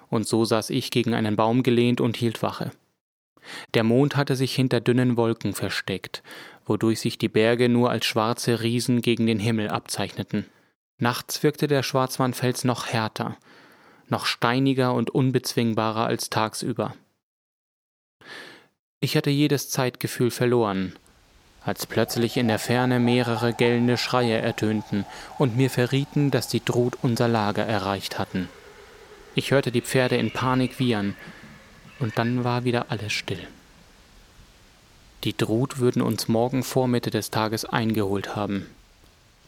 und 0.09 0.27
so 0.27 0.43
saß 0.43 0.69
ich 0.71 0.91
gegen 0.91 1.13
einen 1.13 1.37
Baum 1.37 1.63
gelehnt 1.63 2.01
und 2.01 2.17
hielt 2.17 2.43
Wache. 2.43 2.71
Der 3.73 3.83
Mond 3.83 4.15
hatte 4.15 4.35
sich 4.35 4.55
hinter 4.55 4.81
dünnen 4.81 5.17
Wolken 5.17 5.53
versteckt, 5.53 6.23
wodurch 6.65 6.99
sich 6.99 7.17
die 7.17 7.29
Berge 7.29 7.69
nur 7.69 7.89
als 7.89 8.05
schwarze 8.05 8.61
Riesen 8.61 9.01
gegen 9.01 9.27
den 9.27 9.39
Himmel 9.39 9.69
abzeichneten. 9.69 10.45
Nachts 10.97 11.43
wirkte 11.43 11.67
der 11.67 11.83
Schwarzwandfels 11.83 12.63
noch 12.63 12.87
härter, 12.87 13.37
noch 14.07 14.25
steiniger 14.25 14.93
und 14.93 15.09
unbezwingbarer 15.09 16.05
als 16.05 16.29
tagsüber. 16.29 16.95
Ich 18.99 19.17
hatte 19.17 19.29
jedes 19.29 19.69
Zeitgefühl 19.69 20.31
verloren, 20.31 20.93
als 21.63 21.85
plötzlich 21.85 22.37
in 22.37 22.47
der 22.47 22.59
Ferne 22.59 22.99
mehrere 22.99 23.53
gellende 23.53 23.97
Schreie 23.97 24.37
ertönten 24.37 25.05
und 25.37 25.57
mir 25.57 25.69
verrieten, 25.69 26.31
dass 26.31 26.47
die 26.47 26.63
Drut 26.63 26.97
unser 27.01 27.27
Lager 27.27 27.65
erreicht 27.65 28.17
hatten. 28.19 28.47
Ich 29.33 29.51
hörte 29.51 29.71
die 29.71 29.81
Pferde 29.81 30.15
in 30.15 30.31
Panik 30.31 30.79
wiehern, 30.79 31.15
und 31.99 32.17
dann 32.17 32.43
war 32.43 32.63
wieder 32.63 32.87
alles 32.89 33.13
still. 33.13 33.47
Die 35.23 35.35
Drut 35.35 35.79
würden 35.79 36.01
uns 36.01 36.27
morgen 36.27 36.63
vor 36.63 36.87
Mitte 36.87 37.09
des 37.09 37.31
Tages 37.31 37.65
eingeholt 37.65 38.35
haben, 38.35 38.67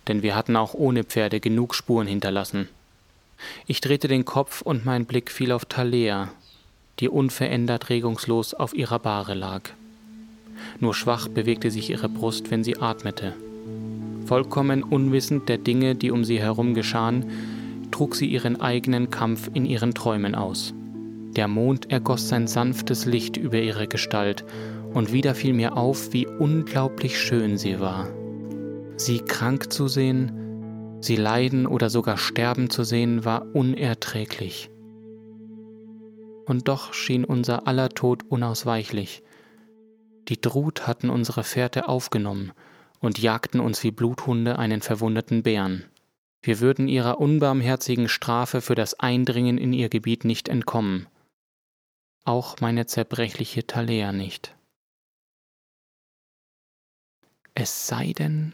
denn 0.08 0.24
wir 0.24 0.36
hatten 0.36 0.56
auch 0.56 0.74
ohne 0.74 1.04
Pferde 1.04 1.40
genug 1.40 1.76
Spuren 1.76 2.08
hinterlassen. 2.08 2.68
Ich 3.68 3.82
drehte 3.82 4.08
den 4.08 4.26
Kopf 4.26 4.62
und 4.62 4.86
mein 4.86 5.06
Blick 5.06 5.30
fiel 5.30 5.52
auf 5.52 5.66
Thalea, 5.66 6.30
die 7.00 7.10
unverändert 7.10 7.90
regungslos 7.90 8.54
auf 8.56 8.74
ihrer 8.74 8.98
Bahre 8.98 9.36
lag. 9.36 9.62
Nur 10.80 10.96
schwach 10.96 11.28
bewegte 11.28 11.70
sich 11.70 11.92
ihre 11.92 12.10
Brust, 12.10 12.50
wenn 12.50 12.64
sie 12.64 12.78
atmete. 12.82 13.36
Vollkommen 14.26 14.84
unwissend 14.84 15.48
der 15.48 15.60
Dinge, 15.60 15.96
die 15.96 16.10
um 16.10 16.26
sie 16.26 16.40
herum 16.40 16.74
geschahen, 16.74 17.90
trug 17.92 18.16
sie 18.16 18.26
ihren 18.26 18.60
eigenen 18.60 19.12
Kampf 19.12 19.50
in 19.54 19.66
ihren 19.66 19.94
Träumen 19.94 20.36
aus. 20.36 20.74
Der 21.36 21.48
Mond 21.48 21.92
ergoss 21.92 22.30
sein 22.30 22.48
sanftes 22.48 23.06
Licht 23.06 23.38
über 23.38 23.60
ihre 23.60 23.88
Gestalt, 23.88 24.46
und 24.94 25.12
wieder 25.12 25.36
fiel 25.36 25.54
mir 25.54 25.78
auf, 25.78 26.14
wie 26.14 26.26
unglaublich 26.26 27.20
schön 27.20 27.58
sie 27.58 27.80
war. 27.80 28.08
Sie 28.96 29.20
krank 29.20 29.72
zu 29.72 29.88
sehen, 29.88 30.32
Sie 31.00 31.16
leiden 31.16 31.68
oder 31.68 31.90
sogar 31.90 32.18
sterben 32.18 32.70
zu 32.70 32.84
sehen, 32.84 33.24
war 33.24 33.46
unerträglich. 33.54 34.72
Und 36.46 36.68
doch 36.68 36.94
schien 36.94 37.24
unser 37.24 37.68
aller 37.68 37.90
Tod 37.90 38.24
unausweichlich. 38.30 39.22
Die 40.28 40.42
Drut 40.42 40.88
hatten 40.88 41.10
unsere 41.10 41.44
Fährte 41.44 41.88
aufgenommen 41.88 42.52
und 43.00 43.20
jagten 43.20 43.60
uns 43.60 43.84
wie 43.84 43.92
Bluthunde 43.92 44.58
einen 44.58 44.82
verwundeten 44.82 45.44
Bären. 45.44 45.86
Wir 46.42 46.60
würden 46.60 46.88
ihrer 46.88 47.20
unbarmherzigen 47.20 48.10
Strafe 48.10 48.62
für 48.62 48.76
das 48.76 49.00
Eindringen 49.00 49.58
in 49.58 49.74
ihr 49.74 49.90
Gebiet 49.90 50.26
nicht 50.26 50.50
entkommen. 50.50 51.08
Auch 52.28 52.60
meine 52.60 52.86
zerbrechliche 52.86 53.66
Thalea 53.66 54.12
nicht. 54.12 54.54
Es 57.54 57.88
sei 57.88 58.12
denn, 58.12 58.52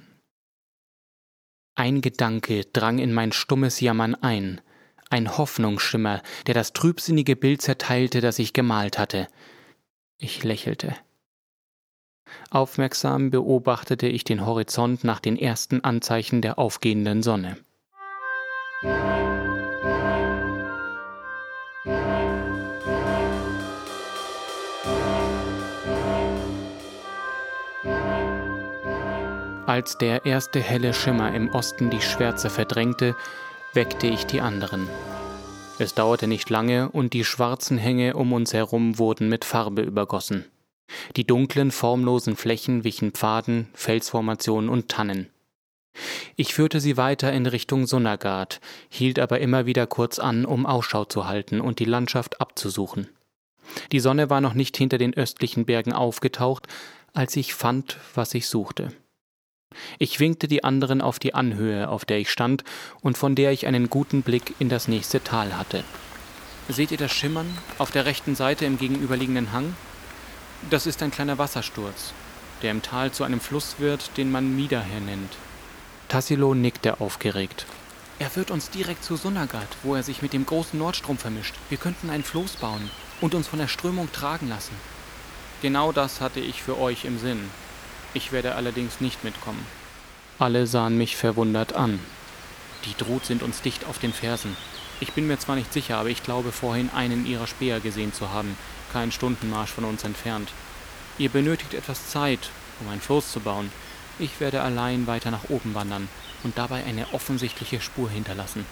ein 1.73 2.01
Gedanke 2.01 2.65
drang 2.65 2.99
in 2.99 3.11
mein 3.11 3.31
stummes 3.31 3.79
Jammern 3.79 4.13
ein, 4.13 4.61
ein 5.09 5.39
Hoffnungsschimmer, 5.39 6.21
der 6.45 6.53
das 6.53 6.73
trübsinnige 6.73 7.35
Bild 7.35 7.63
zerteilte, 7.63 8.21
das 8.21 8.37
ich 8.37 8.53
gemalt 8.53 8.99
hatte. 8.99 9.27
Ich 10.19 10.43
lächelte. 10.43 10.95
Aufmerksam 12.51 13.31
beobachtete 13.31 14.05
ich 14.07 14.23
den 14.23 14.45
Horizont 14.45 15.03
nach 15.03 15.19
den 15.19 15.35
ersten 15.35 15.83
Anzeichen 15.83 16.43
der 16.43 16.59
aufgehenden 16.59 17.23
Sonne. 17.23 17.57
Als 29.73 29.97
der 29.97 30.27
erste 30.27 30.59
helle 30.59 30.93
Schimmer 30.93 31.33
im 31.33 31.49
Osten 31.49 31.89
die 31.89 31.99
Schwärze 31.99 32.51
verdrängte, 32.51 33.15
weckte 33.73 34.05
ich 34.05 34.27
die 34.27 34.39
anderen. 34.39 34.87
Es 35.79 35.95
dauerte 35.95 36.27
nicht 36.27 36.51
lange 36.51 36.91
und 36.91 37.13
die 37.13 37.25
schwarzen 37.25 37.79
Hänge 37.79 38.15
um 38.15 38.33
uns 38.33 38.53
herum 38.53 38.99
wurden 38.99 39.29
mit 39.29 39.43
Farbe 39.43 39.81
übergossen. 39.81 40.45
Die 41.15 41.25
dunklen, 41.25 41.71
formlosen 41.71 42.35
Flächen 42.35 42.83
wichen 42.83 43.13
Pfaden, 43.13 43.67
Felsformationen 43.73 44.69
und 44.69 44.89
Tannen. 44.89 45.31
Ich 46.35 46.53
führte 46.53 46.79
sie 46.79 46.95
weiter 46.95 47.33
in 47.33 47.47
Richtung 47.47 47.87
Sunnagard, 47.87 48.61
hielt 48.89 49.17
aber 49.17 49.39
immer 49.39 49.65
wieder 49.65 49.87
kurz 49.87 50.19
an, 50.19 50.45
um 50.45 50.67
Ausschau 50.67 51.05
zu 51.05 51.25
halten 51.25 51.59
und 51.59 51.79
die 51.79 51.85
Landschaft 51.85 52.39
abzusuchen. 52.39 53.09
Die 53.91 53.99
Sonne 53.99 54.29
war 54.29 54.39
noch 54.39 54.53
nicht 54.53 54.77
hinter 54.77 54.99
den 54.99 55.15
östlichen 55.15 55.65
Bergen 55.65 55.93
aufgetaucht, 55.93 56.67
als 57.11 57.35
ich 57.35 57.55
fand, 57.55 57.97
was 58.13 58.35
ich 58.35 58.45
suchte. 58.45 58.91
Ich 59.99 60.19
winkte 60.19 60.47
die 60.47 60.63
anderen 60.63 61.01
auf 61.01 61.19
die 61.19 61.33
Anhöhe, 61.33 61.89
auf 61.89 62.05
der 62.05 62.19
ich 62.19 62.29
stand 62.29 62.63
und 63.01 63.17
von 63.17 63.35
der 63.35 63.51
ich 63.51 63.67
einen 63.67 63.89
guten 63.89 64.21
Blick 64.21 64.55
in 64.59 64.69
das 64.69 64.87
nächste 64.87 65.23
Tal 65.23 65.57
hatte. 65.57 65.83
Seht 66.69 66.91
ihr 66.91 66.97
das 66.97 67.11
Schimmern 67.11 67.57
auf 67.77 67.91
der 67.91 68.05
rechten 68.05 68.35
Seite 68.35 68.65
im 68.65 68.77
gegenüberliegenden 68.77 69.51
Hang? 69.51 69.75
Das 70.69 70.87
ist 70.87 71.03
ein 71.03 71.11
kleiner 71.11 71.37
Wassersturz, 71.37 72.13
der 72.61 72.71
im 72.71 72.81
Tal 72.81 73.11
zu 73.11 73.23
einem 73.23 73.41
Fluss 73.41 73.75
wird, 73.79 74.17
den 74.17 74.31
man 74.31 74.55
Midaher 74.55 75.01
nennt. 75.01 75.35
Tassilo 76.07 76.53
nickte 76.53 77.01
aufgeregt. 77.01 77.65
Er 78.19 78.29
führt 78.29 78.51
uns 78.51 78.69
direkt 78.69 79.03
zu 79.03 79.15
Sunnagard, 79.15 79.67
wo 79.83 79.95
er 79.95 80.03
sich 80.03 80.21
mit 80.21 80.31
dem 80.31 80.45
großen 80.45 80.79
Nordstrom 80.79 81.17
vermischt. 81.17 81.55
Wir 81.69 81.77
könnten 81.77 82.09
ein 82.09 82.23
Floß 82.23 82.57
bauen 82.57 82.89
und 83.19 83.35
uns 83.35 83.47
von 83.47 83.59
der 83.59 83.67
Strömung 83.67 84.11
tragen 84.11 84.47
lassen. 84.47 84.75
Genau 85.61 85.91
das 85.91 86.21
hatte 86.21 86.39
ich 86.39 86.61
für 86.61 86.77
euch 86.79 87.05
im 87.05 87.17
Sinn, 87.17 87.49
ich 88.13 88.31
werde 88.31 88.55
allerdings 88.55 89.01
nicht 89.01 89.23
mitkommen. 89.23 89.65
Alle 90.39 90.67
sahen 90.67 90.97
mich 90.97 91.15
verwundert 91.15 91.73
an. 91.73 91.99
Die 92.85 92.95
Drut 92.97 93.25
sind 93.25 93.43
uns 93.43 93.61
dicht 93.61 93.85
auf 93.85 93.99
den 93.99 94.13
Fersen. 94.13 94.55
Ich 94.99 95.13
bin 95.13 95.27
mir 95.27 95.37
zwar 95.39 95.55
nicht 95.55 95.71
sicher, 95.71 95.97
aber 95.97 96.09
ich 96.09 96.23
glaube 96.23 96.51
vorhin 96.51 96.89
einen 96.89 97.25
ihrer 97.25 97.47
Speer 97.47 97.79
gesehen 97.79 98.13
zu 98.13 98.29
haben, 98.31 98.57
keinen 98.91 99.11
Stundenmarsch 99.11 99.71
von 99.71 99.85
uns 99.85 100.03
entfernt. 100.03 100.49
Ihr 101.17 101.29
benötigt 101.29 101.73
etwas 101.73 102.09
Zeit, 102.09 102.49
um 102.79 102.89
ein 102.89 103.01
Floß 103.01 103.31
zu 103.31 103.39
bauen. 103.39 103.71
Ich 104.19 104.39
werde 104.39 104.61
allein 104.61 105.07
weiter 105.07 105.31
nach 105.31 105.49
oben 105.49 105.73
wandern 105.73 106.07
und 106.43 106.57
dabei 106.57 106.83
eine 106.83 107.13
offensichtliche 107.13 107.81
Spur 107.81 108.09
hinterlassen. 108.09 108.65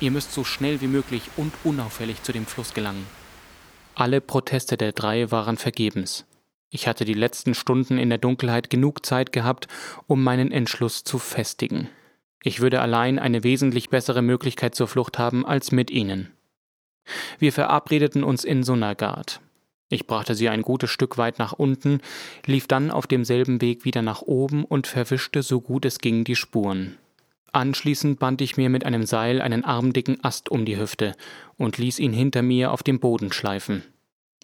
Ihr 0.00 0.10
müsst 0.10 0.32
so 0.32 0.44
schnell 0.44 0.80
wie 0.80 0.88
möglich 0.88 1.22
und 1.36 1.52
unauffällig 1.64 2.22
zu 2.22 2.32
dem 2.32 2.46
Fluss 2.46 2.74
gelangen. 2.74 3.06
Alle 3.94 4.20
Proteste 4.20 4.76
der 4.76 4.92
drei 4.92 5.30
waren 5.30 5.56
vergebens. 5.56 6.26
Ich 6.70 6.88
hatte 6.88 7.04
die 7.04 7.14
letzten 7.14 7.54
Stunden 7.54 7.98
in 7.98 8.08
der 8.08 8.18
Dunkelheit 8.18 8.70
genug 8.70 9.06
Zeit 9.06 9.32
gehabt, 9.32 9.68
um 10.06 10.22
meinen 10.22 10.50
Entschluss 10.50 11.04
zu 11.04 11.18
festigen. 11.18 11.88
Ich 12.42 12.60
würde 12.60 12.80
allein 12.80 13.18
eine 13.18 13.44
wesentlich 13.44 13.90
bessere 13.90 14.22
Möglichkeit 14.22 14.74
zur 14.74 14.88
Flucht 14.88 15.18
haben 15.18 15.46
als 15.46 15.72
mit 15.72 15.90
ihnen. 15.90 16.32
Wir 17.38 17.52
verabredeten 17.52 18.24
uns 18.24 18.44
in 18.44 18.62
Sunagard. 18.62 19.40
Ich 19.88 20.06
brachte 20.06 20.34
sie 20.34 20.48
ein 20.48 20.62
gutes 20.62 20.90
Stück 20.90 21.16
weit 21.16 21.38
nach 21.38 21.52
unten, 21.52 22.00
lief 22.44 22.66
dann 22.66 22.90
auf 22.90 23.06
demselben 23.06 23.60
Weg 23.60 23.84
wieder 23.84 24.02
nach 24.02 24.22
oben 24.22 24.64
und 24.64 24.88
verwischte 24.88 25.42
so 25.42 25.60
gut 25.60 25.84
es 25.84 25.98
ging 25.98 26.24
die 26.24 26.34
Spuren. 26.34 26.98
Anschließend 27.52 28.18
band 28.18 28.40
ich 28.40 28.56
mir 28.56 28.68
mit 28.68 28.84
einem 28.84 29.06
Seil 29.06 29.40
einen 29.40 29.64
armdicken 29.64 30.22
Ast 30.24 30.50
um 30.50 30.64
die 30.64 30.78
Hüfte 30.78 31.14
und 31.56 31.78
ließ 31.78 32.00
ihn 32.00 32.12
hinter 32.12 32.42
mir 32.42 32.72
auf 32.72 32.82
dem 32.82 32.98
Boden 32.98 33.32
schleifen. 33.32 33.84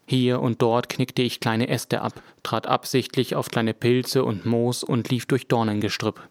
Hier 0.05 0.41
und 0.41 0.61
dort 0.61 0.89
knickte 0.89 1.21
ich 1.21 1.39
kleine 1.39 1.69
Äste 1.69 2.01
ab, 2.01 2.21
trat 2.43 2.67
absichtlich 2.67 3.35
auf 3.35 3.49
kleine 3.49 3.73
Pilze 3.73 4.23
und 4.23 4.45
Moos 4.45 4.83
und 4.83 5.09
lief 5.09 5.25
durch 5.25 5.47
Dornengestrüpp. 5.47 6.27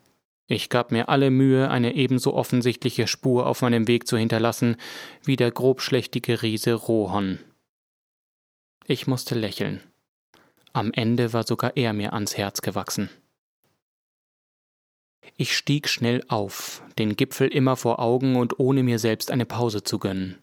Ich 0.46 0.68
gab 0.68 0.92
mir 0.92 1.08
alle 1.08 1.30
Mühe, 1.30 1.70
eine 1.70 1.94
ebenso 1.94 2.34
offensichtliche 2.34 3.06
Spur 3.06 3.46
auf 3.46 3.62
meinem 3.62 3.88
Weg 3.88 4.06
zu 4.06 4.18
hinterlassen 4.18 4.76
wie 5.24 5.36
der 5.36 5.50
grobschlächtige 5.50 6.42
Riese 6.42 6.74
Rohon. 6.74 7.38
Ich 8.86 9.06
musste 9.06 9.34
lächeln. 9.34 9.80
Am 10.74 10.92
Ende 10.92 11.32
war 11.32 11.46
sogar 11.46 11.76
er 11.76 11.92
mir 11.92 12.12
ans 12.12 12.36
Herz 12.36 12.60
gewachsen. 12.60 13.08
Ich 15.36 15.56
stieg 15.56 15.88
schnell 15.88 16.22
auf, 16.28 16.82
den 16.98 17.16
Gipfel 17.16 17.48
immer 17.48 17.76
vor 17.76 18.00
Augen 18.00 18.36
und 18.36 18.58
ohne 18.58 18.82
mir 18.82 18.98
selbst 18.98 19.30
eine 19.30 19.46
Pause 19.46 19.82
zu 19.82 19.98
gönnen. 19.98 20.38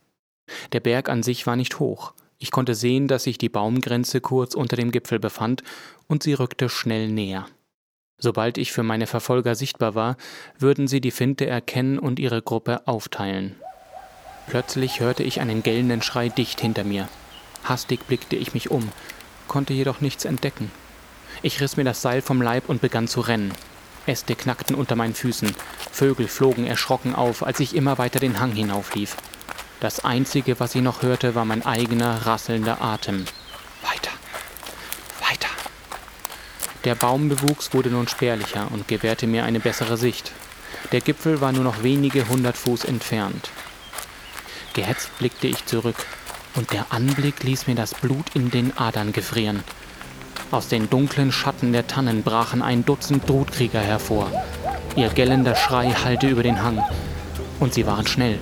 Der 0.72 0.80
Berg 0.80 1.10
an 1.10 1.22
sich 1.22 1.46
war 1.46 1.56
nicht 1.56 1.80
hoch. 1.80 2.14
Ich 2.40 2.52
konnte 2.52 2.74
sehen, 2.74 3.08
dass 3.10 3.26
sich 3.26 3.38
die 3.38 3.50
Baumgrenze 3.50 4.22
kurz 4.22 4.56
unter 4.56 4.78
dem 4.78 4.92
Gipfel 4.92 5.20
befand, 5.20 5.62
und 6.08 6.24
sie 6.24 6.34
rückte 6.34 6.70
schnell 6.70 7.10
näher. 7.10 7.46
Sobald 8.18 8.58
ich 8.58 8.72
für 8.72 8.84
meine 8.84 9.08
Verfolger 9.08 9.56
sichtbar 9.56 9.94
war, 9.94 10.18
würden 10.58 10.88
sie 10.88 11.02
die 11.02 11.12
Finte 11.12 11.46
erkennen 11.46 12.00
und 12.00 12.18
ihre 12.18 12.42
Gruppe 12.42 12.88
aufteilen. 12.88 13.56
Plötzlich 14.48 15.00
hörte 15.00 15.24
ich 15.24 15.42
einen 15.42 15.64
gellenden 15.64 16.02
Schrei 16.02 16.30
dicht 16.30 16.60
hinter 16.60 16.84
mir. 16.84 17.08
Hastig 17.64 18.08
blickte 18.08 18.36
ich 18.36 18.54
mich 18.54 18.72
um, 18.72 18.90
konnte 19.48 19.74
jedoch 19.74 20.02
nichts 20.02 20.26
entdecken. 20.26 20.72
Ich 21.42 21.62
riss 21.62 21.78
mir 21.78 21.84
das 21.84 22.02
Seil 22.02 22.22
vom 22.22 22.42
Leib 22.42 22.68
und 22.68 22.82
begann 22.82 23.08
zu 23.08 23.22
rennen. 23.22 23.54
Äste 24.06 24.36
knackten 24.36 24.76
unter 24.76 24.96
meinen 24.96 25.14
Füßen, 25.14 25.54
Vögel 25.92 26.28
flogen 26.28 26.66
erschrocken 26.66 27.16
auf, 27.16 27.46
als 27.46 27.60
ich 27.60 27.76
immer 27.76 27.98
weiter 27.98 28.20
den 28.20 28.40
Hang 28.40 28.54
hinauflief. 28.54 29.18
Das 29.80 30.04
Einzige, 30.04 30.60
was 30.60 30.76
ich 30.76 30.82
noch 30.82 31.04
hörte, 31.04 31.36
war 31.36 31.46
mein 31.46 31.66
eigener 31.66 32.26
rasselnder 32.26 32.82
Atem. 32.82 33.24
Weiter, 33.82 34.12
weiter. 35.22 35.50
Der 36.84 36.96
Baumbewuchs 36.96 37.74
wurde 37.74 37.90
nun 37.90 38.10
spärlicher 38.10 38.68
und 38.72 38.90
gewährte 38.90 39.26
mir 39.26 39.46
eine 39.46 39.62
bessere 39.62 39.96
Sicht. 39.96 40.34
Der 40.92 41.00
Gipfel 41.00 41.40
war 41.40 41.54
nur 41.54 41.64
noch 41.64 41.82
wenige 41.82 42.28
hundert 42.28 42.58
Fuß 42.58 42.84
entfernt. 42.84 43.50
Gehetzt 44.74 45.18
blickte 45.18 45.48
ich 45.48 45.66
zurück, 45.66 46.06
und 46.56 46.74
der 46.74 46.88
Anblick 46.90 47.44
ließ 47.44 47.68
mir 47.68 47.76
das 47.76 47.94
Blut 47.94 48.26
in 48.34 48.52
den 48.52 48.78
Adern 48.78 49.14
gefrieren. 49.14 49.64
Aus 50.52 50.68
den 50.68 50.90
dunklen 50.90 51.32
Schatten 51.32 51.72
der 51.72 51.88
Tannen 51.88 52.24
brachen 52.24 52.62
ein 52.62 52.84
Dutzend 52.84 53.30
Drutkrieger 53.30 53.82
hervor. 53.82 54.30
Ihr 54.98 55.10
gellender 55.10 55.56
Schrei 55.56 55.92
hallte 55.92 56.28
über 56.28 56.44
den 56.44 56.62
Hang. 56.62 56.84
Und 57.60 57.74
sie 57.74 57.86
waren 57.86 58.08
schnell. 58.08 58.40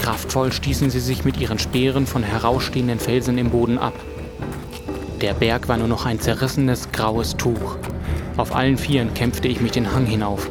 Kraftvoll 0.00 0.52
stießen 0.52 0.90
sie 0.90 1.00
sich 1.00 1.24
mit 1.24 1.38
ihren 1.38 1.58
Speeren 1.58 2.06
von 2.06 2.22
herausstehenden 2.22 2.98
Felsen 2.98 3.38
im 3.38 3.50
Boden 3.50 3.78
ab. 3.78 3.94
Der 5.20 5.34
Berg 5.34 5.68
war 5.68 5.76
nur 5.76 5.88
noch 5.88 6.06
ein 6.06 6.20
zerrissenes 6.20 6.90
graues 6.92 7.36
Tuch. 7.36 7.76
Auf 8.36 8.54
allen 8.54 8.78
Vieren 8.78 9.14
kämpfte 9.14 9.48
ich 9.48 9.60
mich 9.60 9.72
den 9.72 9.92
Hang 9.92 10.06
hinauf, 10.06 10.48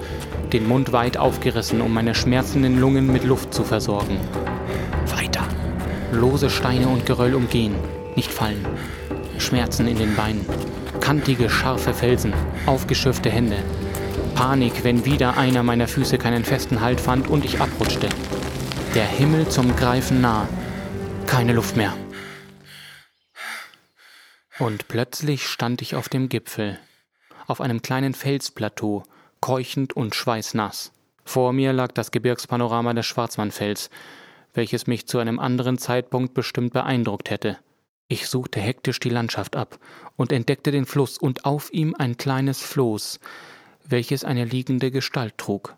den 0.53 0.67
Mund 0.67 0.91
weit 0.91 1.17
aufgerissen, 1.17 1.81
um 1.81 1.93
meine 1.93 2.15
schmerzenden 2.15 2.79
Lungen 2.79 3.11
mit 3.11 3.23
Luft 3.23 3.53
zu 3.53 3.63
versorgen. 3.63 4.17
Weiter. 5.15 5.43
Lose 6.11 6.49
Steine 6.49 6.87
und 6.87 7.05
Geröll 7.05 7.33
umgehen, 7.33 7.75
nicht 8.15 8.31
fallen. 8.31 8.65
Schmerzen 9.37 9.87
in 9.87 9.97
den 9.97 10.15
Beinen 10.15 10.45
kantige, 11.09 11.49
scharfe 11.49 11.91
Felsen, 11.91 12.33
aufgeschürfte 12.67 13.31
Hände. 13.31 13.57
Panik, 14.35 14.83
wenn 14.83 15.05
wieder 15.05 15.37
einer 15.37 15.63
meiner 15.63 15.87
Füße 15.87 16.19
keinen 16.19 16.45
festen 16.45 16.81
Halt 16.81 17.01
fand 17.01 17.27
und 17.27 17.43
ich 17.45 17.59
abrutschte. 17.59 18.09
Der 18.95 19.05
Himmel 19.05 19.47
zum 19.49 19.75
Greifen 19.75 20.19
nah. 20.19 20.49
Keine 21.27 21.53
Luft 21.53 21.77
mehr. 21.77 21.95
Und 24.57 24.87
plötzlich 24.87 25.47
stand 25.47 25.83
ich 25.83 25.95
auf 25.95 26.09
dem 26.09 26.27
Gipfel, 26.27 26.79
auf 27.45 27.61
einem 27.61 27.83
kleinen 27.83 28.15
Felsplateau, 28.15 29.03
keuchend 29.41 29.95
und 29.95 30.15
schweißnass. 30.15 30.91
Vor 31.23 31.53
mir 31.53 31.71
lag 31.71 31.91
das 31.91 32.09
Gebirgspanorama 32.09 32.95
des 32.95 33.05
Schwarzmannfels, 33.05 33.91
welches 34.55 34.87
mich 34.87 35.05
zu 35.05 35.19
einem 35.19 35.37
anderen 35.37 35.77
Zeitpunkt 35.77 36.33
bestimmt 36.33 36.73
beeindruckt 36.73 37.29
hätte. 37.29 37.59
Ich 38.07 38.27
suchte 38.27 38.59
hektisch 38.59 38.99
die 38.99 39.11
Landschaft 39.11 39.55
ab 39.55 39.77
und 40.15 40.31
entdeckte 40.31 40.71
den 40.71 40.87
Fluss 40.87 41.19
und 41.19 41.45
auf 41.45 41.71
ihm 41.71 41.93
ein 41.95 42.17
kleines 42.17 42.63
Floß, 42.63 43.19
welches 43.87 44.23
eine 44.23 44.45
liegende 44.45 44.89
Gestalt 44.89 45.37
trug. 45.37 45.77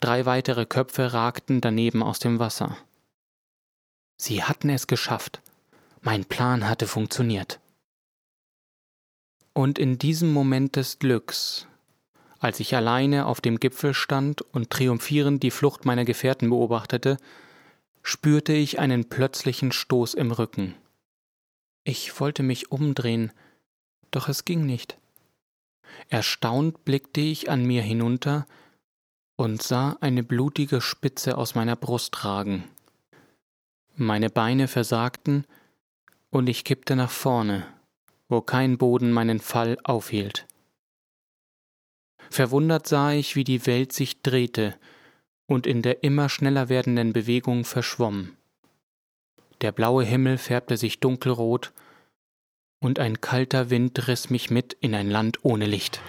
Drei 0.00 0.26
weitere 0.26 0.66
Köpfe 0.66 1.12
ragten 1.12 1.60
daneben 1.60 2.02
aus 2.02 2.18
dem 2.18 2.38
Wasser. 2.38 2.76
Sie 4.16 4.42
hatten 4.42 4.70
es 4.70 4.86
geschafft. 4.86 5.40
Mein 6.00 6.24
Plan 6.24 6.68
hatte 6.68 6.86
funktioniert. 6.86 7.60
Und 9.52 9.78
in 9.78 9.98
diesem 9.98 10.32
Moment 10.32 10.76
des 10.76 10.98
Glücks, 10.98 11.66
als 12.40 12.60
ich 12.60 12.74
alleine 12.74 13.26
auf 13.26 13.40
dem 13.40 13.60
Gipfel 13.60 13.94
stand 13.94 14.42
und 14.42 14.70
triumphierend 14.70 15.42
die 15.42 15.50
Flucht 15.50 15.84
meiner 15.84 16.04
Gefährten 16.04 16.50
beobachtete, 16.50 17.16
spürte 18.02 18.52
ich 18.52 18.78
einen 18.78 19.08
plötzlichen 19.08 19.72
Stoß 19.72 20.14
im 20.14 20.30
Rücken. 20.30 20.74
Ich 21.84 22.20
wollte 22.20 22.42
mich 22.42 22.70
umdrehen, 22.70 23.32
doch 24.10 24.28
es 24.28 24.44
ging 24.44 24.66
nicht. 24.66 24.98
Erstaunt 26.08 26.84
blickte 26.84 27.20
ich 27.20 27.50
an 27.50 27.64
mir 27.64 27.82
hinunter 27.82 28.46
und 29.36 29.62
sah 29.62 29.96
eine 30.00 30.22
blutige 30.22 30.80
Spitze 30.80 31.36
aus 31.36 31.54
meiner 31.54 31.76
Brust 31.76 32.24
ragen. 32.24 32.64
Meine 33.96 34.30
Beine 34.30 34.68
versagten 34.68 35.44
und 36.30 36.48
ich 36.48 36.64
kippte 36.64 36.96
nach 36.96 37.10
vorne, 37.10 37.66
wo 38.28 38.40
kein 38.40 38.78
Boden 38.78 39.12
meinen 39.12 39.40
Fall 39.40 39.78
aufhielt. 39.84 40.46
Verwundert 42.30 42.86
sah 42.86 43.12
ich, 43.12 43.36
wie 43.36 43.44
die 43.44 43.66
Welt 43.66 43.92
sich 43.92 44.22
drehte 44.22 44.74
und 45.46 45.66
in 45.66 45.82
der 45.82 46.02
immer 46.02 46.28
schneller 46.28 46.68
werdenden 46.68 47.12
Bewegung 47.12 47.64
verschwomm. 47.64 48.36
Der 49.60 49.72
blaue 49.72 50.04
Himmel 50.04 50.38
färbte 50.38 50.76
sich 50.76 51.00
dunkelrot, 51.00 51.72
und 52.80 52.98
ein 52.98 53.20
kalter 53.20 53.70
Wind 53.70 54.08
riss 54.08 54.28
mich 54.28 54.50
mit 54.50 54.74
in 54.80 54.94
ein 54.94 55.10
Land 55.10 55.44
ohne 55.44 55.64
Licht. 55.64 56.02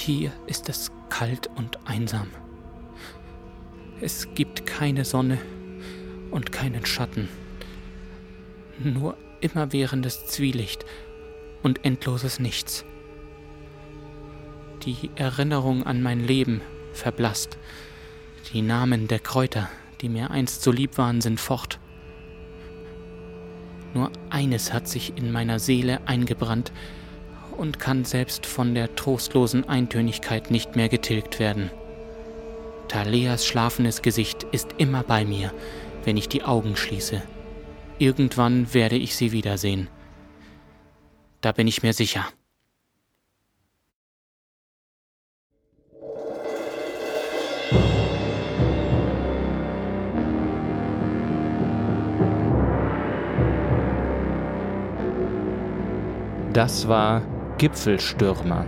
Hier 0.00 0.32
ist 0.46 0.68
es 0.68 0.92
kalt 1.08 1.50
und 1.56 1.80
einsam. 1.84 2.28
Es 4.00 4.32
gibt 4.32 4.64
keine 4.64 5.04
Sonne 5.04 5.38
und 6.30 6.52
keinen 6.52 6.86
Schatten, 6.86 7.28
nur 8.78 9.16
immerwährendes 9.40 10.24
Zwielicht 10.26 10.86
und 11.64 11.84
endloses 11.84 12.38
Nichts. 12.38 12.84
Die 14.84 15.10
Erinnerung 15.16 15.82
an 15.82 16.00
mein 16.00 16.24
Leben 16.24 16.60
verblasst. 16.92 17.58
Die 18.52 18.62
Namen 18.62 19.08
der 19.08 19.18
Kräuter, 19.18 19.68
die 20.00 20.08
mir 20.08 20.30
einst 20.30 20.62
so 20.62 20.70
lieb 20.70 20.96
waren, 20.96 21.20
sind 21.20 21.40
fort. 21.40 21.80
Nur 23.94 24.12
eines 24.30 24.72
hat 24.72 24.86
sich 24.86 25.16
in 25.16 25.32
meiner 25.32 25.58
Seele 25.58 26.06
eingebrannt 26.06 26.70
und 27.58 27.78
kann 27.78 28.04
selbst 28.04 28.46
von 28.46 28.74
der 28.74 28.94
trostlosen 28.94 29.68
Eintönigkeit 29.68 30.50
nicht 30.50 30.76
mehr 30.76 30.88
getilgt 30.88 31.38
werden. 31.38 31.70
Thaleas 32.88 33.44
schlafendes 33.44 34.00
Gesicht 34.00 34.44
ist 34.52 34.68
immer 34.78 35.02
bei 35.02 35.24
mir, 35.24 35.52
wenn 36.04 36.16
ich 36.16 36.28
die 36.28 36.44
Augen 36.44 36.76
schließe. 36.76 37.20
Irgendwann 37.98 38.72
werde 38.72 38.96
ich 38.96 39.16
sie 39.16 39.32
wiedersehen. 39.32 39.88
Da 41.40 41.52
bin 41.52 41.66
ich 41.66 41.82
mir 41.82 41.92
sicher. 41.92 42.26
Das 56.52 56.88
war 56.88 57.22
Gipfelstürmer, 57.58 58.66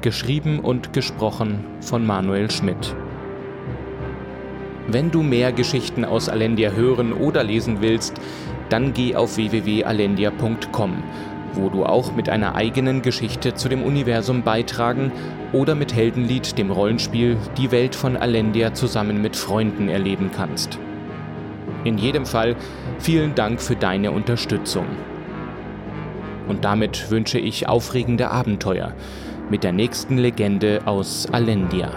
geschrieben 0.00 0.58
und 0.58 0.92
gesprochen 0.92 1.64
von 1.80 2.04
Manuel 2.04 2.50
Schmidt. 2.50 2.96
Wenn 4.88 5.12
du 5.12 5.22
mehr 5.22 5.52
Geschichten 5.52 6.04
aus 6.04 6.28
Alendia 6.28 6.70
hören 6.70 7.12
oder 7.12 7.44
lesen 7.44 7.80
willst, 7.80 8.20
dann 8.68 8.92
geh 8.92 9.14
auf 9.14 9.36
www.alendia.com, 9.36 11.04
wo 11.54 11.68
du 11.68 11.84
auch 11.84 12.16
mit 12.16 12.28
einer 12.28 12.56
eigenen 12.56 13.02
Geschichte 13.02 13.54
zu 13.54 13.68
dem 13.68 13.84
Universum 13.84 14.42
beitragen 14.42 15.12
oder 15.52 15.76
mit 15.76 15.94
Heldenlied, 15.94 16.58
dem 16.58 16.72
Rollenspiel, 16.72 17.36
die 17.56 17.70
Welt 17.70 17.94
von 17.94 18.16
Alendia 18.16 18.74
zusammen 18.74 19.22
mit 19.22 19.36
Freunden 19.36 19.88
erleben 19.88 20.30
kannst. 20.34 20.80
In 21.84 21.96
jedem 21.96 22.26
Fall 22.26 22.56
vielen 22.98 23.36
Dank 23.36 23.60
für 23.60 23.76
deine 23.76 24.10
Unterstützung. 24.10 24.86
Und 26.46 26.64
damit 26.64 27.10
wünsche 27.10 27.38
ich 27.38 27.68
aufregende 27.68 28.30
Abenteuer 28.30 28.92
mit 29.50 29.64
der 29.64 29.72
nächsten 29.72 30.18
Legende 30.18 30.82
aus 30.86 31.26
Alendia. 31.32 31.90